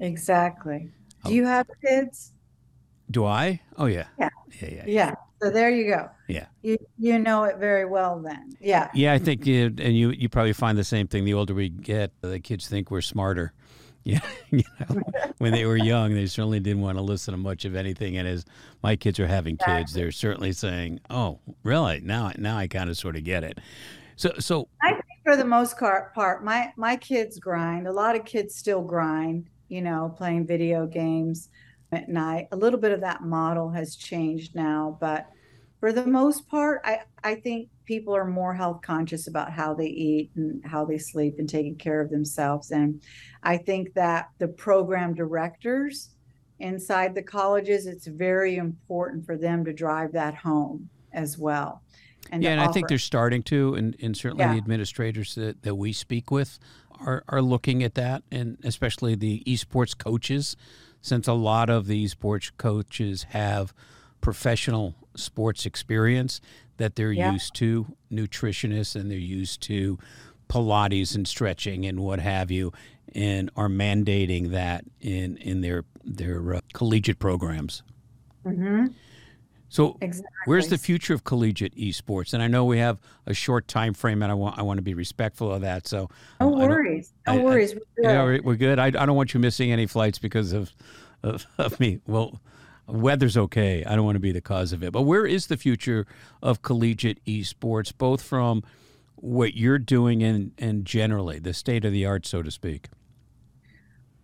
Exactly. 0.00 0.90
Do 1.24 1.30
oh. 1.30 1.30
you 1.30 1.44
have 1.44 1.66
kids? 1.84 2.32
Do 3.10 3.24
i? 3.24 3.60
Oh 3.76 3.86
yeah. 3.86 4.06
Yeah 4.18 4.28
yeah 4.62 4.68
yeah, 4.70 4.84
yeah. 4.86 5.14
So 5.40 5.50
there 5.50 5.70
you 5.70 5.86
go. 5.86 6.10
Yeah. 6.26 6.46
You 6.62 6.78
you 6.98 7.18
know 7.18 7.44
it 7.44 7.58
very 7.58 7.84
well 7.84 8.20
then. 8.20 8.56
Yeah. 8.60 8.90
Yeah, 8.94 9.12
I 9.12 9.18
think 9.18 9.46
you, 9.46 9.66
and 9.66 9.96
you 9.96 10.10
you 10.10 10.28
probably 10.28 10.52
find 10.52 10.76
the 10.76 10.84
same 10.84 11.06
thing. 11.06 11.24
The 11.24 11.34
older 11.34 11.54
we 11.54 11.68
get, 11.68 12.12
the 12.20 12.40
kids 12.40 12.68
think 12.68 12.90
we're 12.90 13.00
smarter. 13.00 13.52
Yeah, 14.04 14.20
you 14.50 14.62
know, 14.80 15.02
when 15.38 15.52
they 15.52 15.66
were 15.66 15.76
young, 15.76 16.14
they 16.14 16.26
certainly 16.26 16.60
didn't 16.60 16.82
want 16.82 16.96
to 16.96 17.02
listen 17.02 17.32
to 17.32 17.38
much 17.38 17.64
of 17.64 17.76
anything. 17.76 18.16
And 18.16 18.26
as 18.26 18.44
my 18.82 18.96
kids 18.96 19.20
are 19.20 19.26
having 19.26 19.54
exactly. 19.54 19.76
kids, 19.76 19.92
they're 19.92 20.12
certainly 20.12 20.52
saying, 20.52 21.00
"Oh, 21.10 21.40
really? 21.62 22.00
Now, 22.00 22.32
now 22.38 22.56
I 22.56 22.68
kind 22.68 22.88
of 22.88 22.96
sort 22.96 23.16
of 23.16 23.24
get 23.24 23.44
it." 23.44 23.58
So, 24.16 24.32
so 24.38 24.68
I 24.82 24.92
think 24.92 25.04
for 25.24 25.36
the 25.36 25.44
most 25.44 25.76
part, 25.78 26.44
my 26.44 26.72
my 26.76 26.96
kids 26.96 27.38
grind. 27.38 27.86
A 27.86 27.92
lot 27.92 28.16
of 28.16 28.24
kids 28.24 28.54
still 28.54 28.82
grind. 28.82 29.46
You 29.68 29.82
know, 29.82 30.14
playing 30.16 30.46
video 30.46 30.86
games 30.86 31.50
at 31.92 32.08
night. 32.08 32.48
A 32.52 32.56
little 32.56 32.80
bit 32.80 32.92
of 32.92 33.00
that 33.00 33.22
model 33.22 33.70
has 33.70 33.96
changed 33.96 34.54
now, 34.54 34.96
but 35.00 35.28
for 35.80 35.92
the 35.92 36.06
most 36.06 36.48
part, 36.48 36.80
I, 36.84 37.00
I 37.22 37.36
think 37.36 37.68
people 37.84 38.14
are 38.14 38.24
more 38.24 38.54
health 38.54 38.82
conscious 38.82 39.28
about 39.28 39.52
how 39.52 39.74
they 39.74 39.86
eat 39.86 40.30
and 40.34 40.64
how 40.64 40.84
they 40.84 40.98
sleep 40.98 41.36
and 41.38 41.48
taking 41.48 41.76
care 41.76 42.00
of 42.00 42.10
themselves. 42.10 42.70
And 42.72 43.00
I 43.42 43.58
think 43.58 43.94
that 43.94 44.28
the 44.38 44.48
program 44.48 45.14
directors 45.14 46.10
inside 46.58 47.14
the 47.14 47.22
colleges, 47.22 47.86
it's 47.86 48.08
very 48.08 48.56
important 48.56 49.24
for 49.24 49.36
them 49.36 49.64
to 49.64 49.72
drive 49.72 50.12
that 50.12 50.34
home 50.34 50.90
as 51.12 51.38
well. 51.38 51.82
And 52.32 52.42
yeah, 52.42 52.50
and 52.50 52.60
offer. 52.60 52.70
I 52.70 52.72
think 52.72 52.88
they're 52.88 52.98
starting 52.98 53.42
to, 53.44 53.74
and, 53.74 53.96
and 54.02 54.16
certainly 54.16 54.44
yeah. 54.44 54.52
the 54.52 54.58
administrators 54.58 55.36
that, 55.36 55.62
that 55.62 55.76
we 55.76 55.92
speak 55.92 56.30
with 56.32 56.58
are, 57.00 57.22
are 57.28 57.40
looking 57.40 57.84
at 57.84 57.94
that, 57.94 58.24
and 58.32 58.58
especially 58.64 59.14
the 59.14 59.42
esports 59.46 59.96
coaches 59.96 60.56
since 61.08 61.26
a 61.26 61.32
lot 61.32 61.70
of 61.70 61.86
these 61.86 62.12
sports 62.12 62.50
coaches 62.56 63.24
have 63.30 63.72
professional 64.20 64.94
sports 65.16 65.66
experience 65.66 66.40
that 66.76 66.96
they're 66.96 67.12
yeah. 67.12 67.32
used 67.32 67.54
to 67.54 67.86
nutritionists 68.12 68.94
and 68.94 69.10
they're 69.10 69.18
used 69.18 69.60
to 69.62 69.98
Pilates 70.48 71.14
and 71.14 71.28
stretching 71.28 71.84
and 71.84 72.00
what 72.00 72.20
have 72.20 72.50
you, 72.50 72.72
and 73.14 73.50
are 73.54 73.68
mandating 73.68 74.50
that 74.50 74.84
in 75.00 75.36
in 75.36 75.60
their 75.60 75.84
their 76.02 76.54
uh, 76.54 76.60
collegiate 76.72 77.18
programs. 77.18 77.82
Mm-hmm. 78.46 78.86
So, 79.70 79.98
exactly. 80.00 80.30
where's 80.46 80.68
the 80.68 80.78
future 80.78 81.12
of 81.12 81.24
collegiate 81.24 81.74
esports? 81.76 82.32
And 82.32 82.42
I 82.42 82.46
know 82.46 82.64
we 82.64 82.78
have 82.78 82.98
a 83.26 83.34
short 83.34 83.68
time 83.68 83.92
frame, 83.92 84.22
and 84.22 84.32
I 84.32 84.34
want 84.34 84.58
I 84.58 84.62
want 84.62 84.78
to 84.78 84.82
be 84.82 84.94
respectful 84.94 85.52
of 85.52 85.60
that. 85.60 85.86
So, 85.86 86.08
no 86.40 86.48
worries, 86.48 87.12
no 87.26 87.34
I, 87.34 87.38
worries. 87.38 87.74
we're 87.74 87.80
good. 87.96 88.04
Yeah, 88.04 88.38
we're 88.42 88.56
good. 88.56 88.78
I, 88.78 88.86
I 88.86 88.90
don't 88.90 89.14
want 89.14 89.34
you 89.34 89.40
missing 89.40 89.70
any 89.70 89.86
flights 89.86 90.18
because 90.18 90.52
of, 90.52 90.72
of 91.22 91.46
of 91.58 91.78
me. 91.80 92.00
Well, 92.06 92.40
weather's 92.86 93.36
okay. 93.36 93.84
I 93.84 93.94
don't 93.94 94.06
want 94.06 94.16
to 94.16 94.20
be 94.20 94.32
the 94.32 94.40
cause 94.40 94.72
of 94.72 94.82
it. 94.82 94.92
But 94.92 95.02
where 95.02 95.26
is 95.26 95.48
the 95.48 95.58
future 95.58 96.06
of 96.42 96.62
collegiate 96.62 97.22
esports, 97.26 97.92
both 97.96 98.22
from 98.22 98.62
what 99.16 99.54
you're 99.54 99.78
doing 99.78 100.22
and 100.22 100.52
and 100.56 100.86
generally 100.86 101.38
the 101.38 101.52
state 101.52 101.84
of 101.84 101.92
the 101.92 102.06
art, 102.06 102.24
so 102.24 102.42
to 102.42 102.50
speak? 102.50 102.88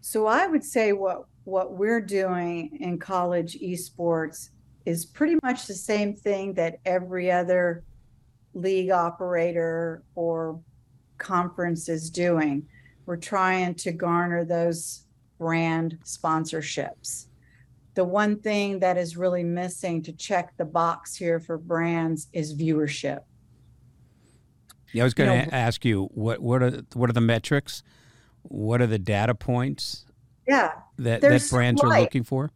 So 0.01 0.27
I 0.27 0.47
would 0.47 0.65
say 0.65 0.95
what 0.95 1.27
what 1.45 1.75
we're 1.75 2.01
doing 2.01 2.79
in 2.81 2.99
college 2.99 3.59
esports 3.61 4.49
is 4.85 5.07
pretty 5.07 5.37
much 5.43 5.67
the 5.67 5.75
same 5.75 6.15
thing 6.15 6.55
that 6.55 6.79
every 6.85 7.31
other 7.31 7.85
league 8.53 8.91
operator 8.91 10.03
or 10.15 10.61
conference 11.19 11.89
is 11.89 12.11
doing. 12.11 12.67
We're 13.07 13.17
trying 13.17 13.75
to 13.77 13.93
garner 13.93 14.45
those 14.45 15.05
brand 15.39 15.99
sponsorships. 16.05 17.27
The 17.95 18.05
one 18.05 18.41
thing 18.41 18.81
that 18.81 18.97
is 18.97 19.17
really 19.17 19.45
missing 19.45 20.03
to 20.03 20.13
check 20.13 20.57
the 20.57 20.65
box 20.65 21.15
here 21.15 21.39
for 21.39 21.59
brands 21.59 22.29
is 22.33 22.55
viewership. 22.55 23.21
Yeah, 24.93 25.03
I 25.03 25.05
was 25.05 25.15
going 25.15 25.49
to 25.49 25.55
ask 25.55 25.85
you 25.85 26.05
what 26.15 26.41
what 26.41 26.63
are 26.63 26.83
what 26.95 27.11
are 27.11 27.13
the 27.13 27.21
metrics? 27.21 27.83
What 28.43 28.81
are 28.81 28.87
the 28.87 28.99
data 28.99 29.35
points? 29.35 30.07
Yeah, 30.47 30.73
that 30.99 31.21
that 31.21 31.49
brands 31.51 31.83
are 31.83 32.01
looking 32.01 32.23
for. 32.23 32.51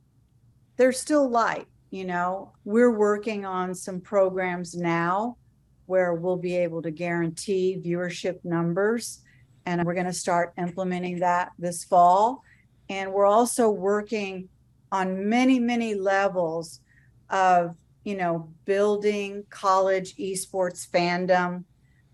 They're 0.76 0.92
still 0.92 1.28
light 1.28 1.66
you 1.90 2.04
know 2.04 2.52
we're 2.64 2.90
working 2.90 3.44
on 3.44 3.74
some 3.74 4.00
programs 4.00 4.74
now 4.74 5.36
where 5.86 6.14
we'll 6.14 6.36
be 6.36 6.56
able 6.56 6.82
to 6.82 6.90
guarantee 6.90 7.80
viewership 7.82 8.44
numbers 8.44 9.22
and 9.68 9.84
we're 9.84 9.94
going 9.94 10.06
to 10.06 10.12
start 10.12 10.54
implementing 10.56 11.18
that 11.18 11.52
this 11.58 11.84
fall. 11.84 12.42
And 12.88 13.12
we're 13.12 13.26
also 13.26 13.68
working 13.68 14.48
on 14.90 15.28
many 15.28 15.58
many 15.58 15.94
levels 15.94 16.80
of 17.28 17.76
you 18.04 18.16
know 18.16 18.48
building 18.64 19.44
college 19.50 20.16
esports 20.16 20.88
fandom 20.88 21.64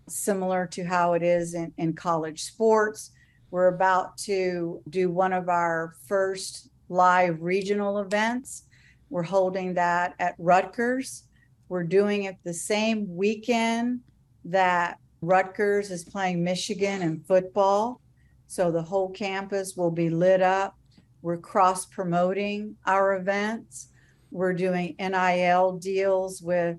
similar 0.09 0.67
to 0.67 0.83
how 0.83 1.13
it 1.13 1.23
is 1.23 1.53
in, 1.53 1.71
in 1.77 1.93
college 1.93 2.43
sports. 2.43 3.11
We're 3.51 3.67
about 3.67 4.17
to 4.19 4.81
do 4.89 5.09
one 5.09 5.31
of 5.31 5.47
our 5.47 5.93
first 6.07 6.69
live 6.89 7.41
regional 7.41 7.99
events 7.99 8.63
we're 9.09 9.23
holding 9.23 9.73
that 9.75 10.15
at 10.19 10.35
Rutgers. 10.37 11.23
We're 11.69 11.83
doing 11.83 12.23
it 12.23 12.37
the 12.43 12.53
same 12.53 13.15
weekend 13.15 14.01
that 14.45 14.99
Rutgers 15.21 15.91
is 15.91 16.03
playing 16.03 16.43
Michigan 16.43 17.01
in 17.01 17.21
football. 17.21 18.01
So 18.47 18.71
the 18.71 18.81
whole 18.81 19.09
campus 19.09 19.75
will 19.75 19.91
be 19.91 20.09
lit 20.09 20.41
up. 20.41 20.77
We're 21.21 21.37
cross 21.37 21.85
promoting 21.85 22.75
our 22.85 23.15
events. 23.15 23.87
We're 24.31 24.53
doing 24.53 24.95
NIL 24.99 25.77
deals 25.77 26.41
with 26.41 26.77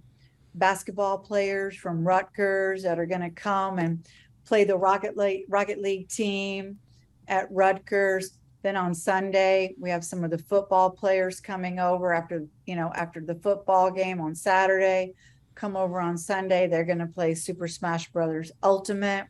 basketball 0.54 1.18
players 1.18 1.76
from 1.76 2.06
Rutgers 2.06 2.82
that 2.82 2.98
are 2.98 3.06
going 3.06 3.22
to 3.22 3.30
come 3.30 3.78
and 3.78 4.06
play 4.44 4.64
the 4.64 4.76
Rocket 4.76 5.16
League, 5.16 5.44
Rocket 5.48 5.80
League 5.80 6.08
team 6.08 6.78
at 7.28 7.48
Rutgers. 7.50 8.38
Then 8.66 8.76
on 8.76 8.96
Sunday, 8.96 9.76
we 9.78 9.90
have 9.90 10.04
some 10.04 10.24
of 10.24 10.32
the 10.32 10.38
football 10.38 10.90
players 10.90 11.38
coming 11.38 11.78
over 11.78 12.12
after, 12.12 12.46
you 12.66 12.74
know, 12.74 12.90
after 12.96 13.20
the 13.20 13.36
football 13.36 13.92
game 13.92 14.20
on 14.20 14.34
Saturday. 14.34 15.14
Come 15.54 15.76
over 15.76 16.00
on 16.00 16.18
Sunday. 16.18 16.66
They're 16.66 16.82
going 16.82 16.98
to 16.98 17.06
play 17.06 17.36
Super 17.36 17.68
Smash 17.68 18.10
Brothers 18.10 18.50
Ultimate. 18.64 19.28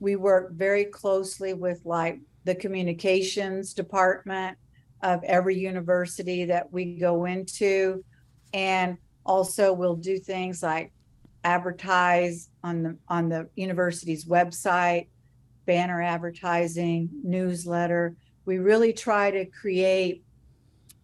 We 0.00 0.16
work 0.16 0.54
very 0.54 0.86
closely 0.86 1.52
with 1.52 1.82
like 1.84 2.20
the 2.44 2.54
communications 2.54 3.74
department 3.74 4.56
of 5.02 5.22
every 5.24 5.58
university 5.58 6.46
that 6.46 6.72
we 6.72 6.94
go 6.94 7.26
into. 7.26 8.02
And 8.54 8.96
also 9.26 9.74
we'll 9.74 9.96
do 9.96 10.18
things 10.18 10.62
like 10.62 10.90
advertise 11.44 12.48
on 12.62 12.82
the 12.82 12.96
on 13.08 13.28
the 13.28 13.46
university's 13.56 14.24
website, 14.24 15.08
banner 15.66 16.00
advertising, 16.00 17.10
newsletter 17.22 18.16
we 18.44 18.58
really 18.58 18.92
try 18.92 19.30
to 19.30 19.44
create, 19.46 20.24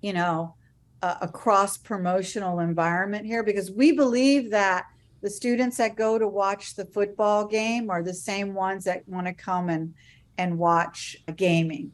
you 0.01 0.13
know, 0.13 0.55
a, 1.03 1.19
a 1.23 1.29
cross 1.29 1.77
promotional 1.77 2.61
environment 2.61 3.27
here 3.27 3.43
because 3.43 3.71
we 3.71 3.93
believe 3.93 4.51
that 4.51 4.87
the 5.23 5.31
students 5.31 5.77
that 5.77 5.97
go 5.97 6.19
to 6.19 6.27
watch 6.27 6.75
the 6.75 6.85
football 6.85 7.47
game 7.47 7.91
are 7.91 8.03
the 8.03 8.15
same 8.15 8.55
ones 8.55 8.85
that 8.85 9.07
want 9.09 9.27
to 9.27 9.35
come 9.35 9.69
and 9.69 9.95
and 10.39 10.59
watch 10.59 11.17
gaming. 11.37 11.93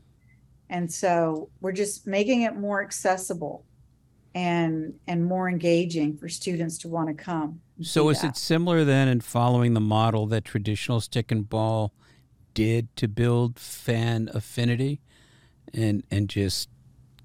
And 0.70 0.92
so 0.92 1.48
we're 1.60 1.72
just 1.72 2.06
making 2.06 2.42
it 2.42 2.56
more 2.56 2.82
accessible 2.82 3.64
and 4.34 4.94
and 5.06 5.24
more 5.24 5.48
engaging 5.48 6.16
for 6.16 6.28
students 6.28 6.78
to 6.78 6.88
want 6.88 7.08
to 7.08 7.14
come. 7.14 7.60
So 7.82 8.08
is 8.08 8.20
that. 8.22 8.28
it 8.28 8.36
similar 8.36 8.84
then 8.84 9.08
in 9.08 9.20
following 9.20 9.74
the 9.74 9.80
model 9.80 10.26
that 10.26 10.44
traditional 10.44 11.00
stick 11.00 11.32
and 11.32 11.48
ball 11.48 11.92
did 12.54 12.94
to 12.96 13.08
build 13.08 13.58
fan 13.58 14.30
affinity? 14.32 15.00
And 15.76 16.02
and 16.10 16.28
just 16.28 16.68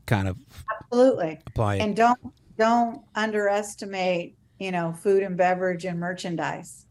kind 0.05 0.27
of 0.27 0.37
absolutely 0.81 1.39
apply 1.47 1.75
it. 1.75 1.81
And 1.81 1.95
don't 1.95 2.19
don't 2.57 3.01
underestimate 3.15 4.35
you 4.59 4.71
know 4.71 4.93
food 4.93 5.23
and 5.23 5.37
beverage 5.37 5.85
and 5.85 5.99
merchandise. 5.99 6.85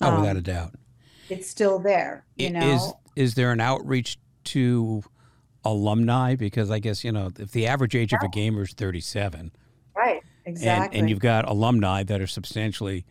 Oh, 0.00 0.10
um, 0.10 0.20
without 0.20 0.36
a 0.36 0.42
doubt. 0.42 0.74
it's 1.28 1.48
still 1.48 1.78
there. 1.78 2.26
You 2.36 2.50
know, 2.50 2.60
is 2.60 2.92
is 3.16 3.34
there 3.34 3.50
an 3.52 3.60
outreach 3.60 4.18
to 4.44 5.02
alumni? 5.64 6.36
Because 6.36 6.70
I 6.70 6.78
guess 6.78 7.02
you 7.02 7.12
know 7.12 7.30
if 7.38 7.50
the 7.52 7.66
average 7.66 7.96
age 7.96 8.12
of 8.12 8.20
a 8.22 8.28
gamer 8.28 8.62
is 8.62 8.72
37, 8.72 9.50
right? 9.96 10.22
Exactly. 10.46 10.86
And, 10.86 10.94
and 11.00 11.10
you've 11.10 11.20
got 11.20 11.48
alumni 11.48 12.02
that 12.02 12.20
are 12.20 12.26
substantially 12.26 13.06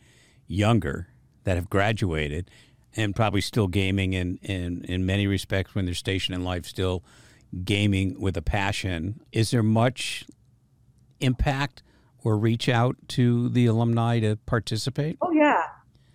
younger 0.47 1.07
that 1.43 1.55
have 1.55 1.69
graduated 1.69 2.49
and 2.95 3.15
probably 3.15 3.41
still 3.41 3.67
gaming 3.67 4.13
in, 4.13 4.37
in, 4.43 4.85
in 4.85 5.05
many 5.05 5.27
respects 5.27 5.73
when 5.73 5.85
they're 5.85 5.93
stationed 5.93 6.35
in 6.35 6.43
life, 6.43 6.65
still 6.65 7.03
gaming 7.63 8.19
with 8.19 8.35
a 8.37 8.41
passion. 8.41 9.21
Is 9.31 9.51
there 9.51 9.63
much 9.63 10.25
impact 11.19 11.83
or 12.23 12.37
reach 12.37 12.69
out 12.69 12.95
to 13.09 13.49
the 13.49 13.65
alumni 13.65 14.19
to 14.19 14.37
participate? 14.45 15.17
Oh, 15.21 15.31
yeah. 15.31 15.63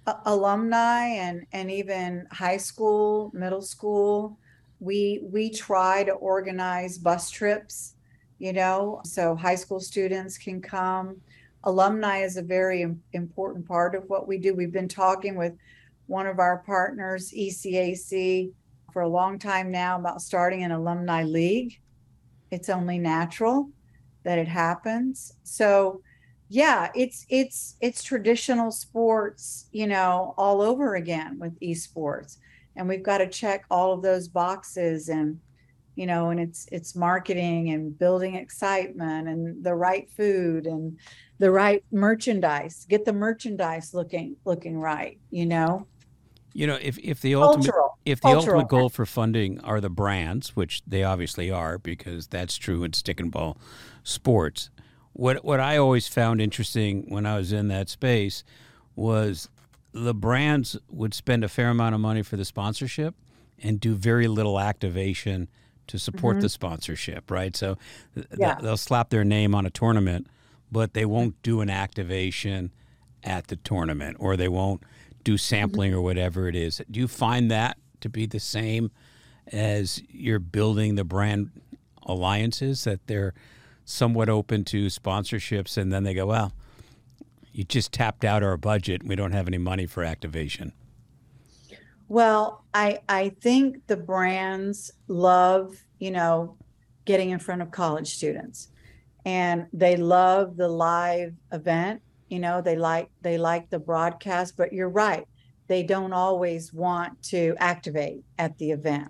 A- 0.07 0.21
alumni 0.27 1.07
and, 1.07 1.47
and 1.53 1.71
even 1.71 2.27
high 2.33 2.57
school, 2.57 3.31
middle 3.35 3.63
school. 3.63 4.39
We, 4.81 5.21
we 5.23 5.51
try 5.51 6.05
to 6.05 6.13
organize 6.13 6.99
bus 6.99 7.31
trips, 7.31 7.95
you 8.39 8.53
know, 8.53 9.01
so 9.05 9.35
high 9.35 9.57
school 9.57 9.81
students 9.81 10.39
can 10.39 10.61
come. 10.61 11.21
Alumni 11.65 12.19
is 12.19 12.37
a 12.37 12.43
very 12.43 12.87
important 13.13 13.67
part 13.67 13.95
of 13.95 14.05
what 14.09 14.29
we 14.29 14.39
do. 14.39 14.55
We've 14.55 14.73
been 14.73 14.89
talking 14.89 15.37
with 15.37 15.55
one 16.07 16.27
of 16.27 16.39
our 16.39 16.59
partners, 16.59 17.33
ECAC, 17.37 18.53
for 18.93 19.03
a 19.03 19.09
long 19.09 19.39
time 19.39 19.71
now 19.71 19.99
about 19.99 20.23
starting 20.23 20.65
an 20.65 20.73
alumni 20.73 21.23
league. 21.23 21.79
It's 22.51 22.69
only 22.69 22.99
natural 22.99 23.71
that 24.25 24.39
it 24.39 24.49
happens. 24.49 25.33
So 25.43 26.03
yeah, 26.49 26.91
it's 26.95 27.27
it's 27.29 27.77
it's 27.81 28.03
traditional 28.03 28.71
sports, 28.71 29.69
you 29.73 29.87
know, 29.87 30.35
all 30.39 30.63
over 30.63 30.95
again 30.95 31.39
with 31.39 31.59
esports. 31.61 32.39
And 32.77 32.89
we've 32.89 33.03
got 33.03 33.19
to 33.19 33.29
check 33.29 33.65
all 33.71 33.93
of 33.93 34.03
those 34.03 34.29
boxes 34.29 35.09
and 35.09 35.41
you 35.95 36.07
know, 36.07 36.31
and 36.31 36.39
it's 36.39 36.69
it's 36.71 36.95
marketing 36.95 37.71
and 37.71 37.99
building 37.99 38.37
excitement 38.37 39.29
and 39.29 39.65
the 39.65 39.75
right 39.75 40.09
food 40.17 40.67
and 40.67 40.97
the 41.39 41.51
right 41.51 41.85
merchandise. 41.91 42.87
Get 42.89 43.05
the 43.05 43.13
merchandise 43.13 43.93
looking 43.93 44.37
looking 44.45 44.79
right, 44.79 45.19
you 45.31 45.45
know. 45.45 45.89
You 46.59 46.67
know, 46.67 46.79
if, 46.83 46.99
if 46.99 47.21
the 47.21 47.37
ultimate 47.37 47.71
if 48.05 48.21
the 48.21 48.31
Cultural. 48.33 48.57
ultimate 48.57 48.69
goal 48.69 48.89
for 48.89 49.07
funding 49.07 49.61
are 49.61 49.81
the 49.81 49.89
brands, 49.89 50.57
which 50.57 50.83
they 50.85 51.05
obviously 51.05 51.53
are, 51.53 51.79
because 51.79 52.27
that's 52.27 52.57
true 52.57 52.83
in 52.83 52.95
stick 52.95 53.21
and 53.21 53.31
ball 53.31 53.59
sports. 54.03 54.69
What 55.13 55.45
what 55.45 55.61
I 55.61 55.77
always 55.77 56.09
found 56.09 56.41
interesting 56.41 57.05
when 57.11 57.27
I 57.27 57.37
was 57.37 57.53
in 57.53 57.69
that 57.69 57.89
space 57.89 58.43
was 58.97 59.49
the 59.93 60.13
brands 60.13 60.77
would 60.91 61.15
spend 61.15 61.45
a 61.45 61.49
fair 61.49 61.71
amount 61.71 61.95
of 61.95 62.01
money 62.01 62.25
for 62.25 62.37
the 62.37 62.45
sponsorship 62.45 63.15
and 63.63 63.79
do 63.79 63.95
very 63.95 64.27
little 64.27 64.59
activation 64.59 65.49
to 65.87 65.97
support 65.97 66.39
mm-hmm. 66.39 66.43
the 66.43 66.49
sponsorship, 66.49 67.31
right? 67.31 67.55
So 67.55 67.79
yeah. 68.37 68.57
they'll 68.61 68.77
slap 68.77 69.11
their 69.11 69.23
name 69.23 69.55
on 69.55 69.65
a 69.65 69.71
tournament, 69.71 70.27
but 70.73 70.95
they 70.95 71.05
won't 71.05 71.41
do 71.45 71.61
an 71.61 71.71
activation 71.71 72.73
at 73.23 73.47
the 73.47 73.55
tournament 73.55 74.17
or 74.19 74.37
they 74.37 74.49
won't 74.49 74.83
do 75.29 75.35
mm-hmm. 75.35 75.39
sampling 75.39 75.93
or 75.93 76.01
whatever 76.01 76.49
it 76.49 76.57
is. 76.57 76.81
Do 76.91 76.99
you 76.99 77.07
find 77.07 77.51
that 77.51 77.77
to 78.01 78.09
be 78.09 78.25
the 78.25 78.41
same 78.41 78.91
as 79.53 80.03
you're 80.09 80.39
building 80.39 80.95
the 80.95 81.05
brand 81.05 81.51
alliances 82.05 82.85
that 82.85 83.07
they're 83.07 83.35
somewhat 83.85 84.31
open 84.31 84.65
to 84.65 84.87
sponsorships 84.87 85.77
and 85.77 85.93
then 85.93 86.05
they 86.05 86.15
go, 86.15 86.27
well, 86.27 86.53
you 87.53 87.65
just 87.65 87.93
tapped 87.93 88.25
out 88.25 88.43
our 88.43 88.57
budget. 88.57 89.03
We 89.05 89.17
don't 89.17 89.33
have 89.33 89.47
any 89.49 89.59
money 89.59 89.87
for 89.87 90.03
activation. 90.03 90.73
Well, 92.09 92.65
I 92.73 93.01
I 93.09 93.31
think 93.41 93.87
the 93.87 93.97
brands 93.97 94.91
love, 95.09 95.77
you 95.99 96.11
know, 96.11 96.57
getting 97.05 97.31
in 97.31 97.39
front 97.39 97.61
of 97.61 97.71
college 97.71 98.15
students. 98.15 98.69
And 99.27 99.67
they 99.75 99.97
love 99.97 100.57
the 100.57 100.69
live 100.69 101.35
event 101.53 102.01
you 102.29 102.39
know 102.39 102.61
they 102.61 102.77
like 102.77 103.11
they 103.23 103.39
like 103.39 103.69
the 103.71 103.79
broadcast 103.79 104.57
but 104.57 104.73
you're 104.73 104.89
right 104.89 105.27
they 105.69 105.83
don't 105.83 106.13
always 106.13 106.73
want 106.73 107.23
to 107.23 107.55
activate 107.59 108.25
at 108.39 108.57
the 108.59 108.71
event. 108.71 109.09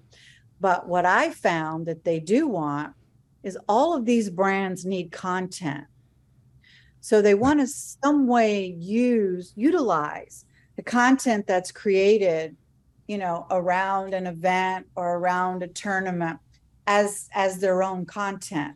But 0.61 0.89
what 0.89 1.07
i 1.07 1.31
found 1.31 1.87
that 1.87 2.05
they 2.05 2.21
do 2.21 2.49
want 2.49 2.95
is 3.43 3.57
all 3.69 3.95
of 3.95 4.05
these 4.05 4.29
brands 4.29 4.85
need 4.85 5.13
content. 5.13 5.85
So 7.01 7.23
they 7.23 7.35
want 7.35 7.61
to 7.61 7.67
some 7.67 8.27
way 8.27 8.77
use 8.79 9.53
utilize 9.57 10.45
the 10.77 10.83
content 10.83 11.47
that's 11.47 11.73
created 11.73 12.57
you 13.07 13.19
know 13.19 13.47
around 13.51 14.15
an 14.15 14.27
event 14.27 14.87
or 14.95 15.17
around 15.17 15.63
a 15.63 15.69
tournament 15.69 16.39
as 16.87 17.29
as 17.33 17.59
their 17.59 17.83
own 17.83 18.05
content 18.05 18.75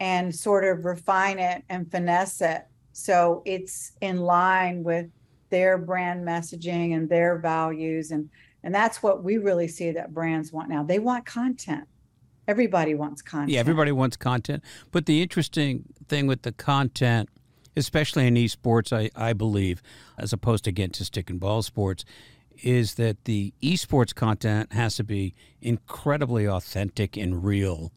and 0.00 0.34
sort 0.34 0.64
of 0.64 0.84
refine 0.84 1.38
it 1.38 1.64
and 1.68 1.90
finesse 1.90 2.40
it 2.40 2.66
so 2.98 3.42
it's 3.44 3.92
in 4.00 4.22
line 4.22 4.82
with 4.82 5.06
their 5.50 5.78
brand 5.78 6.26
messaging 6.26 6.96
and 6.96 7.08
their 7.08 7.38
values. 7.38 8.10
And, 8.10 8.28
and 8.64 8.74
that's 8.74 9.02
what 9.02 9.22
we 9.22 9.38
really 9.38 9.68
see 9.68 9.92
that 9.92 10.12
brands 10.12 10.52
want 10.52 10.68
now. 10.68 10.82
They 10.82 10.98
want 10.98 11.24
content. 11.24 11.86
Everybody 12.48 12.96
wants 12.96 13.22
content. 13.22 13.50
Yeah, 13.50 13.60
everybody 13.60 13.92
wants 13.92 14.16
content. 14.16 14.64
But 14.90 15.06
the 15.06 15.22
interesting 15.22 15.84
thing 16.08 16.26
with 16.26 16.42
the 16.42 16.50
content, 16.50 17.28
especially 17.76 18.26
in 18.26 18.34
esports, 18.34 18.92
I, 18.92 19.10
I 19.14 19.32
believe, 19.32 19.80
as 20.18 20.32
opposed 20.32 20.64
to 20.64 20.72
getting 20.72 20.90
to 20.92 21.04
stick 21.04 21.30
and 21.30 21.38
ball 21.38 21.62
sports, 21.62 22.04
is 22.64 22.94
that 22.94 23.26
the 23.26 23.54
esports 23.62 24.12
content 24.12 24.72
has 24.72 24.96
to 24.96 25.04
be 25.04 25.36
incredibly 25.62 26.48
authentic 26.48 27.16
and 27.16 27.44
real 27.44 27.92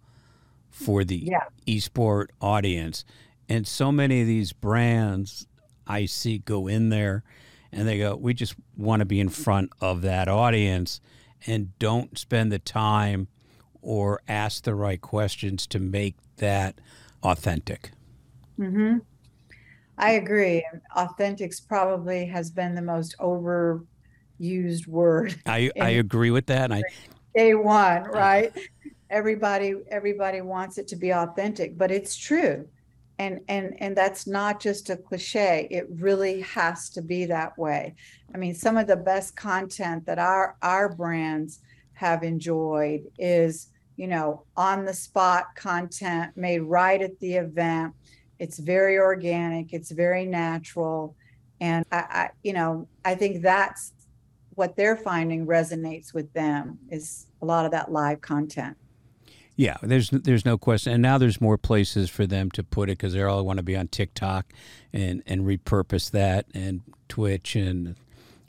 for 0.69 1.03
the 1.03 1.17
yeah. 1.17 1.45
esport 1.67 2.27
audience. 2.39 3.03
And 3.51 3.67
so 3.67 3.91
many 3.91 4.21
of 4.21 4.27
these 4.27 4.53
brands 4.53 5.45
I 5.85 6.05
see 6.05 6.37
go 6.37 6.67
in 6.67 6.87
there 6.87 7.25
and 7.73 7.85
they 7.85 7.97
go, 7.97 8.15
we 8.15 8.33
just 8.33 8.55
want 8.77 9.01
to 9.01 9.05
be 9.05 9.19
in 9.19 9.27
front 9.27 9.71
of 9.81 10.03
that 10.03 10.29
audience 10.29 11.01
and 11.45 11.77
don't 11.77 12.17
spend 12.17 12.53
the 12.53 12.59
time 12.59 13.27
or 13.81 14.21
ask 14.25 14.63
the 14.63 14.73
right 14.73 15.01
questions 15.01 15.67
to 15.67 15.79
make 15.79 16.15
that 16.37 16.79
authentic. 17.23 17.91
Mm-hmm. 18.57 18.99
I 19.97 20.11
agree. 20.11 20.65
Authentics 20.95 21.67
probably 21.67 22.27
has 22.27 22.51
been 22.51 22.73
the 22.73 22.81
most 22.81 23.17
overused 23.19 24.87
word. 24.87 25.35
I, 25.45 25.71
I 25.77 25.89
agree 25.89 26.31
with 26.31 26.45
that. 26.45 26.71
And 26.71 26.75
I 26.75 26.83
day 27.35 27.55
one, 27.55 28.03
right? 28.03 28.53
everybody 29.09 29.75
everybody 29.89 30.39
wants 30.39 30.77
it 30.77 30.87
to 30.87 30.95
be 30.95 31.13
authentic, 31.13 31.77
but 31.77 31.91
it's 31.91 32.15
true 32.15 32.65
and 33.21 33.39
and 33.47 33.75
and 33.79 33.95
that's 33.95 34.25
not 34.25 34.59
just 34.59 34.89
a 34.89 34.97
cliche. 34.97 35.67
It 35.69 35.85
really 35.89 36.41
has 36.41 36.89
to 36.89 37.03
be 37.03 37.25
that 37.25 37.55
way. 37.55 37.93
I 38.33 38.37
mean 38.39 38.55
some 38.55 38.77
of 38.77 38.87
the 38.87 38.97
best 38.97 39.35
content 39.35 40.07
that 40.07 40.17
our 40.17 40.57
our 40.63 40.89
brands 40.89 41.59
have 41.93 42.23
enjoyed 42.23 43.01
is 43.19 43.69
you 43.95 44.07
know 44.07 44.43
on 44.57 44.85
the 44.85 44.93
spot 44.93 45.55
content 45.55 46.35
made 46.35 46.61
right 46.61 47.01
at 47.01 47.19
the 47.19 47.35
event. 47.35 47.93
It's 48.39 48.57
very 48.57 48.97
organic. 48.97 49.71
It's 49.71 49.91
very 49.91 50.25
natural. 50.25 51.15
And 51.59 51.85
I, 51.91 51.97
I 52.21 52.29
you 52.41 52.53
know 52.53 52.87
i 53.05 53.13
think 53.13 53.43
that's 53.43 53.93
what 54.55 54.75
they're 54.75 54.97
finding 54.97 55.45
resonates 55.45 56.11
with 56.11 56.33
them 56.33 56.79
is 56.89 57.27
a 57.41 57.45
lot 57.45 57.65
of 57.65 57.71
that 57.71 57.91
live 57.91 58.19
content 58.19 58.75
yeah, 59.61 59.77
there's 59.83 60.09
there's 60.09 60.43
no 60.43 60.57
question, 60.57 60.91
and 60.91 61.03
now 61.03 61.19
there's 61.19 61.39
more 61.39 61.55
places 61.55 62.09
for 62.09 62.25
them 62.25 62.49
to 62.51 62.63
put 62.63 62.89
it 62.89 62.97
because 62.97 63.13
they 63.13 63.21
all 63.21 63.45
want 63.45 63.57
to 63.57 63.63
be 63.63 63.77
on 63.77 63.89
TikTok, 63.89 64.51
and 64.91 65.21
and 65.27 65.41
repurpose 65.41 66.09
that 66.09 66.47
and 66.55 66.81
Twitch 67.07 67.55
and 67.55 67.95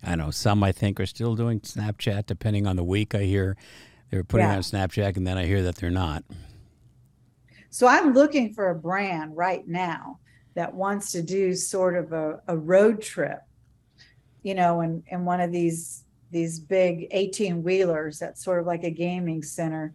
I 0.02 0.16
know 0.16 0.30
some 0.30 0.64
I 0.64 0.72
think 0.72 0.98
are 1.00 1.06
still 1.06 1.36
doing 1.36 1.60
Snapchat 1.60 2.24
depending 2.24 2.66
on 2.66 2.76
the 2.76 2.82
week. 2.82 3.14
I 3.14 3.24
hear 3.24 3.58
they're 4.10 4.24
putting 4.24 4.46
yeah. 4.46 4.56
on 4.56 4.62
Snapchat, 4.62 5.18
and 5.18 5.26
then 5.26 5.36
I 5.36 5.44
hear 5.44 5.62
that 5.64 5.76
they're 5.76 5.90
not. 5.90 6.24
So 7.68 7.86
I'm 7.86 8.14
looking 8.14 8.54
for 8.54 8.70
a 8.70 8.74
brand 8.74 9.36
right 9.36 9.68
now 9.68 10.18
that 10.54 10.72
wants 10.72 11.12
to 11.12 11.22
do 11.22 11.54
sort 11.54 11.94
of 11.94 12.14
a, 12.14 12.40
a 12.48 12.56
road 12.56 13.02
trip, 13.02 13.40
you 14.42 14.54
know, 14.54 14.80
in, 14.80 15.02
in 15.08 15.26
one 15.26 15.42
of 15.42 15.52
these 15.52 16.04
these 16.30 16.58
big 16.58 17.08
18 17.10 17.62
wheelers 17.62 18.18
that's 18.18 18.42
sort 18.42 18.60
of 18.60 18.66
like 18.66 18.84
a 18.84 18.90
gaming 18.90 19.42
center 19.42 19.92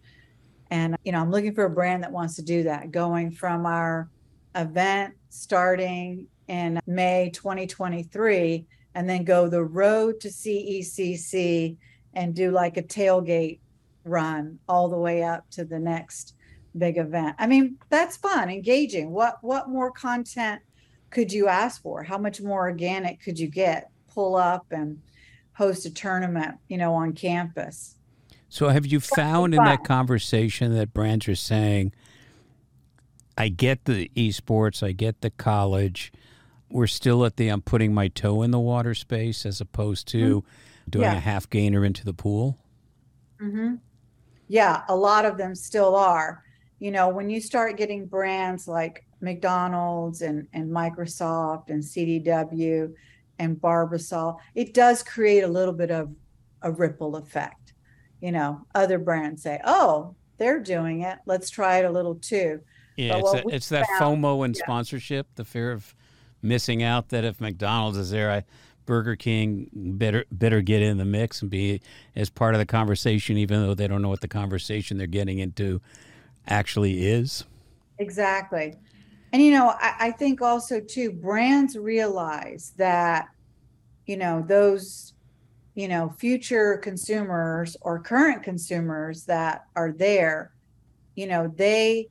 and, 0.69 0.97
you 1.03 1.11
know, 1.11 1.19
I'm 1.19 1.31
looking 1.31 1.53
for 1.53 1.65
a 1.65 1.69
brand 1.69 2.03
that 2.03 2.11
wants 2.11 2.35
to 2.35 2.41
do 2.41 2.63
that, 2.63 2.91
going 2.91 3.31
from 3.31 3.65
our 3.65 4.09
event 4.55 5.13
starting 5.29 6.27
in 6.47 6.79
May 6.87 7.29
2023 7.33 8.65
and 8.95 9.09
then 9.09 9.23
go 9.23 9.47
the 9.47 9.63
road 9.63 10.19
to 10.21 10.29
CECC 10.29 11.77
and 12.13 12.33
do 12.33 12.51
like 12.51 12.77
a 12.77 12.83
tailgate 12.83 13.59
run 14.03 14.57
all 14.67 14.89
the 14.89 14.97
way 14.97 15.23
up 15.23 15.49
to 15.51 15.65
the 15.65 15.77
next 15.77 16.33
big 16.77 16.97
event. 16.97 17.35
I 17.37 17.47
mean, 17.47 17.77
that's 17.89 18.17
fun, 18.17 18.49
engaging. 18.49 19.11
What 19.11 19.37
what 19.41 19.69
more 19.69 19.91
content 19.91 20.61
could 21.09 21.31
you 21.31 21.47
ask 21.47 21.81
for? 21.81 22.03
How 22.03 22.17
much 22.17 22.41
more 22.41 22.67
organic 22.67 23.21
could 23.21 23.37
you 23.37 23.47
get? 23.47 23.89
Pull 24.07 24.35
up 24.35 24.65
and 24.71 24.99
host 25.53 25.85
a 25.85 25.91
tournament, 25.91 26.55
you 26.67 26.77
know, 26.77 26.93
on 26.93 27.13
campus. 27.13 27.96
So, 28.49 28.69
have 28.69 28.85
you 28.85 28.99
found 28.99 29.53
in 29.53 29.63
that 29.63 29.83
conversation 29.83 30.73
that 30.75 30.93
brands 30.93 31.27
are 31.27 31.35
saying, 31.35 31.91
I 33.37 33.49
get 33.49 33.85
the 33.85 34.09
esports, 34.15 34.81
I 34.81 34.93
get 34.93 35.21
the 35.21 35.29
college. 35.29 36.11
We're 36.69 36.87
still 36.87 37.23
at 37.25 37.37
the 37.37 37.49
I'm 37.49 37.61
putting 37.61 37.93
my 37.93 38.07
toe 38.07 38.41
in 38.41 38.51
the 38.51 38.59
water 38.59 38.93
space 38.93 39.45
as 39.45 39.61
opposed 39.61 40.07
to 40.09 40.41
mm-hmm. 40.41 40.89
doing 40.89 41.03
yeah. 41.03 41.17
a 41.17 41.19
half 41.19 41.49
gainer 41.49 41.85
into 41.85 42.03
the 42.03 42.13
pool? 42.13 42.57
Mm-hmm. 43.41 43.75
Yeah, 44.47 44.83
a 44.89 44.95
lot 44.95 45.25
of 45.25 45.37
them 45.37 45.53
still 45.53 45.95
are. 45.95 46.43
You 46.79 46.91
know, 46.91 47.09
when 47.09 47.29
you 47.29 47.41
start 47.41 47.77
getting 47.77 48.05
brands 48.05 48.67
like 48.67 49.05
McDonald's 49.21 50.21
and, 50.21 50.47
and 50.53 50.69
Microsoft 50.71 51.69
and 51.69 51.83
CDW 51.83 52.93
and 53.39 53.57
Barbasol, 53.57 54.37
it 54.55 54.73
does 54.73 55.03
create 55.03 55.43
a 55.43 55.47
little 55.47 55.73
bit 55.73 55.91
of 55.91 56.13
a 56.61 56.71
ripple 56.71 57.15
effect. 57.17 57.56
You 58.21 58.31
know, 58.31 58.65
other 58.73 58.97
brands 58.97 59.43
say, 59.43 59.59
oh, 59.63 60.15
they're 60.37 60.59
doing 60.59 61.01
it. 61.01 61.19
Let's 61.25 61.49
try 61.49 61.79
it 61.79 61.85
a 61.85 61.91
little 61.91 62.15
too. 62.15 62.61
Yeah, 62.95 63.17
it's, 63.17 63.33
a, 63.33 63.43
it's 63.49 63.69
that 63.69 63.87
FOMO 63.99 64.43
and 64.43 64.55
yeah. 64.55 64.63
sponsorship, 64.63 65.27
the 65.35 65.45
fear 65.45 65.71
of 65.71 65.93
missing 66.41 66.81
out 66.81 67.09
that 67.09 67.23
if 67.23 67.39
McDonald's 67.39 67.97
is 67.97 68.09
there, 68.09 68.31
I 68.31 68.43
Burger 68.87 69.15
King 69.15 69.69
better 69.73 70.25
better 70.31 70.61
get 70.61 70.81
in 70.81 70.97
the 70.97 71.05
mix 71.05 71.41
and 71.43 71.51
be 71.51 71.81
as 72.15 72.31
part 72.31 72.55
of 72.55 72.59
the 72.59 72.65
conversation, 72.65 73.37
even 73.37 73.61
though 73.61 73.75
they 73.75 73.87
don't 73.87 74.01
know 74.01 74.09
what 74.09 74.21
the 74.21 74.27
conversation 74.27 74.97
they're 74.97 75.05
getting 75.05 75.37
into 75.37 75.79
actually 76.47 77.05
is. 77.05 77.43
Exactly. 77.99 78.75
And 79.33 79.43
you 79.43 79.51
know, 79.51 79.75
I, 79.79 79.95
I 79.99 80.11
think 80.11 80.41
also 80.41 80.79
too, 80.79 81.11
brands 81.11 81.77
realize 81.77 82.73
that, 82.77 83.27
you 84.05 84.17
know, 84.17 84.43
those, 84.47 85.13
you 85.77 85.87
know, 85.87 86.09
future 86.09 86.77
consumers 86.77 87.77
or 87.81 87.99
current 87.99 88.41
consumers 88.41 89.25
that 89.25 89.65
are 89.75 89.91
there, 89.91 90.51
you 91.13 91.27
know, 91.27 91.53
they 91.55 92.09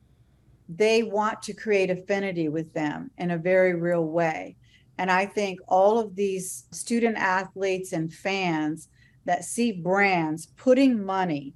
they 0.69 1.03
want 1.03 1.41
to 1.41 1.53
create 1.53 1.89
affinity 1.89 2.47
with 2.47 2.73
them 2.73 3.11
in 3.17 3.31
a 3.31 3.37
very 3.37 3.75
real 3.75 4.05
way. 4.05 4.55
And 4.97 5.11
I 5.11 5.25
think 5.25 5.59
all 5.67 5.99
of 5.99 6.15
these 6.15 6.65
student 6.71 7.17
athletes 7.17 7.91
and 7.91 8.11
fans 8.11 8.87
that 9.25 9.43
see 9.43 9.73
brands 9.73 10.45
putting 10.55 11.03
money 11.03 11.53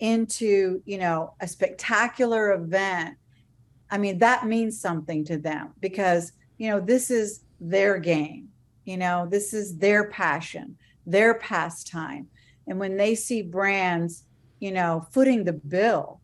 into, 0.00 0.82
you 0.86 0.98
know, 0.98 1.34
a 1.40 1.46
spectacular 1.46 2.50
event, 2.52 3.16
I 3.92 3.98
mean, 3.98 4.18
that 4.18 4.44
means 4.44 4.80
something 4.80 5.24
to 5.26 5.38
them 5.38 5.70
because, 5.78 6.32
you 6.58 6.68
know, 6.68 6.80
this 6.80 7.12
is 7.12 7.42
their 7.60 7.96
game, 7.98 8.48
you 8.84 8.96
know, 8.96 9.28
this 9.30 9.54
is 9.54 9.78
their 9.78 10.10
passion, 10.10 10.76
their 11.06 11.34
pastime. 11.34 12.28
And 12.66 12.78
when 12.78 12.96
they 12.96 13.14
see 13.14 13.42
brands, 13.42 14.24
you 14.60 14.72
know, 14.72 15.06
footing 15.12 15.44
the 15.44 15.52
bill 15.52 16.20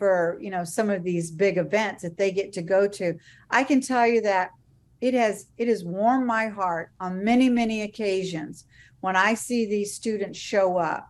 for 0.00 0.38
you 0.40 0.48
know 0.50 0.64
some 0.64 0.88
of 0.88 1.04
these 1.04 1.30
big 1.30 1.58
events 1.58 2.02
that 2.02 2.16
they 2.16 2.32
get 2.32 2.54
to 2.54 2.62
go 2.62 2.88
to 2.88 3.14
i 3.50 3.62
can 3.62 3.82
tell 3.82 4.06
you 4.06 4.22
that 4.22 4.50
it 5.02 5.12
has 5.12 5.46
it 5.58 5.68
has 5.68 5.84
warmed 5.84 6.26
my 6.26 6.46
heart 6.48 6.90
on 6.98 7.22
many 7.22 7.50
many 7.50 7.82
occasions 7.82 8.64
when 9.00 9.14
i 9.14 9.34
see 9.34 9.66
these 9.66 9.94
students 9.94 10.38
show 10.38 10.78
up 10.78 11.06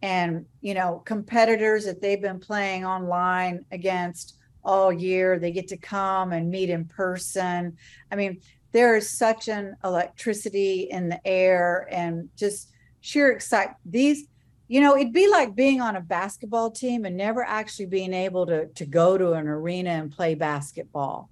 and 0.00 0.46
you 0.62 0.72
know 0.72 1.02
competitors 1.04 1.84
that 1.84 2.00
they've 2.00 2.22
been 2.22 2.40
playing 2.40 2.82
online 2.82 3.62
against 3.72 4.38
all 4.64 4.90
year 4.90 5.38
they 5.38 5.52
get 5.52 5.68
to 5.68 5.76
come 5.76 6.32
and 6.32 6.50
meet 6.50 6.70
in 6.70 6.86
person 6.86 7.76
i 8.10 8.16
mean 8.16 8.40
there 8.72 8.96
is 8.96 9.08
such 9.08 9.48
an 9.48 9.76
electricity 9.84 10.88
in 10.90 11.08
the 11.08 11.26
air 11.26 11.88
and 11.90 12.28
just 12.36 12.70
sheer 13.00 13.32
excitement. 13.32 13.78
these 13.84 14.26
you 14.68 14.80
know 14.80 14.96
it'd 14.96 15.12
be 15.12 15.28
like 15.28 15.54
being 15.54 15.80
on 15.80 15.96
a 15.96 16.00
basketball 16.00 16.70
team 16.70 17.04
and 17.04 17.16
never 17.16 17.42
actually 17.42 17.86
being 17.86 18.14
able 18.14 18.46
to 18.46 18.66
to 18.68 18.86
go 18.86 19.18
to 19.18 19.32
an 19.32 19.48
arena 19.48 19.90
and 19.90 20.12
play 20.12 20.34
basketball 20.34 21.28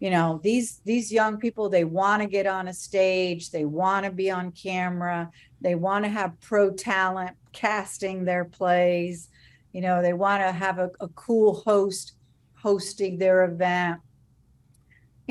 you 0.00 0.10
know 0.10 0.40
these 0.42 0.80
these 0.84 1.12
young 1.12 1.36
people 1.36 1.68
they 1.68 1.84
want 1.84 2.22
to 2.22 2.28
get 2.28 2.46
on 2.46 2.68
a 2.68 2.74
stage 2.74 3.50
they 3.50 3.64
want 3.64 4.04
to 4.04 4.10
be 4.10 4.30
on 4.30 4.50
camera 4.50 5.30
they 5.60 5.74
want 5.74 6.04
to 6.04 6.10
have 6.10 6.40
pro 6.40 6.70
talent 6.70 7.36
casting 7.52 8.24
their 8.24 8.44
plays 8.44 9.28
you 9.72 9.80
know 9.80 10.02
they 10.02 10.14
want 10.14 10.42
to 10.42 10.50
have 10.50 10.78
a, 10.78 10.90
a 11.00 11.08
cool 11.08 11.54
host 11.54 12.14
hosting 12.54 13.18
their 13.18 13.44
event 13.44 14.00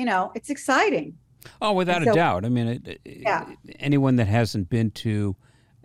you 0.00 0.06
know 0.06 0.32
it's 0.34 0.50
exciting 0.50 1.16
oh 1.62 1.72
without 1.72 2.02
so, 2.02 2.10
a 2.10 2.14
doubt 2.14 2.44
i 2.44 2.48
mean 2.48 2.66
it, 2.84 3.00
yeah. 3.04 3.46
anyone 3.78 4.16
that 4.16 4.26
hasn't 4.26 4.68
been 4.68 4.90
to 4.90 5.36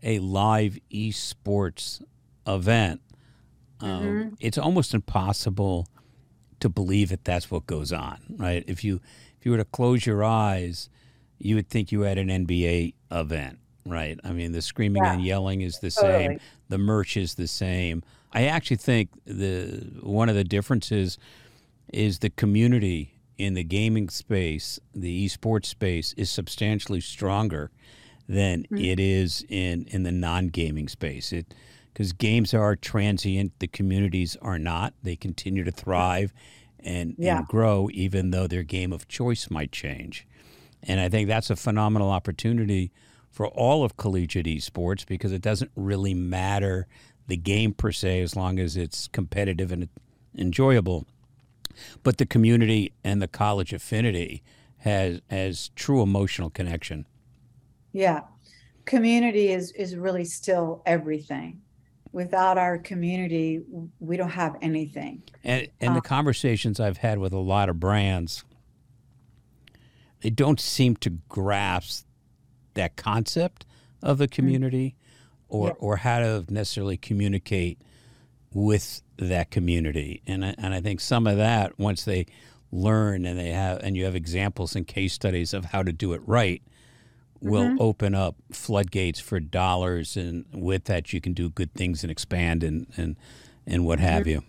a 0.05 0.19
live 0.19 0.77
esports 0.93 2.01
event, 2.47 3.01
um, 3.81 3.89
mm-hmm. 3.89 4.33
it's 4.39 4.57
almost 4.57 4.93
impossible 4.93 5.87
to 6.59 6.69
believe 6.69 7.09
that 7.09 7.25
that's 7.25 7.51
what 7.51 7.65
goes 7.65 7.91
on, 7.91 8.19
right? 8.37 8.63
If 8.67 8.83
you 8.83 9.01
if 9.39 9.45
you 9.45 9.51
were 9.51 9.57
to 9.57 9.65
close 9.65 10.05
your 10.05 10.23
eyes, 10.23 10.89
you 11.39 11.55
would 11.55 11.69
think 11.69 11.91
you 11.91 12.01
had 12.01 12.17
an 12.17 12.29
NBA 12.29 12.93
event, 13.11 13.59
right? 13.85 14.19
I 14.23 14.31
mean, 14.31 14.51
the 14.51 14.61
screaming 14.61 15.03
yeah. 15.03 15.13
and 15.13 15.25
yelling 15.25 15.61
is 15.61 15.79
the 15.79 15.91
totally. 15.91 16.27
same, 16.27 16.39
the 16.69 16.77
merch 16.77 17.17
is 17.17 17.35
the 17.35 17.47
same. 17.47 18.03
I 18.31 18.45
actually 18.45 18.77
think 18.77 19.09
the 19.25 19.99
one 20.01 20.29
of 20.29 20.35
the 20.35 20.43
differences 20.43 21.17
is 21.91 22.19
the 22.19 22.29
community 22.29 23.14
in 23.37 23.53
the 23.53 23.63
gaming 23.63 24.09
space, 24.09 24.79
the 24.93 25.25
esports 25.25 25.65
space, 25.65 26.13
is 26.13 26.29
substantially 26.29 27.01
stronger 27.01 27.71
than 28.27 28.63
mm-hmm. 28.63 28.77
it 28.77 28.99
is 28.99 29.45
in 29.49 29.85
in 29.89 30.03
the 30.03 30.11
non-gaming 30.11 30.87
space. 30.87 31.31
It 31.31 31.53
because 31.95 32.11
games 32.11 32.53
are 32.53 32.75
transient, 32.75 33.53
the 33.59 33.67
communities 33.67 34.35
are 34.41 34.59
not. 34.59 34.93
They 35.01 35.15
continue 35.15 35.63
to 35.63 35.71
thrive 35.71 36.33
and, 36.81 37.15
yeah. 37.17 37.37
and 37.37 37.47
grow, 37.47 37.89
even 37.93 38.31
though 38.31 38.47
their 38.47 38.63
game 38.63 38.91
of 38.91 39.07
choice 39.07 39.49
might 39.49 39.71
change. 39.71 40.27
And 40.83 40.99
I 40.99 41.07
think 41.07 41.29
that's 41.29 41.49
a 41.49 41.55
phenomenal 41.55 42.11
opportunity 42.11 42.91
for 43.31 43.47
all 43.47 43.85
of 43.85 43.95
collegiate 43.95 44.45
esports 44.45 45.05
because 45.05 45.31
it 45.31 45.41
doesn't 45.41 45.71
really 45.77 46.13
matter 46.13 46.85
the 47.27 47.37
game 47.37 47.73
per 47.73 47.93
se 47.93 48.21
as 48.21 48.35
long 48.35 48.59
as 48.59 48.75
it's 48.75 49.07
competitive 49.07 49.71
and 49.71 49.87
enjoyable. 50.37 51.07
But 52.03 52.17
the 52.17 52.25
community 52.25 52.93
and 53.03 53.21
the 53.21 53.27
college 53.27 53.73
affinity 53.73 54.43
has 54.77 55.21
has 55.29 55.69
true 55.75 56.01
emotional 56.01 56.49
connection. 56.49 57.05
Yeah. 57.91 58.21
Community 58.85 59.51
is 59.51 59.71
is 59.71 59.95
really 59.95 60.25
still 60.25 60.81
everything. 60.85 61.61
Without 62.11 62.57
our 62.57 62.77
community, 62.77 63.61
we 63.99 64.15
don't 64.15 64.29
have 64.29 64.55
anything. 64.61 65.23
And 65.43 65.67
and 65.81 65.89
um, 65.89 65.95
the 65.95 66.01
conversations 66.01 66.79
I've 66.79 66.97
had 66.97 67.17
with 67.19 67.33
a 67.33 67.39
lot 67.39 67.67
of 67.67 67.79
brands, 67.79 68.43
they 70.21 70.29
don't 70.29 70.59
seem 70.59 70.95
to 70.97 71.09
grasp 71.29 72.05
that 72.75 72.95
concept 72.95 73.65
of 74.01 74.17
the 74.17 74.27
mm. 74.27 74.31
community 74.31 74.95
or, 75.49 75.69
yeah. 75.69 75.73
or 75.79 75.97
how 75.97 76.19
to 76.19 76.45
necessarily 76.49 76.97
communicate 76.97 77.81
with 78.55 79.01
that 79.17 79.51
community. 79.51 80.23
And 80.25 80.45
I, 80.45 80.55
and 80.57 80.73
I 80.73 80.79
think 80.79 81.01
some 81.01 81.27
of 81.27 81.35
that, 81.37 81.77
once 81.77 82.05
they 82.05 82.25
learn 82.71 83.25
and 83.25 83.37
they 83.37 83.49
have, 83.49 83.79
and 83.83 83.97
you 83.97 84.05
have 84.05 84.15
examples 84.15 84.75
and 84.75 84.87
case 84.87 85.13
studies 85.13 85.53
of 85.53 85.65
how 85.65 85.83
to 85.83 85.91
do 85.91 86.13
it 86.13 86.21
right, 86.25 86.63
will 87.41 87.65
mm-hmm. 87.65 87.81
open 87.81 88.15
up 88.15 88.37
floodgates 88.51 89.19
for 89.19 89.41
dollars, 89.41 90.15
and 90.15 90.45
with 90.53 90.85
that, 90.85 91.11
you 91.11 91.19
can 91.19 91.33
do 91.33 91.49
good 91.49 91.73
things 91.73 92.03
and 92.03 92.09
expand 92.09 92.63
and 92.63 92.87
and 92.95 93.17
and 93.67 93.85
what 93.85 93.99
have 93.99 94.21
mm-hmm. 94.21 94.29
you. 94.29 94.43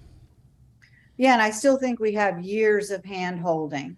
Yeah, 1.17 1.33
and 1.33 1.43
I 1.43 1.51
still 1.51 1.77
think 1.77 1.99
we 1.99 2.13
have 2.13 2.41
years 2.41 2.91
of 2.91 3.05
hand 3.05 3.41
holding, 3.41 3.97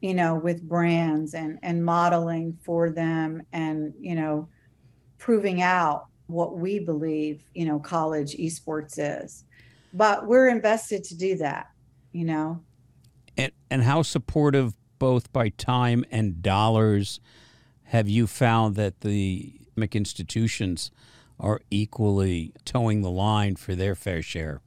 you 0.00 0.14
know, 0.14 0.34
with 0.34 0.68
brands 0.68 1.32
and 1.34 1.60
and 1.62 1.84
modeling 1.84 2.58
for 2.64 2.90
them, 2.90 3.42
and 3.52 3.94
you 4.00 4.16
know, 4.16 4.48
proving 5.16 5.62
out 5.62 6.08
what 6.26 6.56
we 6.56 6.78
believe, 6.78 7.42
you 7.54 7.64
know, 7.64 7.78
college 7.78 8.36
esports 8.36 8.98
is. 8.98 9.44
But 9.92 10.26
we're 10.26 10.48
invested 10.48 11.04
to 11.04 11.16
do 11.16 11.36
that, 11.36 11.70
you 12.12 12.24
know. 12.24 12.62
And 13.36 13.52
and 13.70 13.82
how 13.82 14.02
supportive 14.02 14.74
both 14.98 15.32
by 15.32 15.50
time 15.50 16.04
and 16.10 16.42
dollars 16.42 17.20
have 17.84 18.08
you 18.08 18.26
found 18.26 18.74
that 18.76 19.00
the 19.00 19.60
institutions 19.92 20.90
are 21.38 21.60
equally 21.70 22.52
toeing 22.64 23.02
the 23.02 23.10
line 23.10 23.56
for 23.56 23.74
their 23.74 23.94
fair 23.94 24.22
share? 24.22 24.62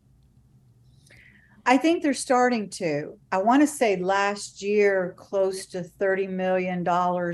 I 1.66 1.78
think 1.78 2.01
they're 2.01 2.14
starting 2.14 2.70
to. 2.72 3.18
I 3.32 3.39
want 3.39 3.62
to 3.62 3.68
say 3.68 3.97
last 3.97 4.62
year, 4.62 5.14
close 5.18 5.66
to 5.68 5.82
$30 5.82 6.30
million 6.30 6.88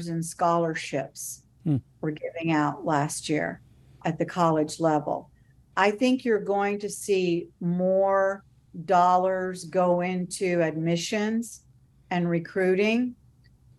in 0.09 0.23
scholarships 0.23 1.43
hmm. 1.63 1.77
were 2.01 2.11
giving 2.11 2.51
out 2.51 2.85
last 2.85 3.29
year 3.29 3.61
at 4.05 4.17
the 4.17 4.25
college 4.25 4.79
level. 4.79 5.29
I 5.75 5.91
think 5.91 6.23
you're 6.23 6.39
going 6.39 6.79
to 6.79 6.89
see 6.89 7.49
more 7.59 8.45
dollars 8.85 9.65
go 9.65 10.01
into 10.01 10.61
admissions 10.61 11.63
and 12.09 12.29
recruiting 12.29 13.15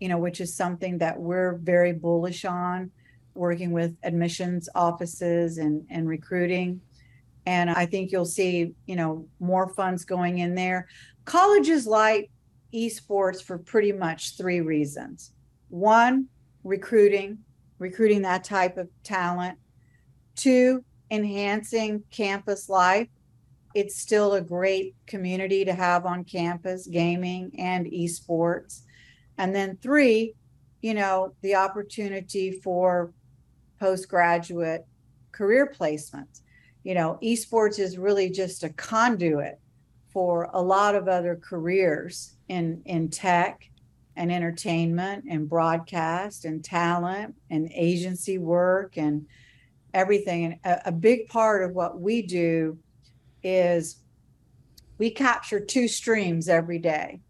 you 0.00 0.08
know, 0.08 0.18
which 0.18 0.40
is 0.40 0.54
something 0.54 0.98
that 0.98 1.18
we're 1.18 1.54
very 1.56 1.92
bullish 1.92 2.44
on. 2.44 2.90
working 3.34 3.70
with 3.70 3.94
admissions 4.02 4.66
offices 4.74 5.58
and, 5.58 5.84
and 5.90 6.08
recruiting. 6.08 6.80
And 7.44 7.68
I 7.68 7.84
think 7.84 8.10
you'll 8.10 8.24
see, 8.24 8.72
you 8.86 8.96
know, 8.96 9.28
more 9.40 9.68
funds 9.68 10.06
going 10.06 10.38
in 10.38 10.54
there. 10.54 10.88
Colleges 11.26 11.86
like 11.86 12.30
esports 12.72 13.42
for 13.42 13.58
pretty 13.58 13.92
much 13.92 14.38
three 14.38 14.62
reasons. 14.62 15.32
One, 15.68 16.28
recruiting, 16.64 17.38
recruiting 17.78 18.22
that 18.22 18.42
type 18.42 18.78
of 18.78 18.88
talent. 19.02 19.58
Two, 20.37 20.84
enhancing 21.11 22.05
campus 22.11 22.68
life. 22.68 23.09
It's 23.74 23.97
still 23.97 24.34
a 24.34 24.41
great 24.41 24.95
community 25.07 25.64
to 25.64 25.74
have 25.74 26.07
on 26.07 26.24
campus, 26.24 26.87
gaming 26.87 27.53
and 27.59 27.87
esports. 27.87 28.82
And 29.39 29.55
then 29.55 29.76
three, 29.82 30.34
you 30.80 30.95
know, 30.95 31.34
the 31.43 31.57
opportunity 31.57 32.53
for 32.53 33.12
postgraduate 33.78 34.87
career 35.32 35.66
placement. 35.66 36.41
You 36.84 36.95
know, 36.95 37.18
esports 37.22 37.78
is 37.78 37.99
really 37.99 38.30
just 38.30 38.62
a 38.62 38.70
conduit 38.70 39.59
for 40.12 40.49
a 40.55 40.62
lot 40.62 40.95
of 40.95 41.09
other 41.09 41.37
careers 41.37 42.37
in 42.49 42.80
in 42.87 43.11
tech 43.11 43.68
and 44.16 44.32
entertainment 44.32 45.24
and 45.28 45.49
broadcast 45.49 46.47
and 46.47 46.64
talent 46.64 47.34
and 47.51 47.70
agency 47.74 48.39
work 48.39 48.97
and 48.97 49.26
everything. 49.97 50.44
And 50.44 50.59
a, 50.64 50.88
a 50.88 50.92
big 50.92 51.28
part 51.28 51.64
of 51.64 51.72
what 51.72 52.01
we 52.01 52.22
do 52.22 52.78
is 53.42 53.97
we 54.99 55.11
capture 55.11 55.59
two 55.59 55.88
streams 55.88 56.49
every 56.49 56.78
day. 56.78 57.20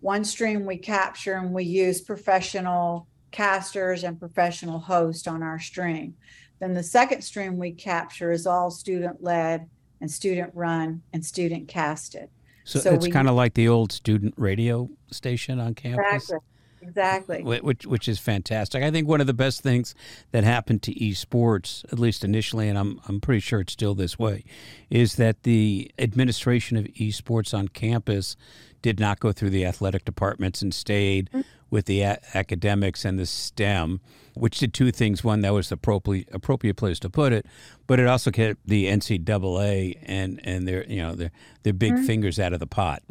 One 0.00 0.24
stream 0.24 0.66
we 0.66 0.76
capture 0.76 1.34
and 1.34 1.52
we 1.52 1.64
use 1.64 2.00
professional 2.00 3.06
casters 3.30 4.02
and 4.02 4.18
professional 4.18 4.80
hosts 4.80 5.26
on 5.28 5.42
our 5.42 5.58
stream. 5.58 6.14
Then 6.58 6.74
the 6.74 6.82
second 6.82 7.22
stream 7.22 7.58
we 7.58 7.72
capture 7.72 8.32
is 8.32 8.46
all 8.46 8.70
student 8.70 9.22
led 9.22 9.68
and 10.00 10.10
student 10.10 10.50
run 10.54 11.02
and 11.12 11.24
student 11.24 11.68
casted. 11.68 12.28
So, 12.64 12.80
so 12.80 12.94
it's 12.94 13.08
kind 13.08 13.28
of 13.28 13.34
like 13.34 13.54
the 13.54 13.68
old 13.68 13.92
student 13.92 14.34
radio 14.36 14.88
station 15.10 15.58
on 15.60 15.74
campus. 15.74 16.24
Exactly. 16.24 16.38
Exactly. 16.82 17.42
Which 17.42 17.84
which 17.86 18.08
is 18.08 18.18
fantastic. 18.18 18.82
I 18.82 18.90
think 18.90 19.06
one 19.06 19.20
of 19.20 19.26
the 19.26 19.34
best 19.34 19.60
things 19.60 19.94
that 20.32 20.44
happened 20.44 20.82
to 20.84 20.94
esports, 20.94 21.84
at 21.92 21.98
least 21.98 22.24
initially, 22.24 22.68
and 22.68 22.78
I'm 22.78 23.00
I'm 23.06 23.20
pretty 23.20 23.40
sure 23.40 23.60
it's 23.60 23.72
still 23.72 23.94
this 23.94 24.18
way, 24.18 24.44
is 24.88 25.16
that 25.16 25.42
the 25.42 25.90
administration 25.98 26.76
of 26.76 26.86
esports 26.86 27.56
on 27.56 27.68
campus 27.68 28.36
did 28.82 28.98
not 28.98 29.20
go 29.20 29.32
through 29.32 29.50
the 29.50 29.66
athletic 29.66 30.04
departments 30.04 30.62
and 30.62 30.74
stayed 30.74 31.28
mm-hmm. 31.28 31.40
with 31.68 31.84
the 31.84 32.00
a- 32.00 32.18
academics 32.34 33.04
and 33.04 33.18
the 33.18 33.26
STEM, 33.26 34.00
which 34.34 34.58
did 34.58 34.72
two 34.72 34.90
things. 34.90 35.22
One, 35.22 35.42
that 35.42 35.52
was 35.52 35.68
the 35.68 35.74
appropriate 35.74 36.28
appropriate 36.32 36.76
place 36.76 36.98
to 37.00 37.10
put 37.10 37.32
it, 37.32 37.46
but 37.86 38.00
it 38.00 38.06
also 38.06 38.30
kept 38.30 38.60
the 38.66 38.86
NCAA 38.86 39.98
and 40.02 40.40
and 40.44 40.66
their 40.66 40.86
you 40.86 41.02
know 41.02 41.14
their 41.14 41.30
their 41.62 41.74
big 41.74 41.92
mm-hmm. 41.92 42.06
fingers 42.06 42.40
out 42.40 42.52
of 42.52 42.60
the 42.60 42.66
pot. 42.66 43.02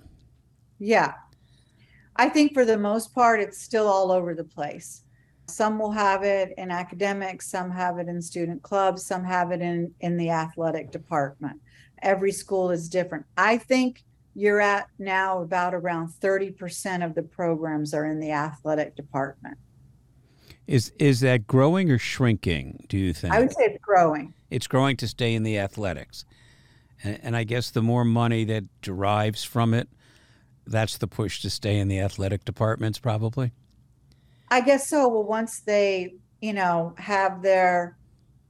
Yeah, 0.79 1.13
I 2.19 2.27
think 2.27 2.53
for 2.53 2.65
the 2.65 2.77
most 2.77 3.15
part, 3.15 3.39
it's 3.39 3.61
still 3.61 3.87
all 3.87 4.11
over 4.11 4.35
the 4.35 4.43
place. 4.43 5.03
Some 5.47 5.79
will 5.79 5.93
have 5.93 6.21
it 6.21 6.53
in 6.57 6.69
academics, 6.69 7.49
some 7.49 7.71
have 7.71 7.97
it 7.97 8.09
in 8.09 8.21
student 8.21 8.61
clubs, 8.61 9.05
some 9.05 9.23
have 9.23 9.51
it 9.51 9.61
in, 9.61 9.93
in 10.01 10.17
the 10.17 10.29
athletic 10.29 10.91
department. 10.91 11.61
Every 12.01 12.33
school 12.33 12.71
is 12.71 12.89
different. 12.89 13.25
I 13.37 13.55
think 13.55 14.03
you're 14.35 14.59
at 14.59 14.87
now 14.99 15.41
about 15.41 15.73
around 15.73 16.09
30% 16.09 17.05
of 17.05 17.15
the 17.15 17.23
programs 17.23 17.93
are 17.93 18.05
in 18.05 18.19
the 18.19 18.31
athletic 18.31 18.97
department. 18.97 19.57
Is 20.67 20.91
is 20.99 21.21
that 21.21 21.47
growing 21.47 21.89
or 21.89 21.97
shrinking, 21.97 22.85
do 22.89 22.97
you 22.97 23.13
think? 23.13 23.33
I 23.33 23.39
would 23.39 23.53
say 23.53 23.63
it's 23.63 23.81
growing. 23.81 24.33
It's 24.51 24.67
growing 24.67 24.97
to 24.97 25.07
stay 25.07 25.35
in 25.35 25.43
the 25.43 25.57
athletics. 25.57 26.25
And, 27.01 27.17
and 27.23 27.35
I 27.37 27.45
guess 27.45 27.71
the 27.71 27.81
more 27.81 28.03
money 28.03 28.43
that 28.43 28.65
derives 28.81 29.43
from 29.43 29.73
it, 29.73 29.87
that's 30.69 30.97
the 30.97 31.07
push 31.07 31.41
to 31.41 31.49
stay 31.49 31.77
in 31.77 31.87
the 31.87 31.99
athletic 31.99 32.45
departments, 32.45 32.99
probably. 32.99 33.51
I 34.49 34.61
guess 34.61 34.87
so. 34.87 35.07
Well, 35.07 35.23
once 35.23 35.61
they, 35.61 36.15
you 36.41 36.53
know, 36.53 36.93
have 36.97 37.41
their 37.41 37.97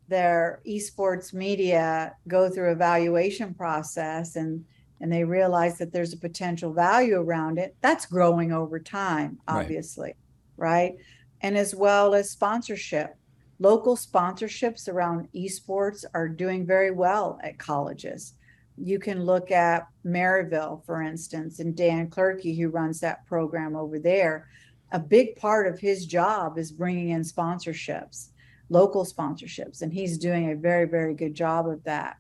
their 0.07 0.59
esports 0.67 1.34
media 1.34 2.15
go 2.28 2.49
through 2.49 2.72
evaluation 2.72 3.53
process 3.53 4.36
and 4.36 4.65
and 5.01 5.11
they 5.13 5.24
realize 5.24 5.78
that 5.78 5.93
there's 5.93 6.13
a 6.13 6.17
potential 6.17 6.74
value 6.74 7.15
around 7.15 7.57
it, 7.57 7.74
that's 7.80 8.05
growing 8.05 8.51
over 8.51 8.80
time, 8.80 9.39
obviously, 9.47 10.13
right? 10.57 10.72
right? 10.72 10.95
And 11.41 11.57
as 11.57 11.74
well 11.74 12.13
as 12.13 12.30
sponsorship. 12.30 13.15
Local 13.61 13.97
sponsorships 13.97 14.88
around 14.88 15.28
esports 15.36 16.05
are 16.13 16.30
doing 16.30 16.65
very 16.65 16.91
well 16.91 17.39
at 17.43 17.59
colleges 17.59 18.34
you 18.82 18.99
can 18.99 19.25
look 19.25 19.51
at 19.51 19.88
Maryville, 20.05 20.84
for 20.86 21.01
instance, 21.01 21.59
and 21.59 21.75
Dan 21.75 22.09
Clerkey, 22.09 22.57
who 22.57 22.69
runs 22.69 22.99
that 22.99 23.25
program 23.25 23.75
over 23.75 23.99
there. 23.99 24.47
A 24.91 24.99
big 24.99 25.36
part 25.36 25.67
of 25.67 25.80
his 25.80 26.05
job 26.05 26.57
is 26.57 26.71
bringing 26.71 27.09
in 27.09 27.21
sponsorships, 27.21 28.30
local 28.69 29.05
sponsorships, 29.05 29.82
and 29.82 29.93
he's 29.93 30.17
doing 30.17 30.51
a 30.51 30.55
very, 30.55 30.86
very 30.86 31.13
good 31.13 31.34
job 31.34 31.67
of 31.67 31.84
that. 31.84 32.17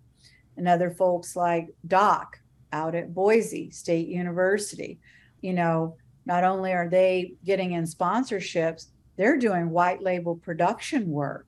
And 0.57 0.67
other 0.67 0.91
folks 0.91 1.35
like 1.35 1.69
Doc 1.87 2.39
out 2.71 2.93
at 2.93 3.13
Boise 3.13 3.71
State 3.71 4.07
University, 4.07 4.99
you 5.41 5.53
know, 5.53 5.95
not 6.25 6.43
only 6.43 6.73
are 6.73 6.89
they 6.89 7.33
getting 7.43 7.71
in 7.71 7.85
sponsorships, 7.85 8.87
they're 9.15 9.37
doing 9.37 9.69
white 9.69 10.03
label 10.03 10.35
production 10.35 11.09
work 11.09 11.47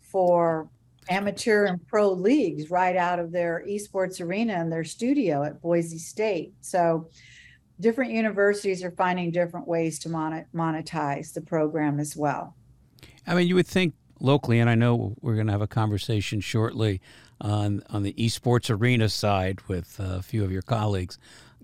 for 0.00 0.68
amateur 1.08 1.64
and 1.64 1.86
pro 1.86 2.10
leagues 2.12 2.70
right 2.70 2.96
out 2.96 3.18
of 3.18 3.32
their 3.32 3.64
esports 3.68 4.20
arena 4.20 4.54
and 4.54 4.70
their 4.70 4.84
studio 4.84 5.42
at 5.42 5.60
Boise 5.60 5.98
State. 5.98 6.52
So 6.60 7.08
different 7.80 8.12
universities 8.12 8.82
are 8.82 8.90
finding 8.90 9.30
different 9.30 9.68
ways 9.68 9.98
to 10.00 10.08
monetize 10.08 11.32
the 11.32 11.40
program 11.40 12.00
as 12.00 12.16
well. 12.16 12.54
I 13.26 13.34
mean, 13.34 13.46
you 13.46 13.54
would 13.54 13.66
think 13.66 13.94
locally, 14.20 14.58
and 14.58 14.68
I 14.68 14.74
know 14.74 15.14
we're 15.20 15.34
going 15.34 15.46
to 15.46 15.52
have 15.52 15.62
a 15.62 15.66
conversation 15.66 16.40
shortly 16.40 17.00
on 17.40 17.82
on 17.88 18.02
the 18.02 18.14
esports 18.14 18.68
arena 18.68 19.08
side 19.08 19.60
with 19.68 19.96
a 20.00 20.22
few 20.22 20.44
of 20.44 20.50
your 20.50 20.62
colleagues, 20.62 21.18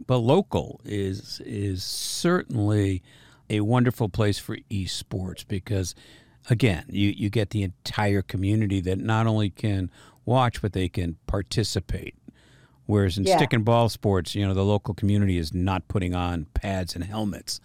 but 0.06 0.18
local 0.18 0.80
is 0.84 1.40
is 1.44 1.82
certainly 1.82 3.02
a 3.50 3.60
wonderful 3.60 4.08
place 4.08 4.38
for 4.38 4.56
esports 4.70 5.46
because 5.46 5.94
again, 6.50 6.84
you, 6.88 7.10
you 7.10 7.30
get 7.30 7.50
the 7.50 7.62
entire 7.62 8.22
community 8.22 8.80
that 8.80 8.98
not 8.98 9.26
only 9.26 9.50
can 9.50 9.90
watch, 10.24 10.62
but 10.62 10.72
they 10.72 10.88
can 10.88 11.16
participate. 11.26 12.14
Whereas 12.86 13.16
in 13.16 13.24
yeah. 13.24 13.36
stick 13.36 13.52
and 13.52 13.64
ball 13.64 13.88
sports, 13.88 14.34
you 14.34 14.46
know, 14.46 14.54
the 14.54 14.64
local 14.64 14.94
community 14.94 15.38
is 15.38 15.54
not 15.54 15.88
putting 15.88 16.14
on 16.14 16.46
pads 16.54 16.94
and 16.94 17.04
helmets, 17.04 17.60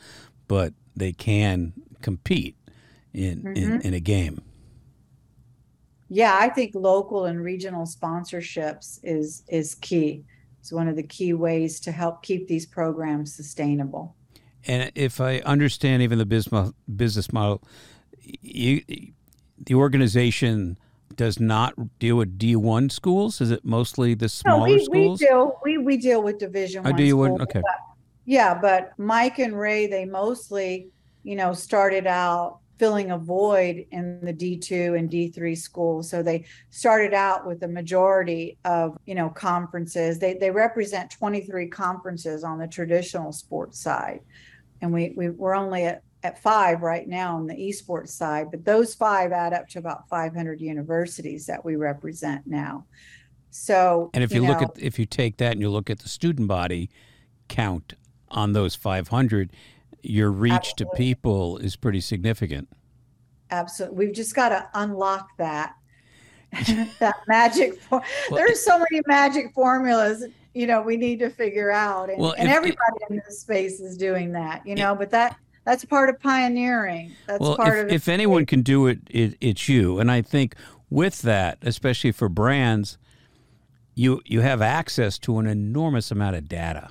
but 0.47 0.73
they 0.95 1.11
can 1.11 1.73
compete 2.01 2.55
in, 3.13 3.43
mm-hmm. 3.43 3.55
in, 3.55 3.81
in 3.81 3.93
a 3.93 3.99
game. 3.99 4.41
Yeah, 6.09 6.37
I 6.39 6.49
think 6.49 6.73
local 6.73 7.25
and 7.25 7.43
regional 7.43 7.85
sponsorships 7.85 8.99
is 9.03 9.43
is 9.47 9.75
key. 9.75 10.23
It's 10.59 10.71
one 10.71 10.87
of 10.87 10.95
the 10.95 11.03
key 11.03 11.33
ways 11.33 11.79
to 11.81 11.91
help 11.91 12.23
keep 12.23 12.47
these 12.47 12.65
programs 12.65 13.33
sustainable. 13.33 14.15
And 14.65 14.91
if 14.95 15.21
I 15.21 15.39
understand 15.39 16.01
even 16.01 16.17
the 16.17 16.25
business 16.25 16.71
business 16.95 17.31
model, 17.31 17.61
you, 18.41 18.81
the 19.65 19.75
organization 19.75 20.77
does 21.15 21.39
not 21.39 21.73
deal 21.99 22.15
with 22.15 22.37
D1 22.37 22.91
schools? 22.91 23.41
Is 23.41 23.51
it 23.51 23.65
mostly 23.65 24.13
the 24.13 24.29
smaller 24.29 24.67
no, 24.67 24.73
we, 24.73 24.83
schools? 24.85 25.19
We 25.19 25.27
deal, 25.27 25.59
we, 25.63 25.77
we 25.77 25.97
deal 25.97 26.23
with 26.23 26.37
Division 26.37 26.85
oh, 26.85 26.91
One. 26.91 26.97
do 26.97 27.03
you? 27.03 27.15
Schools, 27.15 27.41
okay. 27.41 27.61
But, 27.61 27.79
yeah, 28.25 28.57
but 28.59 28.93
Mike 28.97 29.39
and 29.39 29.57
Ray, 29.57 29.87
they 29.87 30.05
mostly, 30.05 30.87
you 31.23 31.35
know, 31.35 31.53
started 31.53 32.07
out 32.07 32.59
filling 32.79 33.11
a 33.11 33.17
void 33.17 33.85
in 33.91 34.21
the 34.23 34.33
D2 34.33 34.97
and 34.97 35.09
D3 35.09 35.57
schools. 35.57 36.09
So 36.09 36.23
they 36.23 36.45
started 36.69 37.13
out 37.13 37.45
with 37.45 37.61
a 37.63 37.67
majority 37.67 38.57
of, 38.63 38.97
you 39.05 39.15
know, 39.15 39.29
conferences. 39.29 40.17
They 40.17 40.35
they 40.35 40.49
represent 40.49 41.11
23 41.11 41.67
conferences 41.67 42.45
on 42.45 42.57
the 42.57 42.67
traditional 42.67 43.33
sports 43.33 43.79
side. 43.79 44.21
And 44.81 44.93
we, 44.93 45.13
we 45.17 45.29
we're 45.29 45.55
only 45.55 45.83
at 45.83 46.03
at 46.23 46.41
five 46.41 46.81
right 46.81 47.07
now 47.07 47.35
on 47.35 47.47
the 47.47 47.55
esports 47.55 48.09
side, 48.09 48.51
but 48.51 48.65
those 48.65 48.93
five 48.93 49.31
add 49.31 49.53
up 49.53 49.67
to 49.69 49.79
about 49.79 50.07
500 50.09 50.59
universities 50.59 51.45
that 51.45 51.63
we 51.63 51.75
represent 51.75 52.45
now. 52.45 52.85
So, 53.51 54.09
and 54.13 54.23
if 54.23 54.33
you, 54.33 54.41
you 54.43 54.47
look 54.47 54.61
know, 54.61 54.67
at 54.75 54.81
if 54.81 54.99
you 54.99 55.05
take 55.05 55.37
that 55.37 55.53
and 55.53 55.61
you 55.61 55.69
look 55.69 55.89
at 55.89 55.99
the 55.99 56.09
student 56.09 56.47
body 56.47 56.89
count 57.47 57.93
on 58.29 58.53
those 58.53 58.75
500, 58.75 59.51
your 60.03 60.29
reach 60.29 60.53
absolutely. 60.53 60.85
to 60.85 60.97
people 60.97 61.57
is 61.57 61.75
pretty 61.75 62.01
significant. 62.01 62.67
Absolutely, 63.49 64.05
we've 64.05 64.15
just 64.15 64.35
got 64.35 64.49
to 64.49 64.69
unlock 64.75 65.29
that 65.37 65.73
that 66.99 67.15
magic. 67.27 67.81
For- 67.81 68.03
well, 68.29 68.37
There's 68.37 68.63
so 68.63 68.77
many 68.77 69.01
magic 69.07 69.53
formulas 69.53 70.25
you 70.53 70.65
know 70.67 70.81
we 70.81 70.97
need 70.97 71.19
to 71.19 71.29
figure 71.29 71.71
out, 71.71 72.09
and, 72.09 72.19
well, 72.19 72.33
and 72.37 72.49
if, 72.49 72.55
everybody 72.55 72.97
if, 73.01 73.11
in 73.11 73.21
this 73.25 73.39
space 73.41 73.79
is 73.79 73.97
doing 73.97 74.31
that. 74.33 74.65
You 74.65 74.75
know, 74.75 74.95
but 74.95 75.09
that 75.11 75.37
that's 75.69 75.85
part 75.85 76.09
of 76.09 76.19
pioneering. 76.19 77.11
That's 77.27 77.41
well, 77.41 77.55
part 77.55 77.77
if, 77.77 77.85
of 77.85 77.91
if 77.91 78.07
anyone 78.07 78.47
can 78.47 78.63
do 78.63 78.87
it, 78.87 79.01
it, 79.07 79.37
it's 79.39 79.69
you. 79.69 79.99
And 79.99 80.09
I 80.09 80.23
think 80.23 80.55
with 80.89 81.21
that, 81.21 81.59
especially 81.61 82.11
for 82.11 82.27
brands, 82.27 82.97
you 83.93 84.19
you 84.25 84.41
have 84.41 84.63
access 84.63 85.19
to 85.19 85.37
an 85.37 85.45
enormous 85.45 86.09
amount 86.09 86.35
of 86.37 86.49
data, 86.49 86.89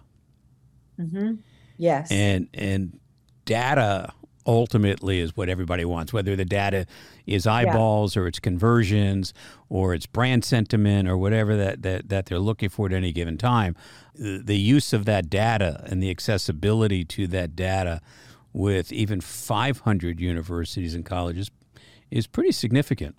hmm 0.96 1.32
Yes. 1.76 2.10
and 2.12 2.48
and 2.54 3.00
data 3.44 4.12
ultimately 4.46 5.18
is 5.18 5.36
what 5.36 5.48
everybody 5.48 5.84
wants. 5.84 6.12
Whether 6.12 6.36
the 6.36 6.44
data 6.44 6.86
is 7.26 7.48
eyeballs 7.48 8.16
or 8.16 8.28
it's 8.28 8.38
conversions 8.38 9.34
or 9.68 9.92
it's 9.92 10.06
brand 10.06 10.44
sentiment 10.44 11.08
or 11.08 11.18
whatever 11.18 11.56
that 11.56 11.82
that, 11.82 12.10
that 12.10 12.26
they're 12.26 12.38
looking 12.38 12.68
for 12.68 12.86
at 12.86 12.92
any 12.92 13.10
given 13.10 13.38
time, 13.38 13.74
the, 14.14 14.38
the 14.38 14.56
use 14.56 14.92
of 14.92 15.04
that 15.06 15.28
data 15.28 15.84
and 15.86 16.00
the 16.00 16.10
accessibility 16.10 17.04
to 17.04 17.26
that 17.26 17.56
data 17.56 18.00
with 18.58 18.92
even 18.92 19.20
500 19.20 20.18
universities 20.18 20.92
and 20.92 21.04
colleges 21.06 21.48
is 22.10 22.26
pretty 22.26 22.50
significant. 22.50 23.14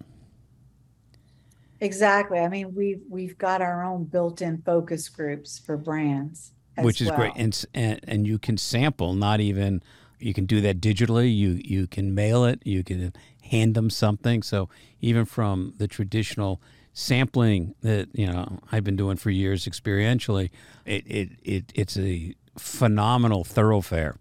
Exactly. 1.79 2.39
I 2.39 2.49
mean, 2.49 2.75
we've 2.75 3.01
we've 3.09 3.37
got 3.37 3.61
our 3.61 3.81
own 3.81 4.03
built-in 4.03 4.61
focus 4.63 5.07
groups 5.07 5.57
for 5.57 5.77
brands, 5.77 6.51
as 6.75 6.83
which 6.83 6.99
is 6.99 7.09
great. 7.11 7.31
and, 7.37 7.65
and 7.73 8.01
and 8.03 8.27
you 8.27 8.37
can 8.37 8.57
sample 8.57 9.13
not 9.13 9.39
even 9.39 9.81
you 10.19 10.33
can 10.33 10.45
do 10.45 10.59
that 10.59 10.81
digitally. 10.81 11.33
You 11.33 11.61
you 11.63 11.87
can 11.87 12.13
mail 12.13 12.43
it. 12.43 12.61
You 12.65 12.83
can 12.83 13.13
hand 13.43 13.75
them 13.75 13.89
something. 13.89 14.43
So 14.43 14.67
even 14.99 15.23
from 15.23 15.73
the 15.77 15.87
traditional 15.87 16.61
sampling 16.91 17.75
that 17.81 18.09
you 18.11 18.27
know 18.27 18.59
I've 18.73 18.83
been 18.83 18.97
doing 18.97 19.15
for 19.15 19.29
years 19.29 19.65
experientially 19.65 20.49
it 20.85 21.07
it, 21.07 21.29
it 21.43 21.71
it's 21.73 21.97
a 21.97 22.35
phenomenal 22.57 23.45
thoroughfare 23.45 24.17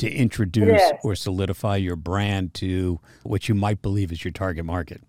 to 0.00 0.10
introduce 0.10 0.82
or 1.02 1.14
solidify 1.14 1.76
your 1.76 1.96
brand 1.96 2.52
to 2.54 3.00
what 3.22 3.48
you 3.48 3.54
might 3.54 3.80
believe 3.82 4.12
is 4.12 4.24
your 4.24 4.32
target 4.32 4.64
market 4.64 5.00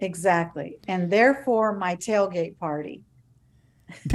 Exactly. 0.00 0.78
And 0.88 1.10
therefore, 1.12 1.76
my 1.76 1.94
tailgate 1.94 2.58
party. 2.58 3.04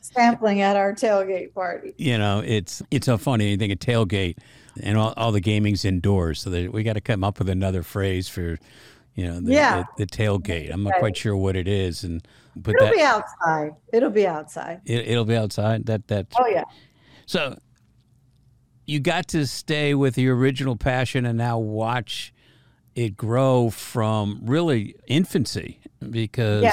Sampling 0.00 0.60
at 0.62 0.76
our 0.76 0.94
tailgate 0.94 1.52
party. 1.52 1.92
you 1.98 2.16
know, 2.16 2.42
it's 2.44 2.82
it's 2.90 3.04
so 3.06 3.18
funny. 3.18 3.50
You 3.50 3.56
think 3.56 3.72
of 3.72 3.78
tailgate, 3.80 4.36
and 4.82 4.96
all, 4.96 5.12
all 5.16 5.32
the 5.32 5.40
gaming's 5.40 5.84
indoors, 5.84 6.40
so 6.40 6.50
that 6.50 6.72
we 6.72 6.82
got 6.82 6.92
to 6.94 7.00
come 7.00 7.22
up 7.24 7.38
with 7.38 7.48
another 7.48 7.82
phrase 7.82 8.28
for, 8.28 8.58
you 9.14 9.26
know, 9.26 9.40
the, 9.40 9.52
Yeah. 9.52 9.84
the, 9.98 10.04
the 10.04 10.10
tailgate. 10.10 10.72
I'm 10.72 10.82
not 10.84 10.94
quite 11.00 11.16
sure 11.16 11.36
what 11.36 11.56
it 11.56 11.66
is, 11.68 12.04
and 12.04 12.26
but 12.56 12.76
It'll 12.76 12.86
that 12.86 12.94
be 12.94 13.02
outside. 13.02 13.72
It'll 13.92 14.10
be 14.10 14.26
outside. 14.26 14.80
it, 14.86 15.08
it'll 15.08 15.24
be 15.24 15.36
outside. 15.36 15.84
That 15.86 16.06
that 16.08 16.28
Oh 16.38 16.46
yeah. 16.46 16.64
So. 17.30 17.56
You 18.86 18.98
got 18.98 19.28
to 19.28 19.46
stay 19.46 19.94
with 19.94 20.16
the 20.16 20.26
original 20.28 20.74
passion, 20.74 21.24
and 21.24 21.38
now 21.38 21.58
watch 21.60 22.32
it 22.96 23.16
grow 23.16 23.70
from 23.70 24.40
really 24.42 24.96
infancy 25.06 25.78
because 26.10 26.64
Yeah. 26.64 26.72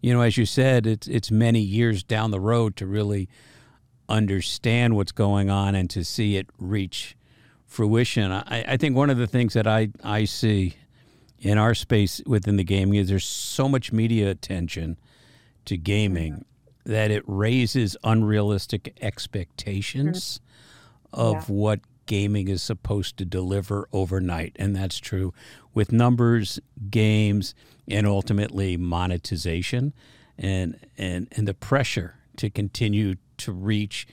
you 0.00 0.12
know 0.14 0.20
as 0.20 0.36
you 0.36 0.46
said 0.46 0.86
it's 0.86 1.08
it's 1.08 1.32
many 1.32 1.58
years 1.60 2.04
down 2.04 2.30
the 2.30 2.38
road 2.38 2.76
to 2.76 2.86
really 2.86 3.28
understand 4.08 4.94
what's 4.94 5.10
going 5.10 5.50
on 5.50 5.74
and 5.74 5.90
to 5.90 6.04
see 6.04 6.36
it 6.36 6.46
reach 6.58 7.16
fruition 7.66 8.30
i, 8.30 8.64
I 8.68 8.76
think 8.76 8.94
one 8.96 9.10
of 9.10 9.18
the 9.18 9.26
things 9.26 9.52
that 9.54 9.66
I, 9.66 9.88
I 10.04 10.24
see 10.26 10.76
in 11.40 11.58
our 11.58 11.74
space 11.74 12.22
within 12.24 12.56
the 12.56 12.64
gaming 12.64 12.94
is 13.00 13.08
there's 13.08 13.26
so 13.26 13.68
much 13.68 13.92
media 13.92 14.30
attention 14.30 14.96
to 15.66 15.76
gaming 15.76 16.44
that 16.88 17.10
it 17.10 17.22
raises 17.26 17.96
unrealistic 18.02 18.96
expectations 19.02 20.40
of 21.12 21.34
Yeah. 21.34 21.42
what 21.54 21.80
gaming 22.06 22.48
is 22.48 22.62
supposed 22.62 23.18
to 23.18 23.24
deliver 23.26 23.86
overnight. 23.92 24.56
And 24.56 24.74
that's 24.74 24.98
true 24.98 25.34
with 25.74 25.92
numbers, 25.92 26.58
games, 26.90 27.54
and 27.86 28.06
ultimately 28.06 28.78
monetization 28.78 29.92
and, 30.38 30.78
and, 30.96 31.28
and 31.32 31.46
the 31.46 31.52
pressure 31.54 32.14
to 32.38 32.48
continue 32.48 33.16
to 33.36 33.52
reach 33.52 34.06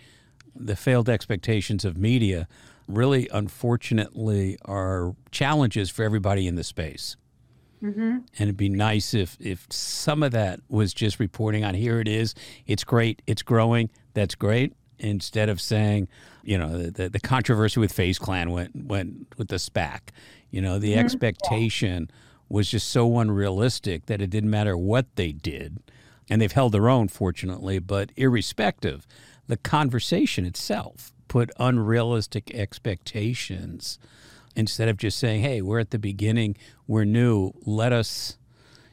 the 0.53 0.75
failed 0.75 1.07
expectations 1.09 1.85
of 1.85 1.97
media 1.97 2.47
really 2.87 3.29
unfortunately 3.31 4.57
are 4.65 5.15
challenges 5.31 5.89
for 5.89 6.03
everybody 6.03 6.45
in 6.47 6.55
the 6.55 6.63
space. 6.63 7.15
Mm-hmm. 7.85 8.01
And 8.01 8.25
it'd 8.39 8.57
be 8.57 8.69
nice 8.69 9.13
if 9.13 9.37
if 9.39 9.67
some 9.69 10.23
of 10.23 10.31
that 10.31 10.59
was 10.69 10.93
just 10.93 11.19
reporting 11.19 11.63
on 11.63 11.75
here 11.75 11.99
it 11.99 12.07
is, 12.07 12.33
it's 12.65 12.83
great, 12.83 13.21
it's 13.27 13.43
growing, 13.43 13.89
that's 14.13 14.33
great, 14.35 14.73
instead 14.97 15.49
of 15.49 15.61
saying, 15.61 16.07
you 16.43 16.57
know, 16.57 16.77
the, 16.77 16.91
the, 16.91 17.09
the 17.09 17.19
controversy 17.19 17.79
with 17.79 17.93
FaZe 17.93 18.17
Clan 18.17 18.49
went 18.51 18.75
went 18.75 19.27
with 19.37 19.49
the 19.49 19.57
SPAC. 19.57 20.09
You 20.49 20.61
know, 20.61 20.79
the 20.79 20.95
expectation 20.95 22.09
was 22.49 22.69
just 22.69 22.89
so 22.89 23.19
unrealistic 23.19 24.05
that 24.07 24.21
it 24.21 24.29
didn't 24.29 24.49
matter 24.49 24.77
what 24.77 25.15
they 25.15 25.31
did. 25.31 25.79
And 26.29 26.41
they've 26.41 26.51
held 26.51 26.71
their 26.71 26.89
own, 26.89 27.07
fortunately, 27.07 27.79
but 27.79 28.11
irrespective, 28.15 29.05
the 29.47 29.57
conversation 29.57 30.45
itself 30.45 31.13
put 31.27 31.51
unrealistic 31.59 32.53
expectations 32.55 33.99
instead 34.55 34.89
of 34.89 34.97
just 34.97 35.17
saying, 35.17 35.41
hey, 35.41 35.61
we're 35.61 35.79
at 35.79 35.91
the 35.91 35.99
beginning, 35.99 36.55
we're 36.87 37.05
new, 37.05 37.51
let 37.65 37.91
us, 37.91 38.37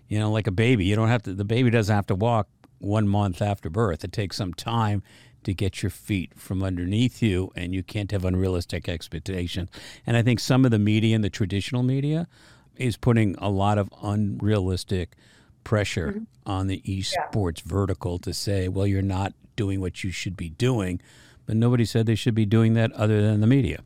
you 0.09 0.19
know, 0.19 0.31
like 0.31 0.47
a 0.47 0.53
baby. 0.53 0.85
You 0.85 0.97
don't 0.97 1.09
have 1.09 1.23
to, 1.25 1.35
the 1.35 1.45
baby 1.45 1.71
doesn't 1.71 1.95
have 1.95 2.07
to 2.09 2.15
walk 2.15 2.49
one 2.79 3.09
month 3.09 3.41
after 3.41 3.71
birth. 3.71 4.05
It 4.05 4.13
takes 4.13 4.37
some 4.37 4.55
time 4.55 5.03
to 5.45 5.55
get 5.55 5.83
your 5.83 5.91
feet 5.91 6.33
from 6.37 6.63
underneath 6.63 7.23
you, 7.23 7.53
and 7.57 7.75
you 7.75 7.83
can't 7.83 8.11
have 8.11 8.25
unrealistic 8.25 8.89
expectations. 8.89 9.69
And 10.07 10.17
I 10.17 10.23
think 10.23 10.41
some 10.41 10.65
of 10.65 10.71
the 10.71 10.79
media 10.79 11.15
and 11.15 11.25
the 11.25 11.31
traditional 11.31 11.83
media 11.83 12.29
is 12.77 12.97
putting 12.97 13.35
a 13.39 13.49
lot 13.49 13.79
of 13.79 13.89
unrealistic 14.03 15.17
pressure 15.65 16.13
mm-hmm. 16.13 16.25
on 16.47 16.67
the 16.67 16.81
esports 16.83 17.63
vertical 17.63 18.19
to 18.21 18.33
say, 18.33 18.69
well, 18.69 18.87
you're 18.87 19.03
not 19.03 19.33
doing 19.57 19.81
what 19.81 20.03
you 20.03 20.11
should 20.11 20.37
be 20.37 20.51
doing. 20.51 21.01
But 21.45 21.57
nobody 21.57 21.85
said 21.85 22.07
they 22.07 22.15
should 22.15 22.35
be 22.35 22.47
doing 22.47 22.75
that 22.75 22.93
other 22.93 23.21
than 23.21 23.41
the 23.41 23.47
media. 23.47 23.83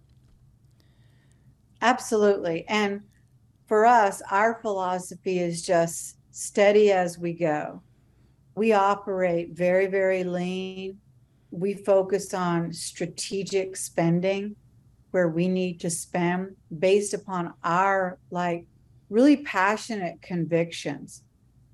Absolutely. 1.86 2.64
And 2.66 3.02
for 3.68 3.86
us, 3.86 4.20
our 4.28 4.60
philosophy 4.60 5.38
is 5.38 5.62
just 5.64 6.16
steady 6.32 6.90
as 6.90 7.16
we 7.16 7.32
go. 7.32 7.80
We 8.56 8.72
operate 8.72 9.50
very, 9.52 9.86
very 9.86 10.24
lean. 10.24 10.98
We 11.52 11.74
focus 11.74 12.34
on 12.34 12.72
strategic 12.72 13.76
spending 13.76 14.56
where 15.12 15.28
we 15.28 15.46
need 15.46 15.78
to 15.78 15.88
spend 15.90 16.56
based 16.76 17.14
upon 17.14 17.54
our 17.62 18.18
like 18.32 18.66
really 19.08 19.36
passionate 19.36 20.20
convictions 20.22 21.22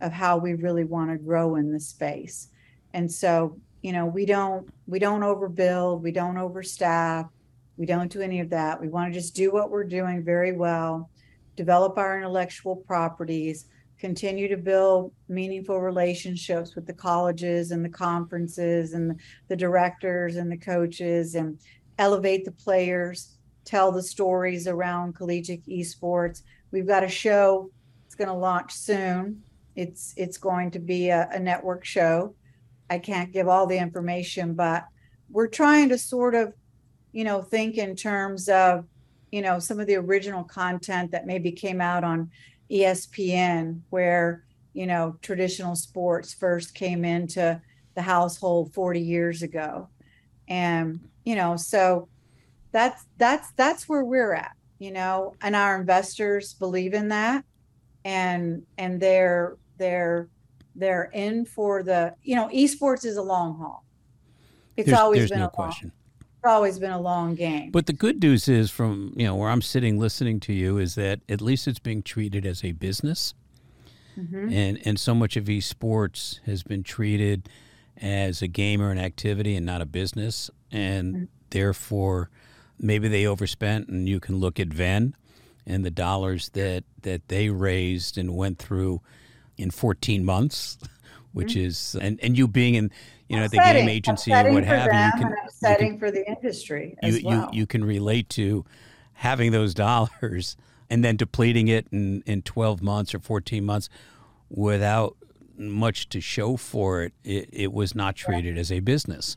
of 0.02 0.12
how 0.12 0.36
we 0.36 0.52
really 0.52 0.84
want 0.84 1.10
to 1.10 1.16
grow 1.16 1.56
in 1.56 1.72
the 1.72 1.80
space. 1.80 2.48
And 2.92 3.10
so, 3.10 3.58
you 3.80 3.92
know, 3.94 4.04
we 4.04 4.26
don't 4.26 4.68
we 4.86 4.98
don't 4.98 5.22
overbuild, 5.22 6.02
we 6.02 6.12
don't 6.12 6.34
overstaff, 6.36 7.30
we 7.76 7.86
don't 7.86 8.10
do 8.12 8.20
any 8.20 8.40
of 8.40 8.50
that. 8.50 8.80
We 8.80 8.88
want 8.88 9.12
to 9.12 9.18
just 9.18 9.34
do 9.34 9.50
what 9.50 9.70
we're 9.70 9.84
doing 9.84 10.24
very 10.24 10.52
well, 10.52 11.10
develop 11.56 11.98
our 11.98 12.18
intellectual 12.18 12.76
properties, 12.76 13.66
continue 13.98 14.48
to 14.48 14.56
build 14.56 15.12
meaningful 15.28 15.80
relationships 15.80 16.74
with 16.74 16.86
the 16.86 16.92
colleges 16.92 17.70
and 17.70 17.84
the 17.84 17.88
conferences 17.88 18.94
and 18.94 19.18
the 19.48 19.56
directors 19.56 20.36
and 20.36 20.50
the 20.50 20.56
coaches 20.56 21.34
and 21.34 21.58
elevate 21.98 22.44
the 22.44 22.52
players, 22.52 23.38
tell 23.64 23.92
the 23.92 24.02
stories 24.02 24.66
around 24.66 25.14
collegiate 25.14 25.64
esports. 25.66 26.42
We've 26.70 26.86
got 26.86 27.04
a 27.04 27.08
show 27.08 27.70
it's 28.12 28.18
going 28.18 28.28
to 28.28 28.34
launch 28.34 28.74
soon. 28.74 29.42
It's 29.74 30.12
it's 30.18 30.36
going 30.36 30.72
to 30.72 30.78
be 30.78 31.08
a, 31.08 31.30
a 31.32 31.38
network 31.38 31.82
show. 31.82 32.34
I 32.90 32.98
can't 32.98 33.32
give 33.32 33.48
all 33.48 33.66
the 33.66 33.78
information, 33.78 34.52
but 34.52 34.84
we're 35.30 35.48
trying 35.48 35.88
to 35.88 35.96
sort 35.96 36.34
of 36.34 36.52
you 37.12 37.24
know, 37.24 37.42
think 37.42 37.76
in 37.76 37.94
terms 37.96 38.48
of, 38.48 38.86
you 39.30 39.42
know, 39.42 39.58
some 39.58 39.80
of 39.80 39.86
the 39.86 39.96
original 39.96 40.44
content 40.44 41.10
that 41.10 41.26
maybe 41.26 41.52
came 41.52 41.80
out 41.80 42.04
on 42.04 42.30
ESPN, 42.70 43.80
where, 43.90 44.44
you 44.72 44.86
know, 44.86 45.16
traditional 45.22 45.76
sports 45.76 46.32
first 46.32 46.74
came 46.74 47.04
into 47.04 47.60
the 47.94 48.02
household 48.02 48.72
40 48.72 49.00
years 49.00 49.42
ago. 49.42 49.88
And, 50.48 51.00
you 51.24 51.36
know, 51.36 51.56
so 51.56 52.08
that's 52.72 53.04
that's 53.18 53.52
that's 53.52 53.88
where 53.88 54.04
we're 54.04 54.32
at, 54.32 54.56
you 54.78 54.90
know, 54.90 55.34
and 55.42 55.54
our 55.54 55.78
investors 55.78 56.54
believe 56.54 56.94
in 56.94 57.08
that 57.08 57.44
and 58.04 58.62
and 58.78 59.00
they're 59.00 59.56
they're 59.78 60.28
they're 60.74 61.10
in 61.12 61.44
for 61.44 61.82
the, 61.82 62.14
you 62.22 62.34
know, 62.34 62.48
esports 62.48 63.04
is 63.04 63.16
a 63.16 63.22
long 63.22 63.58
haul. 63.58 63.84
It's 64.76 64.86
there's 64.86 64.98
always 64.98 65.18
there's 65.20 65.30
been 65.30 65.40
no 65.40 65.44
a 65.44 65.46
long 65.46 65.50
question. 65.50 65.92
It's 66.42 66.50
always 66.50 66.78
been 66.80 66.90
a 66.90 67.00
long 67.00 67.36
game. 67.36 67.70
But 67.70 67.86
the 67.86 67.92
good 67.92 68.20
news 68.20 68.48
is, 68.48 68.68
from 68.68 69.12
you 69.16 69.24
know 69.26 69.36
where 69.36 69.48
I'm 69.48 69.62
sitting 69.62 69.96
listening 69.98 70.40
to 70.40 70.52
you, 70.52 70.76
is 70.78 70.96
that 70.96 71.20
at 71.28 71.40
least 71.40 71.68
it's 71.68 71.78
being 71.78 72.02
treated 72.02 72.44
as 72.44 72.64
a 72.64 72.72
business, 72.72 73.34
Mhm. 74.18 74.52
and 74.52 74.80
and 74.84 74.98
so 74.98 75.14
much 75.14 75.36
of 75.36 75.44
esports 75.44 76.40
has 76.44 76.64
been 76.64 76.82
treated 76.82 77.48
as 77.96 78.42
a 78.42 78.48
game 78.48 78.82
or 78.82 78.90
an 78.90 78.98
activity 78.98 79.54
and 79.54 79.64
not 79.64 79.82
a 79.82 79.86
business, 79.86 80.50
and 80.72 81.28
therefore 81.50 82.28
maybe 82.76 83.06
they 83.06 83.24
overspent, 83.24 83.88
and 83.88 84.08
you 84.08 84.18
can 84.18 84.38
look 84.38 84.58
at 84.58 84.66
Venn 84.66 85.14
and 85.64 85.84
the 85.84 85.92
dollars 85.92 86.48
that 86.54 86.82
that 87.02 87.28
they 87.28 87.50
raised 87.50 88.18
and 88.18 88.34
went 88.34 88.58
through 88.58 89.00
in 89.56 89.70
14 89.70 90.24
months, 90.24 90.76
which 91.32 91.54
mm-hmm. 91.54 91.66
is 91.66 91.94
and 92.00 92.18
and 92.20 92.36
you 92.36 92.48
being 92.48 92.74
in 92.74 92.90
you 93.32 93.38
know 93.38 93.44
upsetting, 93.46 93.74
the 93.74 93.80
game 93.80 93.88
agency 93.88 94.32
and 94.32 94.54
what 94.54 94.64
have 94.64 94.92
you, 94.92 95.00
you 95.00 95.12
can 95.12 95.34
upsetting 95.44 95.86
you 95.86 95.92
can, 95.92 95.98
for 95.98 96.10
the 96.10 96.28
industry 96.28 96.96
you, 97.02 97.20
well. 97.24 97.50
you 97.52 97.60
you 97.60 97.66
can 97.66 97.84
relate 97.84 98.28
to 98.28 98.64
having 99.14 99.52
those 99.52 99.74
dollars 99.86 100.56
and 100.90 101.04
then 101.04 101.16
depleting 101.16 101.68
it 101.68 101.86
in 101.90 102.22
in 102.26 102.42
12 102.42 102.82
months 102.82 103.14
or 103.14 103.18
14 103.18 103.64
months 103.64 103.88
without 104.50 105.16
much 105.56 106.08
to 106.10 106.20
show 106.20 106.56
for 106.56 107.02
it. 107.02 107.12
It, 107.24 107.48
it 107.52 107.72
was 107.72 107.94
not 107.94 108.16
treated 108.16 108.58
as 108.58 108.70
a 108.70 108.80
business 108.80 109.36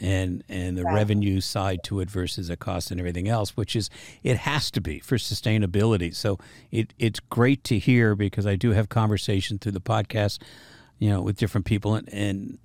and 0.00 0.44
and 0.48 0.78
the 0.78 0.84
right. 0.84 0.94
revenue 0.94 1.40
side 1.40 1.80
to 1.84 2.00
it 2.00 2.08
versus 2.08 2.48
the 2.48 2.56
cost 2.56 2.90
and 2.90 3.00
everything 3.00 3.28
else, 3.28 3.56
which 3.56 3.74
is 3.74 3.90
it 4.22 4.38
has 4.38 4.70
to 4.72 4.80
be 4.80 5.00
for 5.00 5.16
sustainability. 5.16 6.14
So 6.14 6.38
it 6.70 6.94
it's 6.98 7.20
great 7.20 7.64
to 7.64 7.78
hear 7.78 8.14
because 8.14 8.46
I 8.46 8.56
do 8.56 8.70
have 8.72 8.88
conversation 8.88 9.58
through 9.58 9.72
the 9.72 9.80
podcast, 9.80 10.40
you 10.98 11.10
know, 11.10 11.20
with 11.20 11.36
different 11.36 11.66
people 11.66 11.94
and, 11.94 12.08
and 12.12 12.58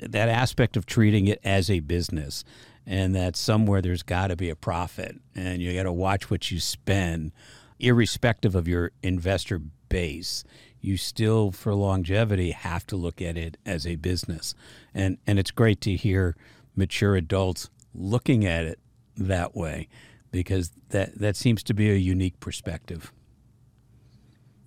that 0.00 0.28
aspect 0.28 0.76
of 0.76 0.86
treating 0.86 1.26
it 1.26 1.40
as 1.44 1.70
a 1.70 1.80
business 1.80 2.44
and 2.86 3.14
that 3.14 3.36
somewhere 3.36 3.80
there's 3.80 4.02
got 4.02 4.28
to 4.28 4.36
be 4.36 4.50
a 4.50 4.56
profit 4.56 5.20
and 5.34 5.62
you 5.62 5.74
got 5.74 5.84
to 5.84 5.92
watch 5.92 6.30
what 6.30 6.50
you 6.50 6.60
spend 6.60 7.32
irrespective 7.78 8.54
of 8.54 8.68
your 8.68 8.92
investor 9.02 9.60
base 9.88 10.44
you 10.82 10.96
still, 10.96 11.52
for 11.52 11.74
longevity, 11.74 12.50
have 12.50 12.86
to 12.88 12.96
look 12.96 13.22
at 13.22 13.38
it 13.38 13.56
as 13.64 13.86
a 13.86 13.96
business. 13.96 14.54
And, 14.92 15.16
and 15.26 15.38
it's 15.38 15.52
great 15.52 15.80
to 15.82 15.94
hear 15.94 16.36
mature 16.74 17.14
adults 17.14 17.70
looking 17.94 18.44
at 18.44 18.64
it 18.64 18.80
that 19.16 19.54
way 19.54 19.88
because 20.32 20.72
that, 20.88 21.16
that 21.18 21.36
seems 21.36 21.62
to 21.62 21.74
be 21.74 21.90
a 21.90 21.94
unique 21.94 22.40
perspective. 22.40 23.12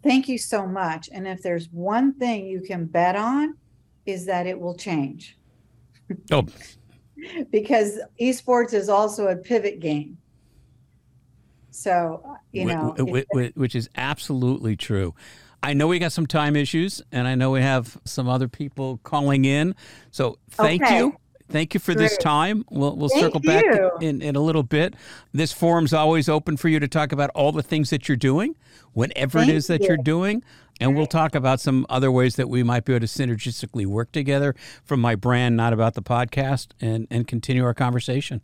Thank 0.01 0.30
you 0.30 0.38
so 0.38 0.66
much. 0.66 1.09
And 1.11 1.28
if 1.28 1.41
there's 1.41 1.68
one 1.72 2.13
thing 2.13 2.47
you 2.47 2.61
can 2.61 2.86
bet 2.86 3.16
on, 3.16 3.57
is 4.06 4.26
that 4.26 4.47
it 4.47 4.60
will 4.60 4.76
change. 4.76 5.38
Oh. 6.32 6.45
because 7.51 7.99
esports 8.20 8.74
is 8.74 8.89
also 8.89 9.28
a 9.28 9.36
pivot 9.36 9.80
game. 9.80 10.18
So, 11.72 12.38
you 12.53 12.66
know, 12.66 12.95
which, 12.97 13.26
which, 13.32 13.56
which 13.56 13.76
is 13.76 13.89
absolutely 13.97 14.78
true. 14.78 15.14
I 15.62 15.74
know 15.74 15.88
we 15.88 15.99
got 15.99 16.12
some 16.12 16.28
time 16.28 16.56
issues, 16.56 17.01
and 17.12 17.28
I 17.28 17.36
know 17.36 17.51
we 17.51 17.62
have 17.62 17.97
some 18.06 18.30
other 18.30 18.47
people 18.47 18.99
calling 19.03 19.45
in. 19.45 19.76
So 20.12 20.38
thank 20.51 20.84
okay. 20.84 20.99
you. 20.99 21.18
Thank 21.50 21.74
you 21.74 21.80
for 21.80 21.93
Great. 21.93 22.10
this 22.10 22.18
time. 22.18 22.66
We'll, 22.70 22.96
we'll 22.96 23.10
circle 23.10 23.39
back 23.39 23.64
in, 24.02 24.22
in 24.22 24.36
a 24.36 24.39
little 24.39 24.64
bit. 24.64 24.96
This 25.32 25.52
forum's 25.52 25.93
always 25.93 26.28
open 26.28 26.58
for 26.58 26.70
you 26.70 26.80
to 26.80 26.88
talk 26.88 27.12
about 27.12 27.30
all 27.32 27.52
the 27.52 27.62
things 27.62 27.91
that 27.91 28.10
you're 28.10 28.18
doing, 28.18 28.56
whatever 28.93 29.39
Thank 29.39 29.52
it 29.52 29.56
is 29.56 29.68
that 29.68 29.82
you. 29.82 29.91
are 29.91 29.98
doing. 29.98 30.43
And 30.82 30.96
we'll 30.96 31.06
talk 31.06 31.36
about 31.36 31.62
some 31.62 31.86
other 31.89 32.12
ways 32.12 32.36
that 32.36 32.50
we 32.50 32.64
might 32.64 32.84
be 32.84 32.93
able 32.93 33.08
to 33.08 33.12
synergistically 33.12 33.86
work 33.86 34.12
together 34.12 34.56
from 34.84 35.00
my 35.00 35.16
brand, 35.16 35.56
not 35.56 35.72
about 35.72 35.93
the 35.93 36.02
podcast, 36.02 36.70
and, 36.82 37.08
and 37.10 37.28
continue 37.28 37.64
our 37.64 37.74
conversation. 37.74 38.41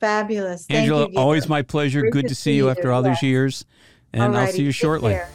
Fabulous. 0.00 0.66
Thank 0.66 0.80
Angela, 0.80 1.10
you, 1.10 1.18
always 1.18 1.48
my 1.48 1.62
pleasure. 1.62 2.00
Great 2.00 2.12
Good 2.12 2.22
to, 2.22 2.28
to 2.28 2.34
see 2.34 2.54
you 2.54 2.70
after 2.70 2.92
all 2.92 3.02
these 3.02 3.22
years. 3.22 3.64
And 4.12 4.34
Alrighty, 4.34 4.36
I'll 4.36 4.52
see 4.52 4.62
you 4.62 4.70
shortly. 4.72 5.14
Care. 5.14 5.28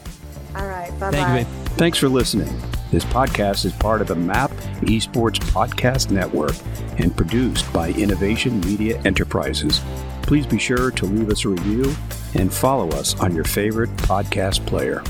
All 0.56 0.66
right. 0.66 0.90
Bye 0.98 1.10
bye. 1.10 1.44
Thanks 1.76 1.98
for 1.98 2.08
listening. 2.08 2.48
This 2.90 3.04
podcast 3.04 3.64
is 3.64 3.72
part 3.72 4.00
of 4.00 4.08
the 4.08 4.16
MAP 4.16 4.50
Esports 4.82 5.38
Podcast 5.52 6.10
Network 6.10 6.54
and 6.98 7.16
produced 7.16 7.72
by 7.72 7.90
Innovation 7.90 8.60
Media 8.60 9.00
Enterprises. 9.04 9.80
Please 10.22 10.46
be 10.46 10.58
sure 10.58 10.90
to 10.90 11.06
leave 11.06 11.30
us 11.30 11.44
a 11.44 11.48
review 11.50 11.94
and 12.34 12.52
follow 12.52 12.88
us 12.90 13.18
on 13.20 13.34
your 13.34 13.44
favorite 13.44 13.90
podcast 13.96 14.66
player. 14.66 15.02